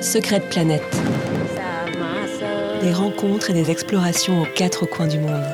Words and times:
Secret 0.00 0.40
Planète. 0.48 0.82
Des 2.82 2.92
rencontres 2.92 3.50
et 3.50 3.52
des 3.52 3.70
explorations 3.70 4.42
aux 4.42 4.46
quatre 4.54 4.86
coins 4.86 5.06
du 5.06 5.18
monde. 5.18 5.44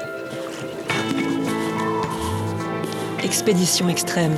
Expédition 3.23 3.89
extrême. 3.89 4.37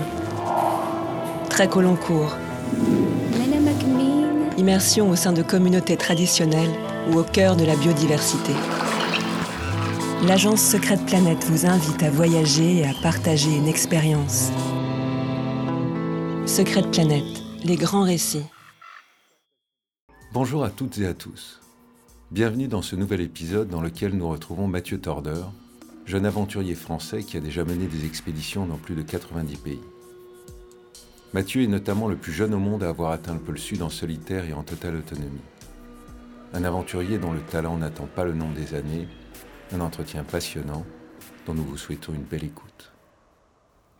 Trek 1.51 1.71
au 1.75 1.81
long 1.81 1.97
cours. 1.97 2.37
Immersion 4.57 5.11
au 5.11 5.17
sein 5.17 5.33
de 5.33 5.43
communautés 5.43 5.97
traditionnelles 5.97 6.73
ou 7.11 7.19
au 7.19 7.25
cœur 7.25 7.57
de 7.57 7.65
la 7.65 7.77
biodiversité. 7.77 8.53
L'agence 10.27 10.63
Secrète 10.63 11.05
Planète 11.05 11.45
vous 11.45 11.67
invite 11.67 12.03
à 12.03 12.11
voyager 12.11 12.79
et 12.79 12.85
à 12.85 12.93
partager 13.03 13.55
une 13.55 13.69
expérience. 13.69 14.51
Secrète 16.47 16.91
Planète, 16.91 17.46
les 17.67 17.77
grands 17.77 18.05
récits. 18.05 18.47
Bonjour 20.33 20.63
à 20.63 20.71
toutes 20.71 20.99
et 20.99 21.07
à 21.07 21.15
tous. 21.15 21.61
Bienvenue 22.31 22.69
dans 22.69 22.83
ce 22.83 22.95
nouvel 22.95 23.21
épisode 23.21 23.69
dans 23.69 23.81
lequel 23.81 24.17
nous 24.17 24.29
retrouvons 24.29 24.69
Mathieu 24.69 25.01
Torder, 25.01 25.43
jeune 26.05 26.27
aventurier 26.27 26.77
français 26.77 27.25
qui 27.25 27.37
a 27.37 27.41
déjà 27.41 27.65
mené 27.65 27.89
des 27.89 28.05
expéditions 28.05 28.67
dans 28.67 28.77
plus 28.77 28.95
de 28.95 29.03
90 29.03 29.57
pays. 29.57 29.81
Mathieu 31.33 31.63
est 31.63 31.67
notamment 31.67 32.07
le 32.07 32.17
plus 32.17 32.33
jeune 32.33 32.55
au 32.55 32.59
monde 32.61 32.85
à 32.85 32.89
avoir 32.89 33.11
atteint 33.11 33.35
le 33.35 33.41
pôle 33.41 33.59
sud 33.59 33.83
en 33.83 33.91
solitaire 33.91 34.45
et 34.45 34.53
en 34.53 34.63
totale 34.63 34.97
autonomie. 34.97 35.41
Un 36.55 36.63
aventurier 36.63 37.19
dont 37.19 37.33
le 37.33 37.41
talent 37.41 37.79
n'attend 37.79 38.07
pas 38.07 38.25
le 38.25 38.35
nombre 38.35 38.55
des 38.55 38.75
années 38.75 39.09
un 39.73 39.81
entretien 39.81 40.23
passionnant 40.23 40.87
dont 41.47 41.55
nous 41.55 41.65
vous 41.65 41.77
souhaitons 41.77 42.15
une 42.15 42.23
belle 42.23 42.45
écoute. 42.45 42.93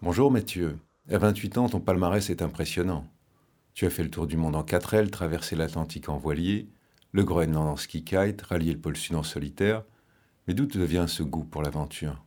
Bonjour 0.03 0.31
Mathieu, 0.31 0.79
à 1.11 1.19
28 1.19 1.59
ans 1.59 1.69
ton 1.69 1.81
palmarès 1.81 2.31
est 2.31 2.43
impressionnant. 2.43 3.05
Tu 3.77 3.85
as 3.85 3.91
fait 3.91 4.03
le 4.03 4.09
tour 4.09 4.27
du 4.27 4.39
monde 4.39 4.57
en 4.57 4.63
4 4.63 4.95
ailes, 4.95 5.11
traversé 5.11 5.55
l'Atlantique 5.55 6.09
en 6.09 6.17
voilier, 6.17 6.67
le 7.13 7.25
Groenland 7.25 7.69
en 7.69 7.77
ski 7.77 8.05
kite, 8.05 8.41
rallié 8.41 8.73
le 8.73 8.81
pôle 8.81 8.97
sud 8.97 9.15
en 9.17 9.23
solitaire, 9.23 9.83
mais 10.49 10.55
d'où 10.55 10.65
te 10.65 10.79
vient 10.79 11.07
ce 11.07 11.23
goût 11.23 11.45
pour 11.45 11.63
l'aventure? 11.63 12.25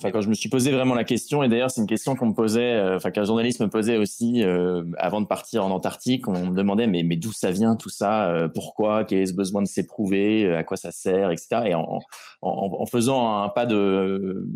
Quand 0.00 0.20
je 0.20 0.28
me 0.28 0.34
suis 0.34 0.48
posé 0.48 0.70
vraiment 0.70 0.94
la 0.94 1.02
question, 1.02 1.42
et 1.42 1.48
d'ailleurs 1.48 1.72
c'est 1.72 1.80
une 1.80 1.88
question 1.88 2.14
qu'on 2.14 2.26
me 2.26 2.34
posait, 2.34 2.74
euh, 2.74 2.96
enfin 2.96 3.10
qu'un 3.10 3.24
journaliste 3.24 3.60
me 3.60 3.68
posait 3.68 3.96
aussi 3.96 4.44
euh, 4.44 4.84
avant 4.96 5.20
de 5.20 5.26
partir 5.26 5.64
en 5.64 5.70
Antarctique, 5.72 6.28
on 6.28 6.46
me 6.46 6.56
demandait 6.56 6.86
mais, 6.86 7.02
mais 7.02 7.16
d'où 7.16 7.32
ça 7.32 7.50
vient 7.50 7.74
tout 7.74 7.88
ça, 7.88 8.30
euh, 8.30 8.48
pourquoi, 8.48 9.02
quel 9.02 9.18
est 9.18 9.26
ce 9.26 9.34
besoin 9.34 9.60
de 9.60 9.66
s'éprouver, 9.66 10.54
à 10.54 10.62
quoi 10.62 10.76
ça 10.76 10.92
sert, 10.92 11.32
etc. 11.32 11.62
Et 11.66 11.74
en, 11.74 12.86
faisant 12.86 13.42
un 13.42 13.48
pas 13.48 13.66
de 13.66 14.46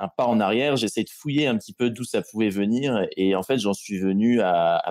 un 0.00 0.08
pas 0.08 0.26
en 0.26 0.40
arrière, 0.40 0.76
j'essaie 0.76 1.04
de 1.04 1.10
fouiller 1.10 1.46
un 1.46 1.56
petit 1.56 1.74
peu 1.74 1.90
d'où 1.90 2.04
ça 2.04 2.22
pouvait 2.22 2.48
venir, 2.48 3.06
et 3.16 3.36
en 3.36 3.42
fait 3.42 3.58
j'en 3.58 3.74
suis 3.74 3.98
venu 3.98 4.40
à, 4.40 4.82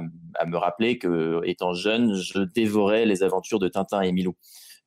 me 0.46 0.58
rappeler 0.58 0.98
que 0.98 1.42
étant 1.46 1.74
jeune, 1.74 2.14
je 2.16 2.40
dévorais 2.40 3.06
les 3.06 3.24
aventures 3.24 3.60
de 3.60 3.68
Tintin 3.68 4.02
et 4.02 4.12
Milou. 4.12 4.36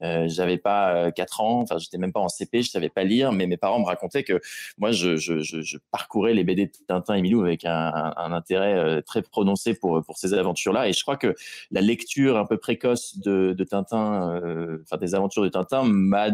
Euh, 0.02 0.26
j'avais 0.26 0.58
pas 0.58 1.12
4 1.12 1.40
euh, 1.40 1.44
ans, 1.44 1.60
enfin 1.60 1.78
j'étais 1.78 1.98
même 1.98 2.12
pas 2.12 2.20
en 2.20 2.28
CP, 2.28 2.62
je 2.62 2.70
savais 2.70 2.88
pas 2.88 3.04
lire, 3.04 3.30
mais 3.32 3.46
mes 3.46 3.56
parents 3.56 3.78
me 3.78 3.84
racontaient 3.84 4.24
que 4.24 4.40
moi 4.78 4.90
je, 4.90 5.76
parcourais 5.92 6.34
les 6.34 6.42
BD 6.44 6.66
de 6.66 6.72
Tintin 6.88 7.14
et 7.14 7.22
Milou 7.22 7.42
avec 7.42 7.64
un, 7.64 8.14
intérêt 8.16 8.74
euh, 8.74 9.00
très 9.00 9.22
prononcé 9.22 9.74
pour 9.74 10.02
pour 10.04 10.18
ces 10.18 10.34
aventures-là. 10.34 10.88
Et 10.88 10.92
je 10.92 11.02
crois 11.02 11.16
que 11.16 11.34
la 11.70 11.80
lecture 11.80 12.36
un 12.36 12.46
peu 12.46 12.58
précoce 12.58 13.18
de, 13.18 13.54
de 13.56 13.64
Tintin, 13.64 14.40
enfin 14.82 14.96
des 14.96 15.14
aventures 15.14 15.42
de 15.42 15.48
Tintin, 15.48 15.84
m'a 15.84 16.30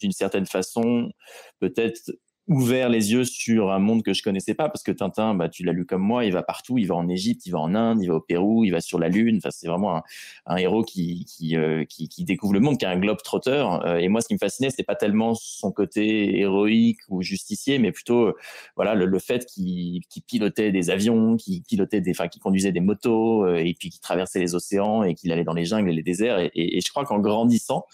d'une 0.00 0.12
certaine 0.12 0.46
façon 0.46 1.12
peut-être 1.60 2.10
ouvert 2.48 2.88
les 2.88 3.12
yeux 3.12 3.24
sur 3.24 3.70
un 3.70 3.78
monde 3.78 4.02
que 4.02 4.12
je 4.12 4.22
connaissais 4.22 4.54
pas 4.54 4.68
parce 4.68 4.82
que 4.82 4.90
Tintin, 4.90 5.34
bah, 5.34 5.48
tu 5.48 5.62
l'as 5.62 5.72
lu 5.72 5.86
comme 5.86 6.02
moi, 6.02 6.24
il 6.24 6.32
va 6.32 6.42
partout, 6.42 6.76
il 6.76 6.86
va 6.86 6.96
en 6.96 7.08
Égypte, 7.08 7.46
il 7.46 7.50
va 7.50 7.60
en 7.60 7.74
Inde, 7.74 8.02
il 8.02 8.08
va 8.08 8.16
au 8.16 8.20
Pérou, 8.20 8.64
il 8.64 8.70
va 8.70 8.80
sur 8.80 8.98
la 8.98 9.08
Lune. 9.08 9.36
Enfin, 9.38 9.50
c'est 9.50 9.68
vraiment 9.68 9.96
un, 9.96 10.02
un, 10.46 10.56
héros 10.56 10.82
qui 10.82 11.24
qui, 11.24 11.56
euh, 11.56 11.84
qui, 11.84 12.08
qui 12.08 12.24
découvre 12.24 12.52
le 12.54 12.60
monde, 12.60 12.78
qui 12.78 12.84
est 12.84 12.88
un 12.88 12.98
globe 12.98 13.22
trotteur. 13.22 13.86
Euh, 13.86 13.96
et 13.96 14.08
moi, 14.08 14.20
ce 14.20 14.28
qui 14.28 14.34
me 14.34 14.38
fascinait, 14.38 14.70
c'était 14.70 14.82
pas 14.82 14.96
tellement 14.96 15.34
son 15.34 15.70
côté 15.70 16.38
héroïque 16.40 17.00
ou 17.08 17.22
justicier, 17.22 17.78
mais 17.78 17.92
plutôt 17.92 18.26
euh, 18.26 18.36
voilà 18.76 18.94
le, 18.94 19.06
le 19.06 19.18
fait 19.20 19.46
qu'il 19.46 20.02
pilotait 20.26 20.72
des 20.72 20.90
avions, 20.90 21.36
qu'il 21.36 21.62
pilotait 21.62 22.00
des, 22.00 22.10
enfin, 22.10 22.28
qu'il 22.28 22.42
conduisait 22.42 22.72
des 22.72 22.80
motos 22.80 23.46
et 23.54 23.74
puis 23.78 23.90
qu'il 23.90 24.00
traversait 24.00 24.40
les 24.40 24.54
océans 24.54 25.04
et 25.04 25.14
qu'il 25.14 25.30
allait 25.32 25.44
dans 25.44 25.54
les 25.54 25.64
jungles 25.64 25.90
et 25.90 25.94
les 25.94 26.02
déserts. 26.02 26.38
et, 26.40 26.50
et, 26.54 26.78
et 26.78 26.80
je 26.80 26.90
crois 26.90 27.04
qu'en 27.04 27.20
grandissant, 27.20 27.86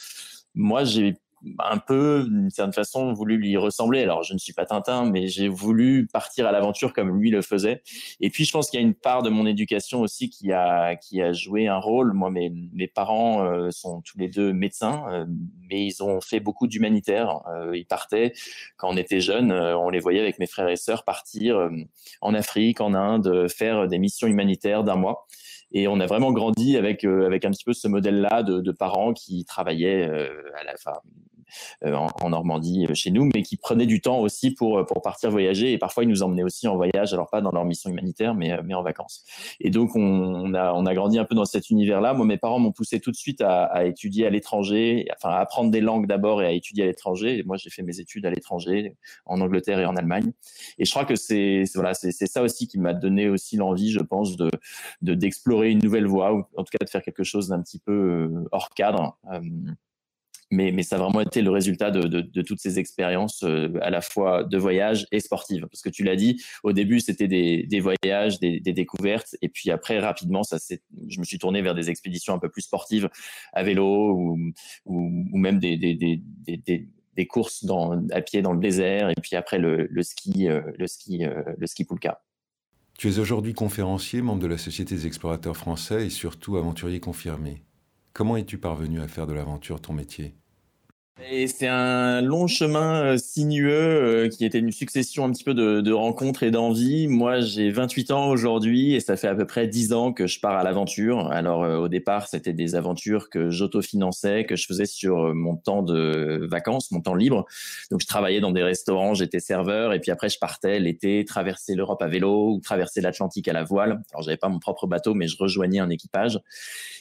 moi, 0.54 0.84
j'ai 0.84 1.14
un 1.58 1.78
peu, 1.78 2.24
d'une 2.28 2.50
certaine 2.50 2.72
façon, 2.72 3.12
voulu 3.12 3.36
lui 3.36 3.56
ressembler. 3.56 4.02
Alors, 4.02 4.22
je 4.22 4.34
ne 4.34 4.38
suis 4.38 4.52
pas 4.52 4.66
Tintin, 4.66 5.10
mais 5.10 5.28
j'ai 5.28 5.48
voulu 5.48 6.06
partir 6.12 6.46
à 6.46 6.52
l'aventure 6.52 6.92
comme 6.92 7.18
lui 7.18 7.30
le 7.30 7.42
faisait. 7.42 7.82
Et 8.20 8.30
puis, 8.30 8.44
je 8.44 8.52
pense 8.52 8.70
qu'il 8.70 8.80
y 8.80 8.82
a 8.82 8.86
une 8.86 8.94
part 8.94 9.22
de 9.22 9.30
mon 9.30 9.46
éducation 9.46 10.00
aussi 10.00 10.30
qui 10.30 10.52
a, 10.52 10.96
qui 10.96 11.22
a 11.22 11.32
joué 11.32 11.68
un 11.68 11.78
rôle. 11.78 12.12
Moi, 12.12 12.30
mes, 12.30 12.50
mes 12.72 12.86
parents 12.86 13.44
euh, 13.44 13.70
sont 13.70 14.00
tous 14.02 14.18
les 14.18 14.28
deux 14.28 14.52
médecins, 14.52 15.04
euh, 15.10 15.24
mais 15.70 15.86
ils 15.86 16.02
ont 16.02 16.20
fait 16.20 16.40
beaucoup 16.40 16.66
d'humanitaire. 16.66 17.40
Euh, 17.48 17.76
ils 17.76 17.86
partaient, 17.86 18.32
quand 18.76 18.88
on 18.90 18.96
était 18.96 19.20
jeunes, 19.20 19.52
on 19.52 19.90
les 19.90 20.00
voyait 20.00 20.20
avec 20.20 20.38
mes 20.38 20.46
frères 20.46 20.68
et 20.68 20.76
sœurs 20.76 21.04
partir 21.04 21.68
en 22.20 22.34
Afrique, 22.34 22.80
en 22.80 22.94
Inde, 22.94 23.46
faire 23.48 23.88
des 23.88 23.98
missions 23.98 24.26
humanitaires 24.26 24.84
d'un 24.84 24.96
mois. 24.96 25.26
Et 25.72 25.88
on 25.88 26.00
a 26.00 26.06
vraiment 26.06 26.32
grandi 26.32 26.76
avec 26.76 27.04
euh, 27.04 27.26
avec 27.26 27.44
un 27.44 27.50
petit 27.50 27.64
peu 27.64 27.72
ce 27.72 27.88
modèle-là 27.88 28.42
de, 28.42 28.72
parents 28.72 29.12
qui 29.12 29.44
travaillaient 29.44 30.08
euh, 30.08 30.28
euh, 31.84 31.94
en, 31.94 32.30
Normandie 32.30 32.86
chez 32.94 33.10
nous, 33.10 33.28
mais 33.34 33.42
qui 33.42 33.56
prenaient 33.56 33.86
du 33.86 34.00
temps 34.00 34.20
aussi 34.20 34.52
pour 34.52 34.84
pour 34.86 35.02
partir 35.02 35.30
voyager. 35.30 35.72
Et 35.72 35.78
parfois 35.78 36.04
ils 36.04 36.08
nous 36.08 36.22
emmenaient 36.22 36.42
aussi 36.42 36.68
en 36.68 36.76
voyage, 36.76 37.12
alors 37.12 37.28
pas 37.30 37.40
dans 37.40 37.50
leur 37.50 37.64
mission 37.64 37.90
humanitaire, 37.90 38.34
mais 38.34 38.58
mais 38.62 38.74
en 38.74 38.82
vacances. 38.82 39.24
Et 39.60 39.70
donc 39.70 39.94
on, 39.96 40.54
a 40.54 40.72
on 40.72 40.86
a 40.86 40.94
grandi 40.94 41.18
un 41.18 41.24
peu 41.24 41.34
dans 41.34 41.44
cet 41.44 41.70
univers-là. 41.70 42.14
Moi, 42.14 42.26
mes 42.26 42.38
parents 42.38 42.58
m'ont 42.58 42.72
poussé 42.72 43.00
tout 43.00 43.10
de 43.10 43.16
suite 43.16 43.40
à, 43.40 43.64
à 43.64 43.84
étudier 43.84 44.26
à 44.26 44.30
l'étranger, 44.30 45.06
enfin 45.16 45.34
à 45.34 45.38
apprendre 45.38 45.70
des 45.70 45.80
langues 45.80 46.06
d'abord 46.06 46.42
et 46.42 46.46
à 46.46 46.52
étudier 46.52 46.84
à 46.84 46.86
l'étranger. 46.86 47.38
Et 47.38 47.42
moi, 47.42 47.56
j'ai 47.56 47.70
fait 47.70 47.82
mes 47.82 48.00
études 48.00 48.26
à 48.26 48.30
l'étranger, 48.30 48.96
en 49.26 49.40
Angleterre 49.40 49.80
et 49.80 49.86
en 49.86 49.96
Allemagne. 49.96 50.32
Et 50.78 50.84
je 50.84 50.90
crois 50.90 51.04
que 51.04 51.16
c'est 51.16 51.64
voilà, 51.74 51.94
c'est 51.94 52.12
ça 52.12 52.42
aussi 52.42 52.68
qui 52.68 52.78
m'a 52.78 52.94
donné 52.94 53.28
aussi 53.28 53.56
l'envie, 53.56 53.90
je 53.90 54.00
pense, 54.00 54.36
de 54.36 54.50
d'explorer 55.02 55.57
une 55.64 55.80
nouvelle 55.80 56.06
voie, 56.06 56.34
ou 56.34 56.44
en 56.56 56.64
tout 56.64 56.70
cas 56.78 56.84
de 56.84 56.90
faire 56.90 57.02
quelque 57.02 57.24
chose 57.24 57.48
d'un 57.48 57.62
petit 57.62 57.78
peu 57.78 57.92
euh, 57.92 58.48
hors 58.52 58.70
cadre. 58.70 59.18
Euh, 59.32 59.40
mais, 60.50 60.72
mais 60.72 60.82
ça 60.82 60.96
a 60.96 60.98
vraiment 60.98 61.20
été 61.20 61.42
le 61.42 61.50
résultat 61.50 61.90
de, 61.90 62.42
toutes 62.42 62.58
ces 62.58 62.78
expériences 62.78 63.42
euh, 63.42 63.68
à 63.82 63.90
la 63.90 64.00
fois 64.00 64.44
de 64.44 64.56
voyage 64.56 65.06
et 65.12 65.20
sportives. 65.20 65.66
Parce 65.66 65.82
que 65.82 65.90
tu 65.90 66.04
l'as 66.04 66.16
dit, 66.16 66.42
au 66.62 66.72
début, 66.72 67.00
c'était 67.00 67.28
des, 67.28 67.80
voyages, 67.80 68.40
des, 68.40 68.60
découvertes. 68.60 69.36
Et 69.42 69.50
puis 69.50 69.70
après, 69.70 69.98
rapidement, 69.98 70.42
ça 70.42 70.56
je 71.08 71.20
me 71.20 71.24
suis 71.24 71.38
tourné 71.38 71.60
vers 71.60 71.74
des 71.74 71.90
expéditions 71.90 72.32
un 72.32 72.38
peu 72.38 72.48
plus 72.48 72.62
sportives 72.62 73.10
à 73.52 73.62
vélo 73.62 74.40
ou, 74.86 75.38
même 75.38 75.58
des, 75.58 76.22
courses 77.28 77.66
à 78.12 78.22
pied 78.22 78.40
dans 78.40 78.54
le 78.54 78.60
désert. 78.60 79.10
Et 79.10 79.20
puis 79.20 79.36
après, 79.36 79.58
le, 79.58 79.86
le 79.90 80.02
ski, 80.02 80.46
le 80.48 80.86
ski, 80.86 81.26
le 81.58 81.66
ski 81.66 81.84
poulka. 81.84 82.22
Tu 82.98 83.08
es 83.08 83.20
aujourd'hui 83.20 83.54
conférencier, 83.54 84.22
membre 84.22 84.42
de 84.42 84.48
la 84.48 84.58
Société 84.58 84.96
des 84.96 85.06
explorateurs 85.06 85.56
français 85.56 86.06
et 86.06 86.10
surtout 86.10 86.56
aventurier 86.56 86.98
confirmé. 86.98 87.62
Comment 88.12 88.36
es-tu 88.36 88.58
parvenu 88.58 89.00
à 89.00 89.06
faire 89.06 89.28
de 89.28 89.34
l'aventure 89.34 89.80
ton 89.80 89.92
métier? 89.92 90.34
Et 91.26 91.48
c'est 91.48 91.66
un 91.66 92.20
long 92.20 92.46
chemin 92.46 93.02
euh, 93.02 93.16
sinueux 93.18 93.72
euh, 93.72 94.28
qui 94.28 94.44
était 94.44 94.60
une 94.60 94.70
succession 94.70 95.24
un 95.24 95.32
petit 95.32 95.42
peu 95.42 95.52
de, 95.52 95.80
de 95.80 95.92
rencontres 95.92 96.44
et 96.44 96.52
d'envies. 96.52 97.08
Moi, 97.08 97.40
j'ai 97.40 97.70
28 97.70 98.12
ans 98.12 98.28
aujourd'hui 98.28 98.94
et 98.94 99.00
ça 99.00 99.16
fait 99.16 99.26
à 99.26 99.34
peu 99.34 99.44
près 99.44 99.66
10 99.66 99.92
ans 99.92 100.12
que 100.12 100.28
je 100.28 100.38
pars 100.38 100.56
à 100.56 100.62
l'aventure. 100.62 101.26
Alors 101.32 101.64
euh, 101.64 101.76
au 101.76 101.88
départ, 101.88 102.28
c'était 102.28 102.52
des 102.52 102.76
aventures 102.76 103.30
que 103.30 103.50
j'autofinançais, 103.50 104.44
que 104.44 104.54
je 104.54 104.66
faisais 104.66 104.86
sur 104.86 105.34
mon 105.34 105.56
temps 105.56 105.82
de 105.82 106.46
vacances, 106.48 106.92
mon 106.92 107.00
temps 107.00 107.16
libre. 107.16 107.46
Donc 107.90 108.00
je 108.00 108.06
travaillais 108.06 108.40
dans 108.40 108.52
des 108.52 108.62
restaurants, 108.62 109.14
j'étais 109.14 109.40
serveur 109.40 109.92
et 109.92 110.00
puis 110.00 110.12
après 110.12 110.28
je 110.28 110.38
partais 110.38 110.78
l'été 110.78 111.24
traverser 111.24 111.74
l'Europe 111.74 112.00
à 112.00 112.06
vélo 112.06 112.52
ou 112.54 112.60
traverser 112.60 113.00
l'Atlantique 113.00 113.48
à 113.48 113.52
la 113.52 113.64
voile. 113.64 114.02
Alors 114.12 114.22
j'avais 114.22 114.36
pas 114.36 114.48
mon 114.48 114.60
propre 114.60 114.86
bateau, 114.86 115.14
mais 115.14 115.26
je 115.26 115.36
rejoignais 115.36 115.80
un 115.80 115.90
équipage. 115.90 116.38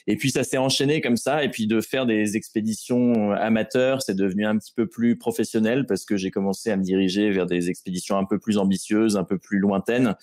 Et 0.08 0.16
puis 0.16 0.30
ça 0.30 0.42
s'est 0.42 0.58
enchaîné 0.58 1.00
comme 1.00 1.16
ça 1.16 1.44
et 1.44 1.50
puis 1.50 1.66
de 1.66 1.80
faire 1.80 2.04
des 2.04 2.36
expéditions 2.36 3.32
amateurs 3.32 4.02
c'est 4.08 4.14
devenu 4.14 4.46
un 4.46 4.56
petit 4.56 4.72
peu 4.72 4.86
plus 4.86 5.18
professionnel 5.18 5.84
parce 5.84 6.06
que 6.06 6.16
j'ai 6.16 6.30
commencé 6.30 6.70
à 6.70 6.78
me 6.78 6.82
diriger 6.82 7.30
vers 7.30 7.44
des 7.44 7.68
expéditions 7.68 8.16
un 8.16 8.24
peu 8.24 8.38
plus 8.38 8.56
ambitieuses, 8.56 9.18
un 9.18 9.24
peu 9.24 9.36
plus 9.36 9.58
lointaines, 9.58 10.16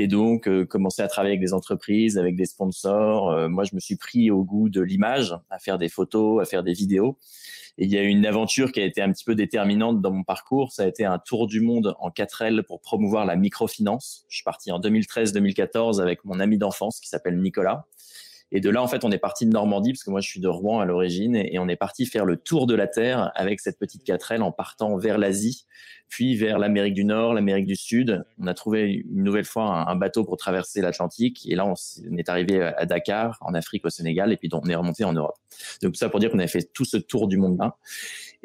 et 0.00 0.08
donc 0.08 0.48
euh, 0.48 0.66
commencer 0.66 1.02
à 1.02 1.06
travailler 1.06 1.34
avec 1.34 1.40
des 1.40 1.54
entreprises, 1.54 2.18
avec 2.18 2.34
des 2.34 2.46
sponsors. 2.46 3.30
Euh, 3.30 3.48
moi, 3.48 3.62
je 3.62 3.76
me 3.76 3.80
suis 3.80 3.94
pris 3.94 4.32
au 4.32 4.42
goût 4.42 4.68
de 4.68 4.80
l'image, 4.80 5.36
à 5.50 5.60
faire 5.60 5.78
des 5.78 5.88
photos, 5.88 6.42
à 6.42 6.46
faire 6.46 6.64
des 6.64 6.72
vidéos. 6.72 7.16
Et 7.80 7.84
il 7.84 7.92
y 7.92 7.96
a 7.96 8.02
une 8.02 8.26
aventure 8.26 8.72
qui 8.72 8.80
a 8.80 8.84
été 8.84 9.00
un 9.02 9.12
petit 9.12 9.24
peu 9.24 9.36
déterminante 9.36 10.00
dans 10.00 10.10
mon 10.10 10.24
parcours. 10.24 10.72
Ça 10.72 10.82
a 10.82 10.88
été 10.88 11.04
un 11.04 11.20
tour 11.20 11.46
du 11.46 11.60
monde 11.60 11.94
en 12.00 12.10
4L 12.10 12.64
pour 12.64 12.80
promouvoir 12.80 13.24
la 13.24 13.36
microfinance. 13.36 14.24
Je 14.28 14.38
suis 14.38 14.44
parti 14.44 14.72
en 14.72 14.80
2013-2014 14.80 16.02
avec 16.02 16.24
mon 16.24 16.40
ami 16.40 16.58
d'enfance 16.58 16.98
qui 16.98 17.08
s'appelle 17.08 17.40
Nicolas. 17.40 17.86
Et 18.50 18.60
de 18.60 18.70
là, 18.70 18.82
en 18.82 18.88
fait, 18.88 19.04
on 19.04 19.10
est 19.10 19.18
parti 19.18 19.44
de 19.46 19.50
Normandie, 19.50 19.92
parce 19.92 20.04
que 20.04 20.10
moi, 20.10 20.20
je 20.20 20.28
suis 20.28 20.40
de 20.40 20.48
Rouen 20.48 20.80
à 20.80 20.84
l'origine, 20.84 21.36
et 21.36 21.58
on 21.58 21.68
est 21.68 21.76
parti 21.76 22.06
faire 22.06 22.24
le 22.24 22.36
tour 22.36 22.66
de 22.66 22.74
la 22.74 22.86
Terre 22.86 23.30
avec 23.34 23.60
cette 23.60 23.78
petite 23.78 24.06
4L 24.06 24.40
en 24.40 24.52
partant 24.52 24.96
vers 24.96 25.18
l'Asie, 25.18 25.66
puis 26.08 26.36
vers 26.36 26.58
l'Amérique 26.58 26.94
du 26.94 27.04
Nord, 27.04 27.34
l'Amérique 27.34 27.66
du 27.66 27.76
Sud. 27.76 28.24
On 28.38 28.46
a 28.46 28.54
trouvé 28.54 29.04
une 29.10 29.22
nouvelle 29.22 29.44
fois 29.44 29.88
un, 29.88 29.96
bateau 29.96 30.24
pour 30.24 30.36
traverser 30.36 30.80
l'Atlantique, 30.80 31.46
et 31.48 31.54
là 31.54 31.66
on, 31.66 31.74
est 32.16 32.28
arrivé 32.28 32.62
à 32.62 32.86
Dakar, 32.86 33.38
en 33.42 33.52
Afrique, 33.54 33.84
au 33.84 33.90
Sénégal, 33.90 34.32
et 34.32 34.36
puis 34.36 34.48
on 34.52 34.66
est 34.68 34.74
remonté 34.74 35.04
en 35.04 35.12
Europe. 35.12 35.36
Donc 35.82 35.96
ça 35.96 36.08
pour 36.08 36.20
dire 36.20 36.30
qu'on 36.30 36.38
avait 36.38 36.48
fait 36.48 36.72
tout 36.72 36.84
ce 36.84 36.96
tour 36.96 37.28
du 37.28 37.36
monde 37.36 37.58
là. 37.58 37.76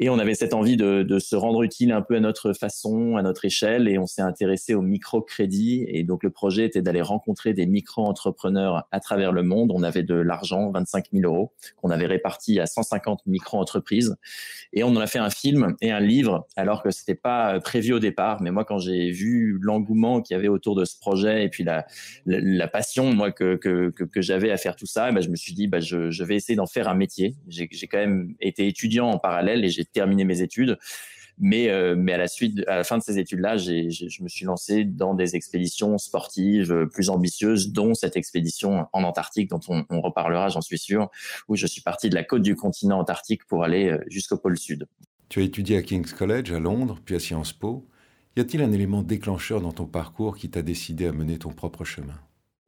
Et 0.00 0.10
on 0.10 0.18
avait 0.18 0.34
cette 0.34 0.54
envie 0.54 0.76
de, 0.76 1.04
de, 1.04 1.18
se 1.20 1.36
rendre 1.36 1.62
utile 1.62 1.92
un 1.92 2.02
peu 2.02 2.16
à 2.16 2.20
notre 2.20 2.52
façon, 2.52 3.16
à 3.16 3.22
notre 3.22 3.44
échelle, 3.44 3.86
et 3.88 3.96
on 3.96 4.06
s'est 4.06 4.22
intéressé 4.22 4.74
au 4.74 4.82
microcrédit. 4.82 5.84
Et 5.88 6.02
donc 6.02 6.24
le 6.24 6.30
projet 6.30 6.64
était 6.64 6.82
d'aller 6.82 7.00
rencontrer 7.00 7.54
des 7.54 7.66
micro-entrepreneurs 7.66 8.88
à 8.90 8.98
travers 8.98 9.30
le 9.30 9.44
monde. 9.44 9.70
On 9.72 9.84
avait 9.84 10.02
de 10.02 10.14
l'argent, 10.14 10.72
25 10.72 11.06
000 11.12 11.32
euros, 11.32 11.52
qu'on 11.76 11.90
avait 11.90 12.06
réparti 12.06 12.58
à 12.58 12.66
150 12.66 13.20
micro-entreprises. 13.26 14.16
Et 14.72 14.82
on 14.82 14.88
en 14.88 14.96
a 14.96 15.06
fait 15.06 15.20
un 15.20 15.30
film 15.30 15.76
et 15.80 15.92
un 15.92 16.00
livre, 16.00 16.48
alors 16.56 16.82
que 16.82 16.90
c'était 16.90 17.14
pas 17.14 17.60
prévu 17.60 17.92
au 17.92 18.00
départ. 18.00 18.42
Mais 18.42 18.50
moi, 18.50 18.64
quand 18.64 18.78
j'ai 18.78 19.12
vu 19.12 19.58
l'engouement 19.60 20.20
qu'il 20.20 20.34
y 20.34 20.38
avait 20.38 20.48
autour 20.48 20.74
de 20.74 20.84
ce 20.84 20.98
projet 20.98 21.44
et 21.44 21.48
puis 21.48 21.62
la, 21.62 21.86
la, 22.26 22.66
passion, 22.66 23.12
moi, 23.12 23.30
que, 23.30 23.54
que, 23.54 23.90
que, 23.90 24.20
j'avais 24.20 24.50
à 24.50 24.56
faire 24.56 24.74
tout 24.74 24.86
ça, 24.86 25.12
ben, 25.12 25.20
je 25.20 25.28
me 25.28 25.36
suis 25.36 25.54
dit, 25.54 25.68
ben, 25.68 25.80
je, 25.80 26.10
je 26.10 26.24
vais 26.24 26.34
essayer 26.34 26.56
d'en 26.56 26.66
faire 26.66 26.88
un 26.88 26.94
métier. 26.94 27.36
J'ai 27.46 27.68
quand 27.68 27.98
même 27.98 28.34
été 28.40 28.66
étudiant 28.66 29.08
en 29.08 29.18
parallèle 29.18 29.64
et 29.64 29.68
j'ai 29.68 29.83
terminé 29.92 30.24
mes 30.24 30.42
études. 30.42 30.78
Mais, 31.38 31.68
euh, 31.68 31.96
mais 31.96 32.12
à 32.12 32.16
la 32.16 32.28
suite, 32.28 32.62
à 32.68 32.76
la 32.76 32.84
fin 32.84 32.96
de 32.96 33.02
ces 33.02 33.18
études-là, 33.18 33.56
je 33.56 34.22
me 34.22 34.28
suis 34.28 34.44
lancé 34.44 34.84
dans 34.84 35.14
des 35.14 35.34
expéditions 35.34 35.98
sportives 35.98 36.86
plus 36.92 37.10
ambitieuses, 37.10 37.72
dont 37.72 37.94
cette 37.94 38.16
expédition 38.16 38.86
en 38.92 39.02
Antarctique, 39.02 39.50
dont 39.50 39.60
on, 39.68 39.84
on 39.90 40.00
reparlera, 40.00 40.48
j'en 40.48 40.60
suis 40.60 40.78
sûr, 40.78 41.10
où 41.48 41.56
je 41.56 41.66
suis 41.66 41.80
parti 41.82 42.08
de 42.08 42.14
la 42.14 42.22
côte 42.22 42.42
du 42.42 42.54
continent 42.54 43.00
antarctique 43.00 43.44
pour 43.46 43.64
aller 43.64 43.88
euh, 43.88 43.98
jusqu'au 44.06 44.36
pôle 44.36 44.56
sud. 44.56 44.86
Tu 45.28 45.40
as 45.40 45.42
étudié 45.42 45.76
à 45.76 45.82
King's 45.82 46.12
College 46.12 46.52
à 46.52 46.60
Londres, 46.60 47.00
puis 47.04 47.16
à 47.16 47.18
Sciences 47.18 47.52
Po. 47.52 47.88
Y 48.36 48.40
a-t-il 48.40 48.62
un 48.62 48.72
élément 48.72 49.02
déclencheur 49.02 49.60
dans 49.60 49.72
ton 49.72 49.86
parcours 49.86 50.36
qui 50.36 50.50
t'a 50.50 50.62
décidé 50.62 51.06
à 51.06 51.12
mener 51.12 51.38
ton 51.38 51.50
propre 51.50 51.84
chemin? 51.84 52.20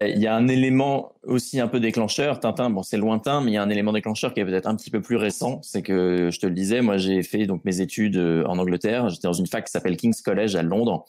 Il 0.02 0.18
y 0.18 0.26
a 0.26 0.34
un 0.34 0.46
élément 0.48 1.12
aussi 1.22 1.58
un 1.58 1.68
peu 1.68 1.80
déclencheur. 1.80 2.38
Tintin, 2.40 2.68
bon, 2.68 2.82
c'est 2.82 2.98
lointain, 2.98 3.40
mais 3.40 3.52
il 3.52 3.54
y 3.54 3.56
a 3.56 3.62
un 3.62 3.70
élément 3.70 3.92
déclencheur 3.92 4.34
qui 4.34 4.40
est 4.40 4.44
peut-être 4.44 4.66
un 4.66 4.76
petit 4.76 4.90
peu 4.90 5.00
plus 5.00 5.16
récent. 5.16 5.60
C'est 5.62 5.82
que, 5.82 6.28
je 6.30 6.38
te 6.38 6.46
le 6.46 6.52
disais, 6.52 6.82
moi, 6.82 6.98
j'ai 6.98 7.22
fait 7.22 7.46
donc 7.46 7.64
mes 7.64 7.80
études 7.80 8.16
euh, 8.16 8.44
en 8.44 8.58
Angleterre. 8.58 9.08
J'étais 9.08 9.28
dans 9.28 9.32
une 9.32 9.46
fac 9.46 9.64
qui 9.64 9.70
s'appelle 9.70 9.96
King's 9.96 10.20
College 10.20 10.54
à 10.54 10.62
Londres. 10.62 11.06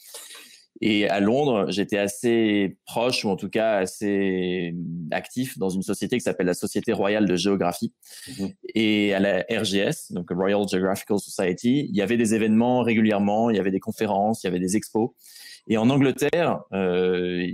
Et 0.79 1.09
à 1.09 1.19
Londres, 1.19 1.65
j'étais 1.69 1.97
assez 1.97 2.77
proche, 2.85 3.25
ou 3.25 3.29
en 3.29 3.35
tout 3.35 3.49
cas 3.49 3.77
assez 3.77 4.75
actif 5.11 5.57
dans 5.57 5.69
une 5.69 5.81
société 5.81 6.17
qui 6.17 6.21
s'appelle 6.21 6.45
la 6.45 6.53
Société 6.53 6.93
Royale 6.93 7.25
de 7.25 7.35
Géographie. 7.35 7.93
Mhm. 8.39 8.49
Et 8.75 9.13
à 9.13 9.19
la 9.19 9.39
RGS, 9.49 10.11
donc 10.11 10.29
Royal 10.29 10.67
Geographical 10.69 11.19
Society, 11.19 11.87
il 11.89 11.95
y 11.95 12.01
avait 12.01 12.17
des 12.17 12.35
événements 12.35 12.83
régulièrement, 12.83 13.49
il 13.49 13.57
y 13.57 13.59
avait 13.59 13.71
des 13.71 13.79
conférences, 13.79 14.43
il 14.43 14.47
y 14.47 14.49
avait 14.49 14.59
des 14.59 14.77
expos. 14.77 15.09
Et 15.67 15.77
en 15.77 15.89
Angleterre, 15.89 16.61
euh, 16.73 17.45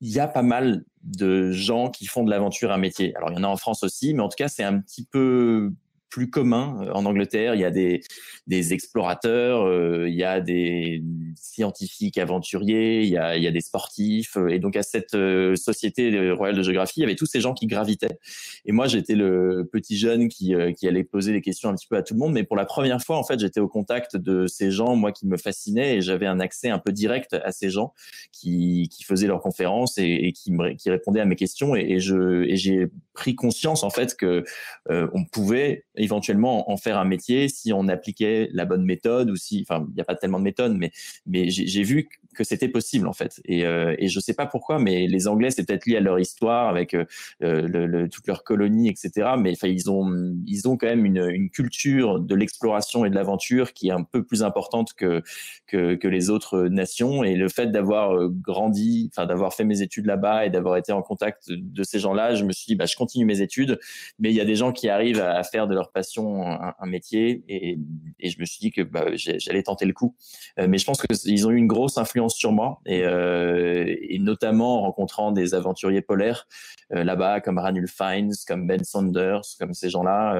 il 0.00 0.10
y 0.10 0.18
a 0.18 0.28
pas 0.28 0.42
mal 0.42 0.84
de 1.02 1.50
gens 1.52 1.90
qui 1.90 2.06
font 2.06 2.24
de 2.24 2.30
l'aventure 2.30 2.72
un 2.72 2.78
métier. 2.78 3.14
Alors, 3.16 3.30
il 3.30 3.36
y 3.36 3.40
en 3.40 3.44
a 3.44 3.48
en 3.48 3.56
France 3.56 3.82
aussi, 3.82 4.14
mais 4.14 4.22
en 4.22 4.28
tout 4.28 4.36
cas, 4.36 4.48
c'est 4.48 4.64
un 4.64 4.80
petit 4.80 5.04
peu 5.04 5.72
plus 6.10 6.28
commun 6.28 6.76
euh, 6.82 6.92
en 6.92 7.06
Angleterre. 7.06 7.54
Il 7.54 7.60
y 7.60 7.64
a 7.64 7.70
des, 7.70 8.00
des 8.46 8.72
explorateurs, 8.72 9.62
euh, 9.62 10.08
il 10.08 10.14
y 10.14 10.24
a 10.24 10.40
des 10.40 11.02
scientifiques 11.40 12.18
aventuriers, 12.18 13.02
il 13.02 13.08
y 13.08 13.16
a, 13.16 13.36
il 13.36 13.42
y 13.42 13.46
a 13.46 13.50
des 13.50 13.60
sportifs. 13.60 14.36
Euh, 14.36 14.48
et 14.48 14.58
donc 14.58 14.76
à 14.76 14.82
cette 14.82 15.16
société 15.56 16.30
royale 16.32 16.56
de 16.56 16.62
géographie, 16.62 17.00
il 17.00 17.02
y 17.02 17.04
avait 17.04 17.16
tous 17.16 17.26
ces 17.26 17.40
gens 17.40 17.54
qui 17.54 17.66
gravitaient. 17.66 18.18
Et 18.64 18.72
moi, 18.72 18.86
j'étais 18.86 19.14
le 19.14 19.68
petit 19.70 19.96
jeune 19.96 20.28
qui, 20.28 20.54
qui 20.76 20.88
allait 20.88 21.04
poser 21.04 21.32
des 21.32 21.40
questions 21.40 21.68
un 21.68 21.74
petit 21.74 21.86
peu 21.86 21.96
à 21.96 22.02
tout 22.02 22.14
le 22.14 22.20
monde. 22.20 22.32
Mais 22.32 22.44
pour 22.44 22.56
la 22.56 22.64
première 22.64 23.00
fois, 23.02 23.16
en 23.16 23.24
fait, 23.24 23.40
j'étais 23.40 23.60
au 23.60 23.68
contact 23.68 24.16
de 24.16 24.46
ces 24.46 24.70
gens, 24.70 24.96
moi, 24.96 25.12
qui 25.12 25.26
me 25.26 25.36
fascinaient, 25.36 25.96
et 25.96 26.00
j'avais 26.00 26.26
un 26.26 26.40
accès 26.40 26.68
un 26.68 26.78
peu 26.78 26.92
direct 26.92 27.34
à 27.34 27.52
ces 27.52 27.70
gens 27.70 27.94
qui, 28.32 28.88
qui 28.90 29.04
faisaient 29.04 29.26
leurs 29.26 29.40
conférences 29.40 29.98
et, 29.98 30.32
qui, 30.32 30.52
qui 30.78 30.90
répondaient 30.90 31.20
à 31.20 31.24
mes 31.24 31.36
questions. 31.36 31.74
Et, 31.74 32.00
je, 32.00 32.46
j'ai 32.50 32.88
pris 33.14 33.34
conscience, 33.34 33.82
en 33.82 33.90
fait, 33.90 34.14
que 34.16 34.44
on 34.88 35.24
pouvait 35.24 35.84
éventuellement 35.94 36.70
en 36.70 36.76
faire 36.76 36.98
un 36.98 37.04
métier 37.04 37.48
si 37.48 37.72
on 37.72 37.88
appliquait 37.88 38.48
la 38.52 38.64
bonne 38.64 38.84
méthode 38.84 39.30
ou 39.30 39.36
si, 39.36 39.64
enfin, 39.68 39.86
il 39.88 39.94
n'y 39.94 40.00
a 40.00 40.04
pas 40.04 40.14
tellement 40.14 40.38
de 40.38 40.44
méthodes, 40.44 40.76
mais, 40.76 40.90
mais 41.30 41.48
j'ai 41.48 41.82
vu 41.82 42.08
que 42.34 42.44
c'était 42.44 42.68
possible 42.68 43.08
en 43.08 43.12
fait. 43.12 43.40
Et, 43.44 43.64
euh, 43.64 43.94
et 43.98 44.08
je 44.08 44.20
sais 44.20 44.34
pas 44.34 44.46
pourquoi, 44.46 44.78
mais 44.78 45.06
les 45.06 45.28
Anglais, 45.28 45.50
c'est 45.50 45.64
peut-être 45.64 45.86
lié 45.86 45.96
à 45.96 46.00
leur 46.00 46.18
histoire 46.18 46.68
avec 46.68 46.94
euh, 46.94 47.04
le, 47.40 47.86
le, 47.86 48.08
toute 48.08 48.26
leur 48.26 48.44
colonie, 48.44 48.88
etc. 48.88 49.30
Mais 49.38 49.54
ils 49.64 49.90
ont, 49.90 50.34
ils 50.46 50.68
ont 50.68 50.76
quand 50.76 50.86
même 50.86 51.04
une, 51.04 51.28
une 51.30 51.50
culture 51.50 52.20
de 52.20 52.34
l'exploration 52.34 53.04
et 53.04 53.10
de 53.10 53.14
l'aventure 53.14 53.72
qui 53.72 53.88
est 53.88 53.92
un 53.92 54.04
peu 54.04 54.22
plus 54.22 54.42
importante 54.42 54.94
que, 54.94 55.22
que, 55.66 55.94
que 55.94 56.08
les 56.08 56.30
autres 56.30 56.68
nations. 56.68 57.24
Et 57.24 57.34
le 57.34 57.48
fait 57.48 57.68
d'avoir 57.68 58.14
euh, 58.14 58.28
grandi, 58.28 59.10
enfin, 59.12 59.26
d'avoir 59.26 59.54
fait 59.54 59.64
mes 59.64 59.82
études 59.82 60.06
là-bas 60.06 60.46
et 60.46 60.50
d'avoir 60.50 60.76
été 60.76 60.92
en 60.92 61.02
contact 61.02 61.50
de 61.50 61.82
ces 61.82 61.98
gens-là, 61.98 62.34
je 62.34 62.44
me 62.44 62.52
suis 62.52 62.66
dit, 62.66 62.76
bah, 62.76 62.86
je 62.86 62.96
continue 62.96 63.24
mes 63.24 63.40
études, 63.40 63.78
mais 64.18 64.30
il 64.30 64.36
y 64.36 64.40
a 64.40 64.44
des 64.44 64.56
gens 64.56 64.72
qui 64.72 64.88
arrivent 64.88 65.20
à 65.20 65.42
faire 65.42 65.66
de 65.66 65.74
leur 65.74 65.90
passion 65.90 66.44
un, 66.46 66.86
métier 66.86 67.44
et, 67.48 67.78
et, 68.18 68.30
je 68.30 68.40
me 68.40 68.44
suis 68.44 68.58
dit 68.58 68.72
que 68.72 68.82
bah, 68.82 69.06
j'allais 69.14 69.62
tenter 69.62 69.84
le 69.84 69.92
coup. 69.92 70.14
Euh, 70.58 70.66
mais 70.68 70.78
je 70.78 70.84
pense 70.84 71.00
qu'ils 71.22 71.46
ont 71.46 71.50
eu 71.50 71.56
une 71.56 71.66
grosse 71.66 71.98
influence 71.98 72.34
sur 72.34 72.52
moi 72.52 72.80
et, 72.86 73.02
euh, 73.04 73.94
notamment 74.18 74.78
en 74.78 74.82
rencontrant 74.82 75.32
des 75.32 75.54
aventuriers 75.54 76.02
polaires 76.02 76.46
euh, 76.92 77.04
là-bas 77.04 77.40
comme 77.40 77.58
Ranul 77.58 77.88
Fines, 77.88 78.32
comme 78.46 78.66
Ben 78.66 78.84
Saunders, 78.84 79.42
comme 79.58 79.74
ces 79.74 79.90
gens-là 79.90 80.34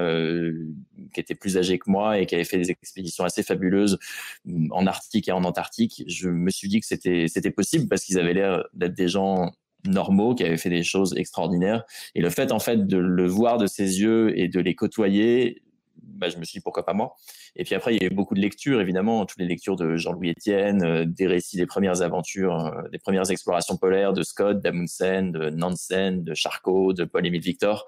qui 1.15 1.21
étaient 1.21 1.35
plus 1.35 1.57
âgés 1.57 1.79
que 1.79 1.91
moi 1.91 2.19
et 2.19 2.27
qui 2.27 2.35
avaient 2.35 2.45
fait 2.45 2.59
des 2.59 2.71
expéditions 2.71 3.25
assez 3.25 3.43
fabuleuses 3.43 3.99
mm, 4.45 4.73
en 4.73 4.87
Arctique 4.87 5.29
et 5.29 5.33
en 5.33 5.45
Antarctique. 5.45 6.05
Je 6.07 6.29
me 6.29 6.51
suis 6.51 6.69
dit 6.69 6.81
que 6.81 6.87
c'était 6.87 7.27
c'était 7.29 7.51
possible 7.51 7.89
parce 7.89 8.05
qu'ils 8.05 8.19
avaient 8.19 8.35
l'air 8.35 8.65
d'être 8.75 8.95
des 8.95 9.09
gens 9.09 9.53
normaux 9.87 10.35
qui 10.35 10.45
avaient 10.45 10.57
fait 10.57 10.71
des 10.71 10.83
choses 10.83 11.15
extraordinaires. 11.17 11.85
Et 12.15 12.21
le 12.21 12.31
fait, 12.31 12.53
en 12.53 12.59
fait, 12.59 12.87
de 12.87 12.99
le 12.99 13.27
voir 13.27 13.59
de 13.59 13.67
ses 13.67 14.01
yeux 14.01 14.39
et 14.39 14.49
de 14.49 14.61
les 14.61 14.75
côtoyer, 14.75 15.63
bah, 16.21 16.29
je 16.29 16.37
me 16.37 16.45
suis 16.45 16.59
dit 16.59 16.63
pourquoi 16.63 16.85
pas 16.85 16.93
moi. 16.93 17.17
Et 17.57 17.65
puis 17.65 17.75
après, 17.75 17.95
il 17.95 18.03
y 18.03 18.05
a 18.05 18.07
eu 18.07 18.15
beaucoup 18.15 18.35
de 18.35 18.41
lectures, 18.41 18.81
évidemment, 18.81 19.25
toutes 19.25 19.39
les 19.39 19.47
lectures 19.47 19.77
de 19.77 19.97
Jean-Louis 19.97 20.31
Etienne, 20.31 20.83
euh, 20.83 21.05
des 21.07 21.27
récits 21.27 21.57
des 21.57 21.67
premières 21.67 22.03
aventures, 22.03 22.67
euh, 22.67 22.89
des 22.93 22.99
premières 22.99 23.31
explorations 23.31 23.79
polaires 23.79 24.13
de 24.13 24.23
Scott, 24.23 24.61
d'Amundsen, 24.61 25.33
de 25.33 25.49
Nansen, 25.51 26.23
de 26.23 26.35
Charcot, 26.35 26.93
de 26.93 27.05
Paul-Émile 27.05 27.41
Victor. 27.41 27.87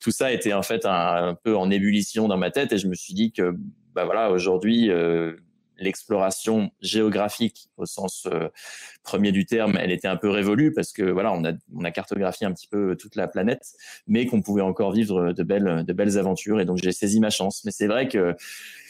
Tout 0.00 0.10
ça 0.10 0.32
était 0.32 0.54
en 0.54 0.62
fait 0.62 0.86
un, 0.86 1.36
peu 1.44 1.56
en 1.56 1.70
ébullition 1.70 2.28
dans 2.28 2.38
ma 2.38 2.50
tête 2.50 2.72
et 2.72 2.78
je 2.78 2.88
me 2.88 2.94
suis 2.94 3.12
dit 3.12 3.32
que, 3.32 3.54
bah 3.94 4.04
voilà, 4.04 4.30
aujourd'hui, 4.30 4.90
euh, 4.90 5.34
l'exploration 5.78 6.70
géographique 6.80 7.68
au 7.76 7.86
sens 7.86 8.26
euh, 8.32 8.48
premier 9.02 9.32
du 9.32 9.46
terme, 9.46 9.76
elle 9.80 9.90
était 9.90 10.08
un 10.08 10.16
peu 10.16 10.30
révolue 10.30 10.72
parce 10.72 10.92
que 10.92 11.02
voilà, 11.02 11.32
on 11.32 11.44
a, 11.44 11.52
on 11.74 11.84
a 11.84 11.90
cartographié 11.90 12.46
un 12.46 12.52
petit 12.52 12.68
peu 12.68 12.96
toute 12.96 13.16
la 13.16 13.28
planète, 13.28 13.72
mais 14.06 14.26
qu'on 14.26 14.42
pouvait 14.42 14.62
encore 14.62 14.92
vivre 14.92 15.32
de 15.32 15.42
belles, 15.42 15.84
de 15.86 15.92
belles 15.92 16.18
aventures. 16.18 16.60
Et 16.60 16.64
donc 16.64 16.78
j'ai 16.78 16.92
saisi 16.92 17.20
ma 17.20 17.30
chance. 17.30 17.62
Mais 17.64 17.70
c'est 17.70 17.86
vrai 17.86 18.08
que 18.08 18.34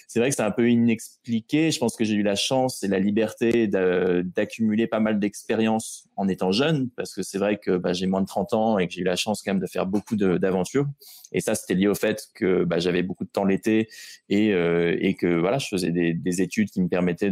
c'est 0.07 0.21
vrai 0.21 0.31
que 0.31 0.37
c'est 0.37 0.43
un 0.43 0.51
peu 0.51 0.71
inexpliqué. 0.71 1.71
Je 1.71 1.79
pense 1.79 1.97
que 1.97 2.05
j'ai 2.05 2.15
eu 2.15 2.23
la 2.23 2.37
chance 2.37 2.83
et 2.83 2.89
la 2.89 2.99
liberté 2.99 3.67
d'accumuler 3.67 4.87
pas 4.87 5.01
mal 5.01 5.19
d'expériences 5.19 6.09
en 6.17 6.29
étant 6.29 6.53
jeune, 6.53 6.89
parce 6.97 7.15
que 7.15 7.23
c'est 7.23 7.39
vrai 7.39 7.59
que 7.59 7.77
bah, 7.77 7.93
j'ai 7.93 8.07
moins 8.07 8.23
de 8.23 8.27
30 8.27 8.55
ans 8.55 8.79
et 8.79 8.87
que 8.87 8.95
j'ai 8.95 9.03
eu 9.03 9.05
la 9.05 9.17
chance 9.17 9.43
quand 9.43 9.53
même 9.53 9.61
de 9.61 9.67
faire 9.67 9.87
beaucoup 9.87 10.17
d'aventures. 10.17 10.87
Et 11.33 11.41
ça, 11.41 11.55
c'était 11.55 11.75
lié 11.75 11.89
au 11.89 11.95
fait 11.95 12.29
que 12.35 12.65
bah, 12.65 12.79
j'avais 12.79 13.03
beaucoup 13.03 13.25
de 13.25 13.31
temps 13.31 13.45
l'été 13.45 13.89
et, 14.29 14.53
euh, 14.53 15.13
que 15.19 15.39
voilà, 15.39 15.59
je 15.59 15.69
faisais 15.69 15.91
des, 15.91 16.15
des 16.15 16.43
études 16.43 16.71
qui 16.71 16.81
me 16.81 16.89
permettaient 16.89 17.31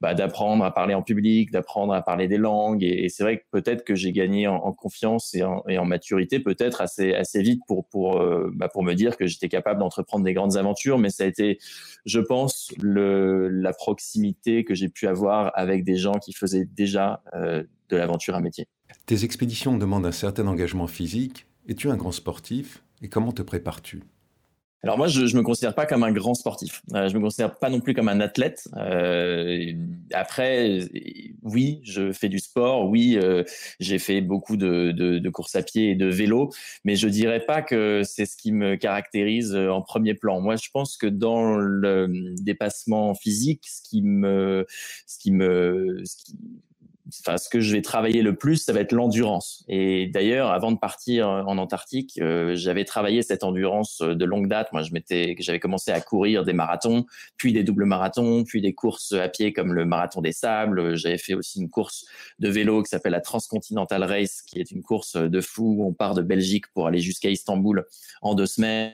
bah, 0.00 0.14
d'apprendre 0.14 0.64
à 0.64 0.72
parler 0.72 0.94
en 0.94 1.02
public, 1.02 1.50
d'apprendre 1.50 1.92
à 1.92 2.02
parler 2.02 2.28
des 2.28 2.38
langues. 2.38 2.82
Et, 2.82 3.08
c'est 3.08 3.22
vrai 3.22 3.38
que 3.38 3.44
peut-être 3.50 3.84
que 3.84 3.94
j'ai 3.94 4.12
gagné 4.12 4.46
en, 4.46 4.72
confiance 4.72 5.34
et 5.34 5.42
en, 5.42 5.84
maturité, 5.84 6.40
peut-être 6.40 6.80
assez 6.80 7.14
assez 7.14 7.42
vite 7.42 7.62
pour 7.66 7.86
pour 7.88 8.20
euh, 8.20 8.52
pour 8.72 8.82
me 8.82 8.94
dire 8.94 9.16
que 9.16 9.26
j'étais 9.26 9.48
capable 9.48 9.80
d'entreprendre 9.80 10.24
des 10.24 10.34
grandes 10.34 10.56
aventures. 10.56 10.98
Mais 10.98 11.10
ça 11.10 11.24
a 11.24 11.26
été, 11.26 11.58
je 12.04 12.20
pense, 12.20 12.72
la 12.82 13.72
proximité 13.72 14.64
que 14.64 14.74
j'ai 14.74 14.88
pu 14.88 15.06
avoir 15.06 15.52
avec 15.54 15.84
des 15.84 15.96
gens 15.96 16.14
qui 16.14 16.32
faisaient 16.32 16.66
déjà 16.66 17.22
euh, 17.34 17.62
de 17.88 17.96
l'aventure 17.96 18.34
un 18.34 18.40
métier. 18.40 18.66
Tes 19.06 19.24
expéditions 19.24 19.76
demandent 19.76 20.06
un 20.06 20.12
certain 20.12 20.46
engagement 20.46 20.86
physique. 20.86 21.46
Es-tu 21.68 21.90
un 21.90 21.96
grand 21.96 22.12
sportif? 22.12 22.82
Et 23.02 23.08
comment 23.08 23.32
te 23.32 23.42
prépares-tu? 23.42 24.02
Alors 24.82 24.96
moi, 24.96 25.08
je, 25.08 25.26
je 25.26 25.36
me 25.36 25.42
considère 25.42 25.74
pas 25.74 25.84
comme 25.84 26.02
un 26.04 26.12
grand 26.12 26.34
sportif. 26.34 26.82
Euh, 26.94 27.08
je 27.08 27.14
me 27.14 27.20
considère 27.20 27.58
pas 27.58 27.68
non 27.68 27.80
plus 27.80 27.92
comme 27.92 28.08
un 28.08 28.20
athlète. 28.20 28.66
Euh, 28.76 29.72
après, 30.12 30.80
oui, 31.42 31.80
je 31.84 32.12
fais 32.12 32.30
du 32.30 32.38
sport. 32.38 32.88
Oui, 32.88 33.18
euh, 33.22 33.44
j'ai 33.78 33.98
fait 33.98 34.22
beaucoup 34.22 34.56
de, 34.56 34.92
de, 34.92 35.18
de 35.18 35.30
courses 35.30 35.54
à 35.54 35.62
pied 35.62 35.90
et 35.90 35.94
de 35.96 36.06
vélo, 36.06 36.50
mais 36.84 36.96
je 36.96 37.08
dirais 37.08 37.44
pas 37.44 37.60
que 37.60 38.02
c'est 38.04 38.24
ce 38.24 38.36
qui 38.36 38.52
me 38.52 38.76
caractérise 38.76 39.54
euh, 39.54 39.68
en 39.68 39.82
premier 39.82 40.14
plan. 40.14 40.40
Moi, 40.40 40.56
je 40.56 40.68
pense 40.72 40.96
que 40.96 41.06
dans 41.06 41.56
le 41.56 42.34
dépassement 42.40 43.14
physique, 43.14 43.64
ce 43.68 43.82
qui 43.82 44.00
me, 44.02 44.66
ce 45.06 45.18
qui 45.18 45.30
me, 45.30 46.02
ce 46.04 46.16
qui, 46.16 46.38
enfin, 47.24 47.36
ce 47.36 47.48
que 47.48 47.60
je 47.60 47.72
vais 47.72 47.82
travailler 47.82 48.22
le 48.22 48.34
plus, 48.34 48.56
ça 48.56 48.72
va 48.72 48.80
être 48.80 48.92
l'endurance. 48.92 49.64
Et 49.68 50.06
d'ailleurs, 50.08 50.50
avant 50.50 50.72
de 50.72 50.78
partir 50.78 51.28
en 51.28 51.58
Antarctique, 51.58 52.18
euh, 52.20 52.54
j'avais 52.54 52.84
travaillé 52.84 53.22
cette 53.22 53.44
endurance 53.44 54.00
de 54.00 54.24
longue 54.24 54.48
date. 54.48 54.72
Moi, 54.72 54.82
je 54.82 54.92
m'étais, 54.92 55.36
j'avais 55.38 55.60
commencé 55.60 55.90
à 55.90 56.00
courir 56.00 56.44
des 56.44 56.52
marathons, 56.52 57.06
puis 57.36 57.52
des 57.52 57.64
doubles 57.64 57.84
marathons, 57.84 58.44
puis 58.44 58.60
des 58.60 58.74
courses 58.74 59.12
à 59.12 59.28
pied 59.28 59.52
comme 59.52 59.72
le 59.72 59.84
marathon 59.84 60.20
des 60.20 60.32
sables. 60.32 60.96
J'avais 60.96 61.18
fait 61.18 61.34
aussi 61.34 61.60
une 61.60 61.70
course 61.70 62.04
de 62.38 62.48
vélo 62.48 62.82
qui 62.82 62.88
s'appelle 62.88 63.12
la 63.12 63.20
Transcontinental 63.20 64.04
Race, 64.04 64.42
qui 64.42 64.60
est 64.60 64.70
une 64.70 64.82
course 64.82 65.16
de 65.16 65.40
fou. 65.40 65.84
On 65.86 65.92
part 65.92 66.14
de 66.14 66.22
Belgique 66.22 66.66
pour 66.74 66.86
aller 66.86 67.00
jusqu'à 67.00 67.30
Istanbul 67.30 67.84
en 68.22 68.34
deux 68.34 68.46
semaines 68.46 68.92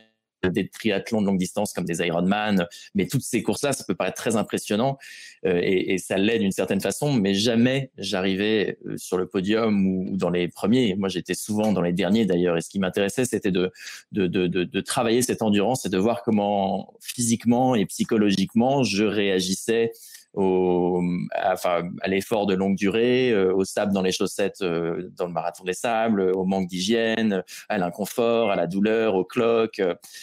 des 0.50 0.68
triathlons 0.68 1.20
de 1.20 1.26
longue 1.26 1.38
distance 1.38 1.72
comme 1.72 1.84
des 1.84 1.98
Ironman, 1.98 2.66
mais 2.94 3.06
toutes 3.06 3.22
ces 3.22 3.42
courses-là, 3.42 3.72
ça 3.72 3.84
peut 3.84 3.94
paraître 3.94 4.16
très 4.16 4.36
impressionnant 4.36 4.98
euh, 5.44 5.60
et, 5.62 5.94
et, 5.94 5.98
ça 5.98 6.16
l'est 6.16 6.38
d'une 6.38 6.52
certaine 6.52 6.80
façon, 6.80 7.12
mais 7.12 7.34
jamais 7.34 7.90
j'arrivais 7.98 8.78
euh, 8.86 8.96
sur 8.96 9.18
le 9.18 9.26
podium 9.26 9.86
ou, 9.86 10.16
dans 10.16 10.30
les 10.30 10.48
premiers. 10.48 10.94
Moi, 10.94 11.08
j'étais 11.08 11.34
souvent 11.34 11.72
dans 11.72 11.82
les 11.82 11.92
derniers 11.92 12.26
d'ailleurs, 12.26 12.56
et 12.56 12.60
ce 12.60 12.68
qui 12.68 12.78
m'intéressait, 12.78 13.24
c'était 13.24 13.50
de 13.50 13.70
de, 14.12 14.26
de, 14.26 14.46
de, 14.46 14.64
de, 14.64 14.80
travailler 14.80 15.22
cette 15.22 15.42
endurance 15.42 15.84
et 15.86 15.88
de 15.88 15.98
voir 15.98 16.22
comment 16.22 16.94
physiquement 17.00 17.74
et 17.74 17.86
psychologiquement 17.86 18.82
je 18.82 19.04
réagissais 19.04 19.92
au, 20.36 21.02
à, 21.32 21.54
enfin, 21.54 21.90
à 22.02 22.08
l'effort 22.08 22.46
de 22.46 22.54
longue 22.54 22.76
durée, 22.76 23.30
euh, 23.30 23.54
au 23.54 23.64
sable 23.64 23.92
dans 23.92 24.02
les 24.02 24.12
chaussettes 24.12 24.60
euh, 24.60 25.10
dans 25.16 25.26
le 25.26 25.32
marathon 25.32 25.64
des 25.64 25.72
sables, 25.72 26.20
au 26.20 26.44
manque 26.44 26.68
d'hygiène, 26.68 27.42
à 27.68 27.78
l'inconfort, 27.78 28.50
à 28.50 28.56
la 28.56 28.66
douleur, 28.66 29.14
au 29.14 29.24
cloques. 29.24 29.80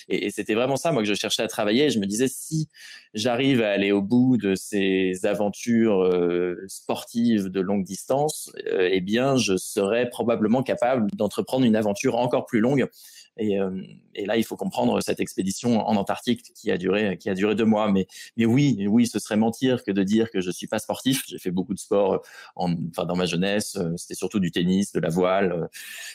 et, 0.08 0.28
et 0.28 0.30
c'était 0.30 0.54
vraiment 0.54 0.76
ça, 0.76 0.92
moi, 0.92 1.02
que 1.02 1.08
je 1.08 1.16
cherchais 1.16 1.42
à 1.42 1.48
travailler. 1.48 1.90
je 1.90 2.00
me 2.00 2.06
disais, 2.06 2.28
si 2.28 2.70
j'arrive 3.16 3.62
à 3.64 3.72
aller 3.72 3.92
au 3.92 4.02
bout 4.02 4.38
de 4.38 4.54
ces 4.56 5.26
aventures 5.26 6.04
euh, 6.04 6.64
sportives 6.68 7.50
de 7.50 7.60
longue 7.60 7.84
distance, 7.84 8.52
eh 8.68 9.02
bien, 9.02 9.36
je 9.38 9.58
serais 9.58 10.10
probablement 10.10 10.62
capable 10.64 11.10
d'entreprendre 11.16 11.66
une 11.66 11.76
aventure 11.76 12.18
encore 12.18 12.46
plus 12.46 12.60
longue 12.60 12.88
et, 13.38 13.60
euh, 13.60 13.82
et, 14.16 14.26
là, 14.26 14.38
il 14.38 14.44
faut 14.44 14.56
comprendre 14.56 15.02
cette 15.02 15.20
expédition 15.20 15.88
en 15.88 15.96
Antarctique 15.96 16.54
qui 16.56 16.72
a 16.72 16.78
duré, 16.78 17.18
qui 17.18 17.30
a 17.30 17.34
duré 17.34 17.56
deux 17.56 17.66
mois. 17.66 17.92
Mais, 17.92 18.08
mais 18.38 18.46
oui, 18.46 18.86
oui, 18.88 19.08
ce 19.08 19.20
serait 19.20 19.38
mentir 19.38 19.84
que 19.84 19.92
de 19.92 20.04
dire 20.04 20.30
que 20.30 20.42
je 20.42 20.52
suis 20.52 20.68
pas 20.68 20.80
sportif. 20.80 21.24
J'ai 21.28 21.40
fait 21.40 21.52
beaucoup 21.52 21.74
de 21.74 21.80
sport, 21.80 22.22
en, 22.56 22.74
enfin 22.90 23.06
dans 23.06 23.16
ma 23.16 23.26
jeunesse. 23.26 23.76
Euh, 23.78 23.94
c'était 23.98 24.16
surtout 24.16 24.40
du 24.40 24.52
tennis, 24.52 24.92
de 24.92 25.00
la 25.00 25.10
voile, 25.10 25.70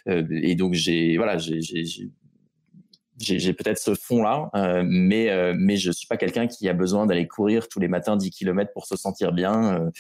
euh, 0.09 0.25
et 0.31 0.55
donc 0.55 0.75
j'ai, 0.75 1.17
voilà, 1.17 1.39
j'ai 1.39 1.61
j'ai 3.21 3.53
peut-être 3.53 3.79
ce 3.79 3.95
fond-là, 3.95 4.51
euh, 4.55 4.83
mais 4.87 5.31
euh, 5.31 5.55
mais 5.57 5.77
je 5.77 5.91
suis 5.91 6.07
pas 6.07 6.17
quelqu'un 6.17 6.47
qui 6.47 6.69
a 6.69 6.73
besoin 6.73 7.07
d'aller 7.07 7.27
courir 7.27 7.69
tous 7.69 7.81
les 7.81 7.89
matins 7.89 8.17
10 8.17 8.31
km 8.31 8.73
pour 8.73 8.87
se 8.87 8.97
sentir 8.97 9.33
bien. 9.33 9.91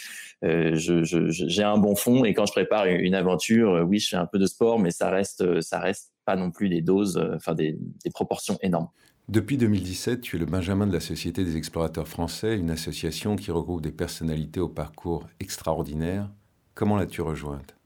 Euh, 0.44 0.74
j'ai 0.74 1.04
je, 1.04 1.28
je, 1.30 1.62
un 1.62 1.78
bon 1.78 1.96
fond 1.96 2.24
et 2.24 2.32
quand 2.32 2.46
je 2.46 2.52
prépare 2.52 2.86
une 2.86 3.14
aventure, 3.14 3.84
oui, 3.88 3.98
je 3.98 4.08
fais 4.08 4.16
un 4.16 4.26
peu 4.26 4.38
de 4.38 4.46
sport, 4.46 4.78
mais 4.78 4.90
ça 4.90 5.10
reste 5.10 5.60
ça 5.60 5.80
reste 5.80 6.12
pas 6.28 6.36
non 6.36 6.50
plus 6.50 6.68
des 6.68 6.82
doses, 6.82 7.18
enfin 7.34 7.54
des, 7.54 7.78
des 8.04 8.10
proportions 8.10 8.58
énormes. 8.60 8.88
Depuis 9.30 9.56
2017, 9.56 10.20
tu 10.20 10.36
es 10.36 10.38
le 10.38 10.44
Benjamin 10.44 10.86
de 10.86 10.92
la 10.92 11.00
Société 11.00 11.42
des 11.42 11.56
explorateurs 11.56 12.06
français, 12.06 12.54
une 12.58 12.70
association 12.70 13.34
qui 13.36 13.50
regroupe 13.50 13.80
des 13.80 13.92
personnalités 13.92 14.60
au 14.60 14.68
parcours 14.68 15.26
extraordinaire. 15.40 16.28
Comment 16.74 16.98
l'as-tu 16.98 17.22
rejointe? 17.22 17.78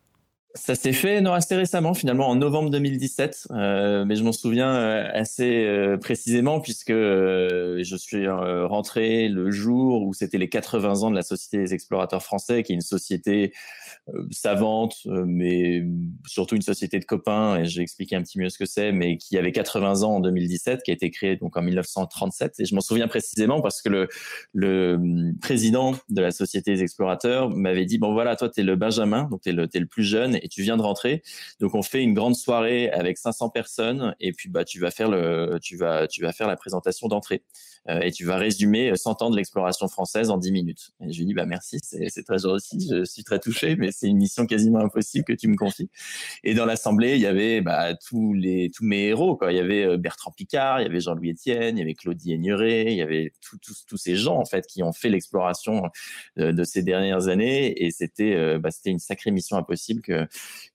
Ça 0.55 0.75
s'est 0.75 0.93
fait 0.93 1.23
non 1.23 1.33
assez 1.33 1.57
récemment 1.57 1.95
finalement 1.95 2.29
en 2.29 2.35
novembre 2.35 2.69
2017, 2.71 3.49
euh, 3.53 4.05
mais 4.05 4.17
je 4.17 4.23
m'en 4.23 4.33
souviens 4.33 4.75
euh, 4.75 5.09
assez 5.15 5.65
euh, 5.65 5.97
précisément 5.97 6.61
puisque 6.61 6.91
euh, 6.91 7.83
je 7.83 7.97
suis 7.97 8.29
rentré 8.29 9.29
le 9.29 9.51
jour 9.51 10.03
où 10.03 10.13
c'était 10.13 10.37
les 10.37 10.51
80 10.51 11.05
ans 11.05 11.11
de 11.11 11.17
la 11.17 11.23
Société 11.23 11.57
des 11.59 11.73
explorateurs 11.73 12.23
français, 12.23 12.65
qui 12.65 12.73
est 12.73 12.75
une 12.75 12.83
société 12.83 13.55
savante, 14.31 14.97
mais 15.07 15.85
surtout 16.27 16.57
une 16.57 16.63
société 16.63 16.99
de 16.99 17.05
copains. 17.05 17.61
Et 17.61 17.67
j'ai 17.67 17.83
expliqué 17.83 18.17
un 18.17 18.23
petit 18.23 18.39
mieux 18.39 18.49
ce 18.49 18.59
que 18.59 18.67
c'est, 18.67 18.93
mais 18.93 19.17
qui 19.17 19.39
avait 19.39 19.53
80 19.53 20.03
ans 20.03 20.17
en 20.17 20.21
2017, 20.21 20.83
qui 20.83 20.91
a 20.91 20.95
été 20.95 21.11
créée 21.11 21.37
donc 21.37 21.57
en 21.57 21.63
1937. 21.63 22.55
Et 22.59 22.65
je 22.65 22.75
m'en 22.75 22.81
souviens 22.81 23.09
précisément 23.09 23.61
parce 23.61 23.81
que 23.81 23.89
le, 23.89 24.09
le 24.53 24.95
hum, 24.95 25.35
président 25.41 25.95
de 26.09 26.21
la 26.21 26.31
Société 26.31 26.75
des 26.75 26.83
explorateurs 26.83 27.51
m'avait 27.51 27.87
dit 27.87 27.99
bon 27.99 28.13
voilà, 28.13 28.37
toi 28.37 28.49
t'es 28.49 28.63
le 28.63 28.77
Benjamin, 28.77 29.29
donc 29.31 29.43
t'es 29.43 29.53
le 29.53 29.69
t'es 29.69 29.79
le 29.79 29.87
plus 29.87 30.05
jeune 30.05 30.37
et 30.37 30.49
tu 30.49 30.63
viens 30.63 30.77
de 30.77 30.83
rentrer. 30.83 31.23
Donc 31.61 31.75
on 31.75 31.83
fait 31.83 32.03
une 32.03 32.15
grande 32.15 32.35
soirée 32.35 32.91
avec 32.91 33.19
500 33.19 33.51
personnes 33.51 34.15
et 34.21 34.33
puis 34.33 34.49
bah 34.49 34.65
tu 34.65 34.81
vas 34.81 34.91
faire 34.91 35.09
le 35.09 35.59
tu 35.63 35.77
vas 35.77 36.09
tu 36.09 36.23
vas 36.23 36.33
faire 36.33 36.49
la 36.49 36.57
présentation 36.57 37.09
d'entrée. 37.09 37.43
Euh, 37.89 38.01
et 38.01 38.13
tu 38.13 38.25
vas 38.25 38.37
résumer 38.37 38.93
100 38.95 39.23
ans 39.23 39.31
de 39.31 39.37
l'exploration 39.37 39.89
française 39.89 40.31
en 40.31 40.39
10 40.39 40.53
minutes. 40.53 40.93
Et 41.01 41.13
je 41.13 41.19
lui 41.19 41.27
dis 41.27 41.35
bah 41.35 41.47
merci, 41.47 41.79
c'est 41.83 42.23
très 42.25 42.39
gentil, 42.39 42.89
je 42.89 43.05
suis 43.05 43.25
très 43.25 43.41
touché, 43.41 43.75
mais 43.77 43.91
c'est 43.91 44.07
une 44.07 44.19
mission 44.19 44.47
quasiment 44.47 44.79
impossible 44.79 45.25
que 45.25 45.33
tu 45.33 45.49
me 45.49 45.57
confies. 45.57 45.91
Et 46.45 46.55
dans 46.55 46.65
l'assemblée, 46.65 47.15
il 47.15 47.21
y 47.21 47.27
avait 47.27 47.61
bah, 47.61 47.95
tous 47.95 48.35
les 48.35 48.71
tous 48.71 48.85
mes 48.85 49.07
héros 49.07 49.37
quoi. 49.37 49.53
Il 49.53 49.57
y 49.57 49.61
avait 49.61 49.85
euh, 49.85 49.97
Bertrand 49.97 50.31
Picard, 50.31 50.81
il 50.81 50.85
y 50.85 50.87
avait 50.87 51.01
Jean-Louis 51.01 51.33
Etienne, 51.33 51.77
il 51.77 51.81
y 51.81 51.83
avait 51.83 51.95
Claudie 51.95 52.33
Aigneret, 52.33 52.93
il 52.93 52.97
y 52.97 53.03
avait 53.03 53.33
tous 53.41 53.59
tous 53.87 53.97
ces 53.97 54.15
gens 54.15 54.37
en 54.37 54.45
fait 54.45 54.67
qui 54.67 54.83
ont 54.83 54.93
fait 54.93 55.09
l'exploration 55.09 55.91
euh, 56.39 56.53
de 56.53 56.65
ces 56.65 56.83
dernières 56.83 57.29
années. 57.29 57.85
Et 57.85 57.91
c'était 57.91 58.59
bah, 58.59 58.71
c'était 58.71 58.91
une 58.91 58.99
sacrée 59.01 59.31
mission 59.33 59.57
impossible 59.57 60.03
que, 60.03 60.27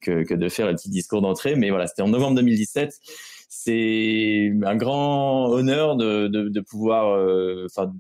que 0.02 0.24
que 0.24 0.34
de 0.34 0.50
faire 0.50 0.68
le 0.68 0.76
petit 0.76 0.90
discours 0.90 1.22
d'entrée. 1.22 1.56
Mais 1.56 1.70
voilà, 1.70 1.88
c'était 1.88 2.02
en 2.02 2.10
novembre 2.10 2.36
2017 2.36 3.00
c'est 3.48 4.52
un 4.64 4.76
grand 4.76 5.50
honneur 5.50 5.96
de, 5.96 6.28
de, 6.28 6.50
de 6.50 6.60
pouvoir, 6.60 7.16
euh, 7.16 7.66
enfin, 7.66 7.94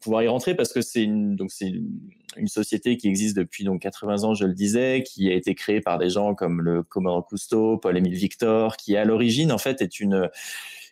pouvoir 0.00 0.22
y 0.22 0.28
rentrer 0.28 0.54
parce 0.54 0.72
que 0.72 0.80
c'est 0.80 1.02
une 1.02 1.34
donc 1.34 1.50
c'est 1.50 1.68
une, 1.68 2.46
société 2.46 2.96
qui 2.96 3.08
existe 3.08 3.36
depuis 3.36 3.64
donc 3.64 3.82
80 3.82 4.22
ans, 4.22 4.34
je 4.34 4.46
le 4.46 4.54
disais, 4.54 5.02
qui 5.04 5.28
a 5.28 5.34
été 5.34 5.56
créée 5.56 5.80
par 5.80 5.98
des 5.98 6.10
gens 6.10 6.34
comme 6.34 6.62
le 6.62 6.84
commandant 6.84 7.22
Cousteau, 7.22 7.76
Paul-Émile 7.76 8.14
Victor, 8.14 8.76
qui 8.76 8.96
à 8.96 9.04
l'origine 9.04 9.50
en 9.50 9.58
fait 9.58 9.82
est 9.82 9.98
une 9.98 10.30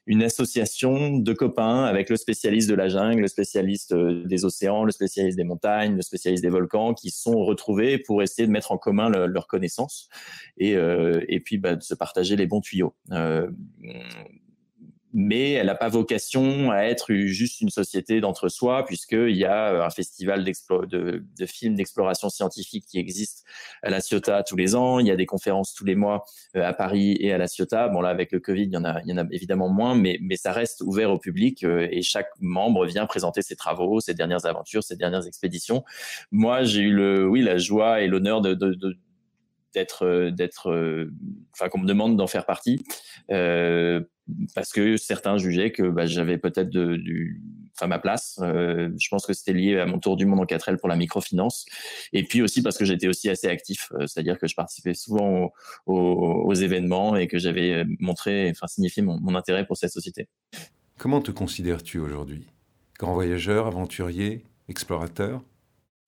une 0.08 0.22
association 0.22 1.18
de 1.18 1.32
copains 1.34 1.84
avec 1.84 2.08
le 2.08 2.16
spécialiste 2.16 2.68
de 2.68 2.74
la 2.74 2.88
jungle, 2.88 3.20
le 3.20 3.28
spécialiste 3.28 3.92
euh, 3.92 4.24
des 4.24 4.46
océans, 4.46 4.84
le 4.84 4.90
spécialiste 4.90 5.36
des 5.36 5.44
montagnes, 5.44 5.96
le 5.96 6.02
spécialiste 6.02 6.42
des 6.42 6.48
volcans, 6.48 6.94
qui 6.94 7.10
sont 7.10 7.44
retrouvés 7.44 7.98
pour 7.98 8.22
essayer 8.22 8.46
de 8.46 8.52
mettre 8.52 8.72
en 8.72 8.78
commun 8.78 9.10
leurs 9.10 9.46
connaissances 9.46 10.08
et, 10.56 10.76
euh, 10.76 11.20
et 11.28 11.40
puis 11.40 11.58
bah, 11.58 11.76
de 11.76 11.82
se 11.82 11.94
partager 11.94 12.36
les 12.36 12.46
bons 12.46 12.62
tuyaux. 12.62 12.94
Euh, 13.12 13.50
mais 15.12 15.52
elle 15.52 15.66
n'a 15.66 15.74
pas 15.74 15.88
vocation 15.88 16.70
à 16.70 16.82
être 16.82 17.12
juste 17.14 17.60
une 17.60 17.70
société 17.70 18.20
d'entre-soi, 18.20 18.84
puisqu'il 18.84 19.36
y 19.36 19.44
a 19.44 19.72
euh, 19.72 19.82
un 19.82 19.90
festival 19.90 20.44
de, 20.44 21.24
de 21.38 21.46
films 21.46 21.74
d'exploration 21.74 22.28
scientifique 22.28 22.84
qui 22.86 22.98
existe 22.98 23.44
à 23.82 23.90
La 23.90 24.00
Ciotat 24.00 24.42
tous 24.42 24.56
les 24.56 24.74
ans. 24.74 24.98
Il 24.98 25.06
y 25.06 25.10
a 25.10 25.16
des 25.16 25.26
conférences 25.26 25.74
tous 25.74 25.84
les 25.84 25.94
mois 25.94 26.24
euh, 26.56 26.62
à 26.62 26.72
Paris 26.72 27.16
et 27.20 27.32
à 27.32 27.38
La 27.38 27.46
Ciotat. 27.46 27.88
Bon, 27.88 28.00
là, 28.00 28.10
avec 28.10 28.32
le 28.32 28.40
Covid, 28.40 28.64
il 28.64 28.72
y 28.72 28.76
en 28.76 28.84
a, 28.84 29.00
il 29.02 29.10
y 29.10 29.12
en 29.12 29.18
a 29.18 29.26
évidemment 29.30 29.68
moins, 29.68 29.94
mais, 29.94 30.18
mais 30.20 30.36
ça 30.36 30.52
reste 30.52 30.82
ouvert 30.82 31.10
au 31.10 31.18
public 31.18 31.64
euh, 31.64 31.88
et 31.90 32.02
chaque 32.02 32.30
membre 32.40 32.86
vient 32.86 33.06
présenter 33.06 33.42
ses 33.42 33.56
travaux, 33.56 34.00
ses 34.00 34.14
dernières 34.14 34.46
aventures, 34.46 34.82
ses 34.82 34.96
dernières 34.96 35.26
expéditions. 35.26 35.84
Moi, 36.30 36.64
j'ai 36.64 36.82
eu 36.82 36.92
le, 36.92 37.26
oui, 37.28 37.42
la 37.42 37.58
joie 37.58 38.02
et 38.02 38.06
l'honneur 38.06 38.40
de, 38.40 38.54
de, 38.54 38.74
de 38.74 38.96
d'être 39.78 40.30
d'être 40.30 41.08
enfin 41.54 41.68
qu'on 41.68 41.78
me 41.78 41.86
demande 41.86 42.16
d'en 42.16 42.26
faire 42.26 42.46
partie 42.46 42.84
euh, 43.30 44.02
parce 44.54 44.72
que 44.72 44.96
certains 44.96 45.38
jugeaient 45.38 45.72
que 45.72 45.82
bah, 45.82 46.06
j'avais 46.06 46.38
peut-être 46.38 46.76
enfin 47.76 47.86
ma 47.86 47.98
place. 47.98 48.38
Euh, 48.42 48.90
je 48.98 49.08
pense 49.08 49.26
que 49.26 49.32
c'était 49.32 49.52
lié 49.52 49.78
à 49.78 49.86
mon 49.86 49.98
tour 49.98 50.16
du 50.16 50.26
monde 50.26 50.40
en 50.40 50.44
4L 50.44 50.76
pour 50.78 50.88
la 50.88 50.96
microfinance, 50.96 51.66
et 52.12 52.24
puis 52.24 52.42
aussi 52.42 52.62
parce 52.62 52.76
que 52.76 52.84
j'étais 52.84 53.08
aussi 53.08 53.30
assez 53.30 53.48
actif, 53.48 53.92
euh, 53.92 54.06
c'est-à-dire 54.06 54.38
que 54.38 54.46
je 54.46 54.54
participais 54.54 54.94
souvent 54.94 55.52
aux, 55.86 56.54
événements 56.54 57.14
et 57.16 57.28
que 57.28 57.38
j'avais 57.38 57.84
montré, 58.00 58.50
enfin 58.50 58.66
signifié 58.66 59.02
mon 59.02 59.34
intérêt 59.36 59.64
pour 59.64 59.76
cette 59.76 59.92
société. 59.92 60.28
Comment 60.98 61.20
te 61.20 61.30
considères-tu 61.30 62.00
aujourd'hui? 62.00 62.46
Grand 62.98 63.14
voyageur, 63.14 63.68
aventurier, 63.68 64.42
explorateur? 64.68 65.42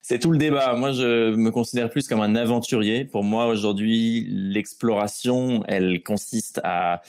C'est 0.03 0.17
tout 0.17 0.31
le 0.31 0.39
débat. 0.39 0.75
Moi, 0.75 0.93
je 0.93 1.35
me 1.35 1.51
considère 1.51 1.89
plus 1.89 2.07
comme 2.07 2.21
un 2.21 2.35
aventurier. 2.35 3.05
Pour 3.05 3.23
moi, 3.23 3.45
aujourd'hui, 3.45 4.25
l'exploration, 4.29 5.63
elle 5.67 6.01
consiste 6.01 6.59
à, 6.63 7.01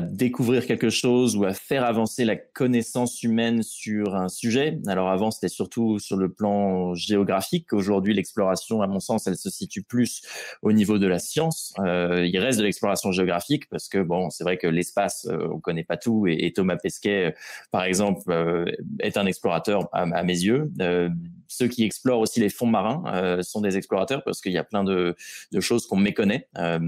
découvrir 0.00 0.66
quelque 0.66 0.88
chose 0.88 1.36
ou 1.36 1.44
à 1.44 1.52
faire 1.52 1.84
avancer 1.84 2.24
la 2.24 2.36
connaissance 2.36 3.22
humaine 3.22 3.62
sur 3.62 4.14
un 4.14 4.28
sujet. 4.28 4.78
Alors 4.86 5.08
avant, 5.08 5.32
c'était 5.32 5.48
surtout 5.48 5.98
sur 5.98 6.16
le 6.16 6.32
plan 6.32 6.94
géographique. 6.94 7.72
Aujourd'hui, 7.72 8.14
l'exploration, 8.14 8.82
à 8.82 8.86
mon 8.86 9.00
sens, 9.00 9.26
elle 9.26 9.36
se 9.36 9.50
situe 9.50 9.82
plus 9.82 10.22
au 10.62 10.72
niveau 10.72 10.98
de 10.98 11.08
la 11.08 11.18
science. 11.18 11.74
Euh, 11.80 12.24
il 12.24 12.38
reste 12.38 12.58
de 12.60 12.64
l'exploration 12.64 13.10
géographique 13.10 13.68
parce 13.68 13.88
que 13.88 13.98
bon, 13.98 14.30
c'est 14.30 14.44
vrai 14.44 14.58
que 14.58 14.68
l'espace, 14.68 15.26
euh, 15.28 15.48
on 15.52 15.58
connaît 15.60 15.84
pas 15.84 15.96
tout. 15.96 16.26
Et, 16.28 16.52
Thomas 16.52 16.76
Pesquet, 16.76 17.34
par 17.72 17.82
exemple, 17.82 18.30
euh, 18.30 18.64
est 19.00 19.16
un 19.16 19.26
explorateur 19.26 19.88
à, 19.92 20.02
à 20.02 20.22
mes 20.22 20.38
yeux. 20.38 20.70
Euh, 20.80 21.08
ceux 21.48 21.68
qui 21.68 21.84
explorent 21.84 22.13
aussi 22.18 22.40
les 22.40 22.48
fonds 22.48 22.66
marins 22.66 23.02
euh, 23.06 23.42
sont 23.42 23.60
des 23.60 23.76
explorateurs 23.76 24.22
parce 24.24 24.40
qu'il 24.40 24.52
y 24.52 24.58
a 24.58 24.64
plein 24.64 24.84
de, 24.84 25.14
de 25.52 25.60
choses 25.60 25.86
qu'on 25.86 25.96
méconnaît. 25.96 26.48
Euh, 26.58 26.78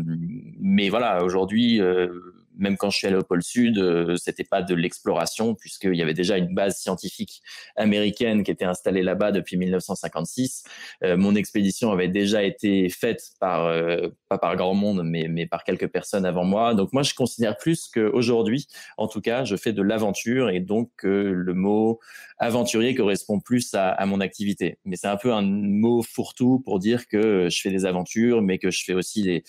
mais 0.60 0.88
voilà, 0.88 1.24
aujourd'hui, 1.24 1.80
euh, 1.80 2.08
même 2.56 2.76
quand 2.76 2.90
je 2.90 2.98
suis 2.98 3.06
allé 3.06 3.16
au 3.16 3.22
pôle 3.22 3.42
Sud, 3.42 3.78
euh, 3.78 4.16
c'était 4.16 4.44
pas 4.44 4.62
de 4.62 4.74
l'exploration 4.74 5.54
puisqu'il 5.54 5.94
y 5.94 6.02
avait 6.02 6.14
déjà 6.14 6.36
une 6.38 6.54
base 6.54 6.78
scientifique 6.78 7.42
américaine 7.76 8.42
qui 8.42 8.50
était 8.50 8.64
installée 8.64 9.02
là-bas 9.02 9.32
depuis 9.32 9.56
1956. 9.56 10.64
Euh, 11.04 11.16
mon 11.16 11.34
expédition 11.34 11.92
avait 11.92 12.08
déjà 12.08 12.42
été 12.42 12.88
faite 12.88 13.22
par 13.40 13.66
euh, 13.66 14.08
pas 14.28 14.38
par 14.38 14.56
grand 14.56 14.74
monde, 14.74 15.02
mais 15.04 15.28
mais 15.28 15.46
par 15.46 15.64
quelques 15.64 15.88
personnes 15.88 16.24
avant 16.24 16.44
moi. 16.44 16.74
Donc 16.74 16.92
moi, 16.92 17.02
je 17.02 17.14
considère 17.14 17.56
plus 17.56 17.88
qu'aujourd'hui, 17.88 18.66
en 18.96 19.08
tout 19.08 19.20
cas, 19.20 19.44
je 19.44 19.56
fais 19.56 19.72
de 19.72 19.82
l'aventure 19.82 20.50
et 20.50 20.60
donc 20.60 20.90
le 21.02 21.54
mot 21.54 22.00
aventurier 22.38 22.94
correspond 22.94 23.40
plus 23.40 23.74
à, 23.74 23.90
à 23.90 24.06
mon 24.06 24.20
activité. 24.20 24.78
Mais 24.84 24.96
c'est 24.96 25.06
un 25.08 25.16
peu 25.16 25.32
un 25.32 25.42
mot 25.42 26.02
fourre-tout 26.02 26.60
pour 26.64 26.78
dire 26.78 27.06
que 27.08 27.48
je 27.50 27.60
fais 27.60 27.70
des 27.70 27.86
aventures, 27.86 28.42
mais 28.42 28.58
que 28.58 28.70
je 28.70 28.84
fais 28.84 28.94
aussi 28.94 29.22
des 29.22 29.44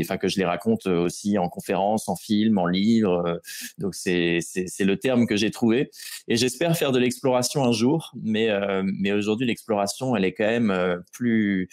enfin 0.00 0.16
que 0.16 0.28
je 0.28 0.38
les 0.38 0.44
raconte 0.44 0.86
euh, 0.86 1.04
aussi 1.04 1.38
en 1.38 1.48
conférence, 1.48 2.08
en 2.08 2.16
film, 2.16 2.58
en 2.58 2.66
livre. 2.66 3.26
Euh, 3.26 3.36
donc 3.78 3.94
c'est 3.94 4.38
c'est 4.40 4.84
le 4.84 4.96
terme 4.96 5.26
que 5.26 5.36
j'ai 5.36 5.50
trouvé 5.50 5.90
et 6.28 6.36
j'espère 6.36 6.76
faire 6.76 6.92
de 6.92 6.98
l'exploration 6.98 7.64
un 7.64 7.72
jour. 7.72 8.12
Mais 8.22 8.50
euh, 8.50 8.82
mais 8.84 9.12
aujourd'hui 9.12 9.46
l'exploration 9.46 10.16
elle 10.16 10.24
est 10.24 10.32
quand 10.32 10.46
même 10.46 11.02
plus 11.12 11.68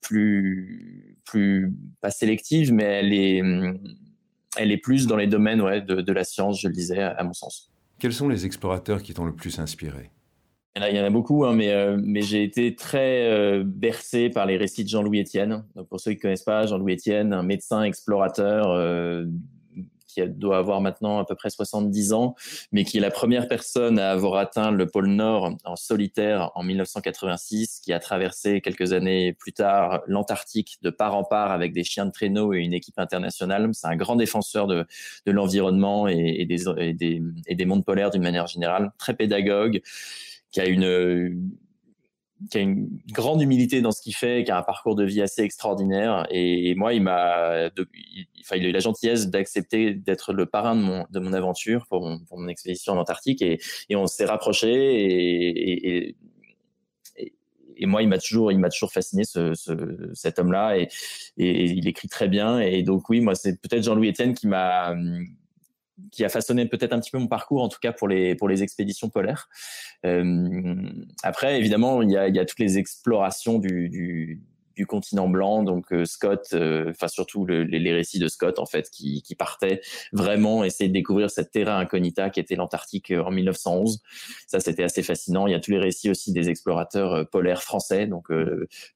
plus 0.00 1.18
plus 1.24 1.72
pas 2.00 2.10
sélective, 2.10 2.72
mais 2.72 2.84
elle 2.84 3.12
est 3.12 3.42
elle 4.58 4.70
est 4.70 4.78
plus 4.78 5.06
dans 5.06 5.16
les 5.16 5.26
domaines 5.26 5.62
ouais, 5.62 5.80
de, 5.80 6.00
de 6.00 6.12
la 6.12 6.24
science, 6.24 6.60
je 6.60 6.68
le 6.68 6.74
disais, 6.74 7.00
à 7.00 7.22
mon 7.24 7.32
sens. 7.32 7.72
Quels 7.98 8.12
sont 8.12 8.28
les 8.28 8.44
explorateurs 8.44 9.02
qui 9.02 9.14
t'ont 9.14 9.24
le 9.24 9.34
plus 9.34 9.58
inspiré? 9.58 10.10
Il 10.76 10.96
y 10.96 11.00
en 11.00 11.04
a 11.04 11.10
beaucoup, 11.10 11.44
hein, 11.44 11.54
mais, 11.54 11.70
euh, 11.70 11.98
mais 12.02 12.22
j'ai 12.22 12.42
été 12.42 12.74
très 12.74 13.28
euh, 13.28 13.62
bercé 13.64 14.30
par 14.30 14.46
les 14.46 14.56
récits 14.56 14.84
de 14.84 14.88
Jean-Louis 14.88 15.20
Etienne. 15.20 15.64
Donc 15.76 15.88
pour 15.88 16.00
ceux 16.00 16.12
qui 16.12 16.18
ne 16.18 16.22
connaissent 16.22 16.44
pas, 16.44 16.66
Jean-Louis 16.66 16.94
Etienne, 16.94 17.32
un 17.32 17.42
médecin 17.42 17.82
explorateur 17.82 18.70
euh, 18.70 19.26
qui 20.08 20.22
doit 20.28 20.58
avoir 20.58 20.80
maintenant 20.80 21.18
à 21.18 21.24
peu 21.24 21.34
près 21.34 21.50
70 21.50 22.12
ans, 22.12 22.34
mais 22.70 22.84
qui 22.84 22.98
est 22.98 23.00
la 23.00 23.10
première 23.10 23.48
personne 23.48 23.98
à 23.98 24.10
avoir 24.10 24.36
atteint 24.36 24.70
le 24.70 24.86
pôle 24.86 25.08
Nord 25.08 25.56
en 25.64 25.76
solitaire 25.76 26.50
en 26.54 26.62
1986, 26.62 27.80
qui 27.80 27.92
a 27.92 27.98
traversé 27.98 28.60
quelques 28.60 28.92
années 28.92 29.32
plus 29.32 29.52
tard 29.52 30.02
l'Antarctique 30.06 30.78
de 30.82 30.90
part 30.90 31.14
en 31.14 31.24
part 31.24 31.50
avec 31.50 31.72
des 31.72 31.84
chiens 31.84 32.06
de 32.06 32.12
traîneau 32.12 32.54
et 32.54 32.58
une 32.58 32.74
équipe 32.74 32.98
internationale. 32.98 33.68
C'est 33.72 33.86
un 33.88 33.96
grand 33.96 34.16
défenseur 34.16 34.66
de, 34.66 34.86
de 35.26 35.32
l'environnement 35.32 36.08
et, 36.08 36.44
des, 36.46 36.68
et, 36.78 36.92
des, 36.92 37.22
et 37.46 37.54
des 37.54 37.64
mondes 37.64 37.84
polaires 37.84 38.10
d'une 38.10 38.22
manière 38.22 38.46
générale, 38.46 38.90
très 38.98 39.14
pédagogue 39.14 39.82
qui 40.52 40.60
a 40.60 40.66
une 40.66 41.50
qui 42.50 42.58
a 42.58 42.60
une 42.60 42.88
grande 43.12 43.42
humilité 43.42 43.80
dans 43.80 43.92
ce 43.92 44.02
qu'il 44.02 44.14
fait, 44.14 44.44
qui 44.44 44.50
a 44.50 44.58
un 44.58 44.62
parcours 44.62 44.94
de 44.94 45.04
vie 45.04 45.22
assez 45.22 45.42
extraordinaire. 45.42 46.26
Et, 46.30 46.74
moi, 46.74 46.94
il 46.94 47.02
m'a, 47.02 47.70
enfin, 48.40 48.56
il 48.56 48.64
a 48.64 48.68
eu 48.68 48.72
la 48.72 48.80
gentillesse 48.80 49.28
d'accepter 49.28 49.94
d'être 49.94 50.32
le 50.32 50.46
parrain 50.46 50.74
de 50.74 50.80
mon, 50.80 51.06
de 51.10 51.20
mon 51.20 51.32
aventure 51.32 51.86
pour 51.86 52.00
mon, 52.00 52.18
pour 52.20 52.38
mon 52.38 52.48
expédition 52.48 52.94
en 52.94 52.98
Antarctique. 52.98 53.42
Et, 53.42 53.60
et 53.88 53.96
on 53.96 54.06
s'est 54.06 54.24
rapprochés. 54.24 54.72
Et, 54.72 56.06
et, 56.06 56.16
et, 57.76 57.86
moi, 57.86 58.02
il 58.02 58.08
m'a 58.08 58.18
toujours, 58.18 58.52
il 58.52 58.58
m'a 58.58 58.70
toujours 58.70 58.92
fasciné 58.92 59.24
ce, 59.24 59.54
ce 59.54 60.10
cet 60.14 60.38
homme-là. 60.38 60.78
Et, 60.78 60.88
il 61.36 61.86
écrit 61.88 62.08
très 62.08 62.28
bien. 62.28 62.60
Et 62.60 62.82
donc, 62.82 63.08
oui, 63.08 63.20
moi, 63.20 63.34
c'est 63.34 63.60
peut-être 63.60 63.84
Jean-Louis 63.84 64.10
Etienne 64.10 64.34
qui 64.34 64.46
m'a 64.46 64.94
qui 66.10 66.24
a 66.24 66.28
façonné 66.28 66.66
peut-être 66.66 66.92
un 66.92 67.00
petit 67.00 67.10
peu 67.10 67.18
mon 67.18 67.28
parcours, 67.28 67.62
en 67.62 67.68
tout 67.68 67.78
cas 67.80 67.92
pour 67.92 68.08
les 68.08 68.34
pour 68.34 68.48
les 68.48 68.62
expéditions 68.62 69.08
polaires. 69.08 69.48
Euh, 70.04 70.90
après, 71.22 71.58
évidemment, 71.58 72.02
il 72.02 72.10
y 72.10 72.16
a, 72.16 72.28
y 72.28 72.38
a 72.38 72.44
toutes 72.44 72.58
les 72.58 72.78
explorations 72.78 73.58
du, 73.58 73.88
du, 73.88 74.42
du 74.74 74.86
continent 74.86 75.28
blanc, 75.28 75.62
donc 75.62 75.92
euh, 75.92 76.04
Scott, 76.04 76.48
euh, 76.54 76.90
enfin 76.90 77.08
surtout 77.08 77.44
le, 77.44 77.64
les, 77.64 77.78
les, 77.78 77.92
récits 77.92 78.18
de 78.18 78.28
Scott 78.28 78.58
en 78.58 78.66
fait, 78.66 78.88
qui, 78.90 79.22
qui 79.22 79.34
partait 79.34 79.80
vraiment 80.12 80.64
essayer 80.64 80.88
de 80.88 80.94
découvrir 80.94 81.30
cette 81.30 81.50
terra 81.50 81.78
incognita 81.78 82.30
qui 82.30 82.40
était 82.40 82.56
l'Antarctique 82.56 83.10
euh, 83.10 83.22
en 83.22 83.30
1911. 83.30 84.00
Ça, 84.46 84.60
c'était 84.60 84.82
assez 84.82 85.02
fascinant. 85.02 85.46
Il 85.46 85.52
y 85.52 85.54
a 85.54 85.60
tous 85.60 85.70
les 85.70 85.78
récits 85.78 86.10
aussi 86.10 86.32
des 86.32 86.48
explorateurs 86.48 87.28
polaires 87.28 87.62
français, 87.62 88.06
donc 88.06 88.28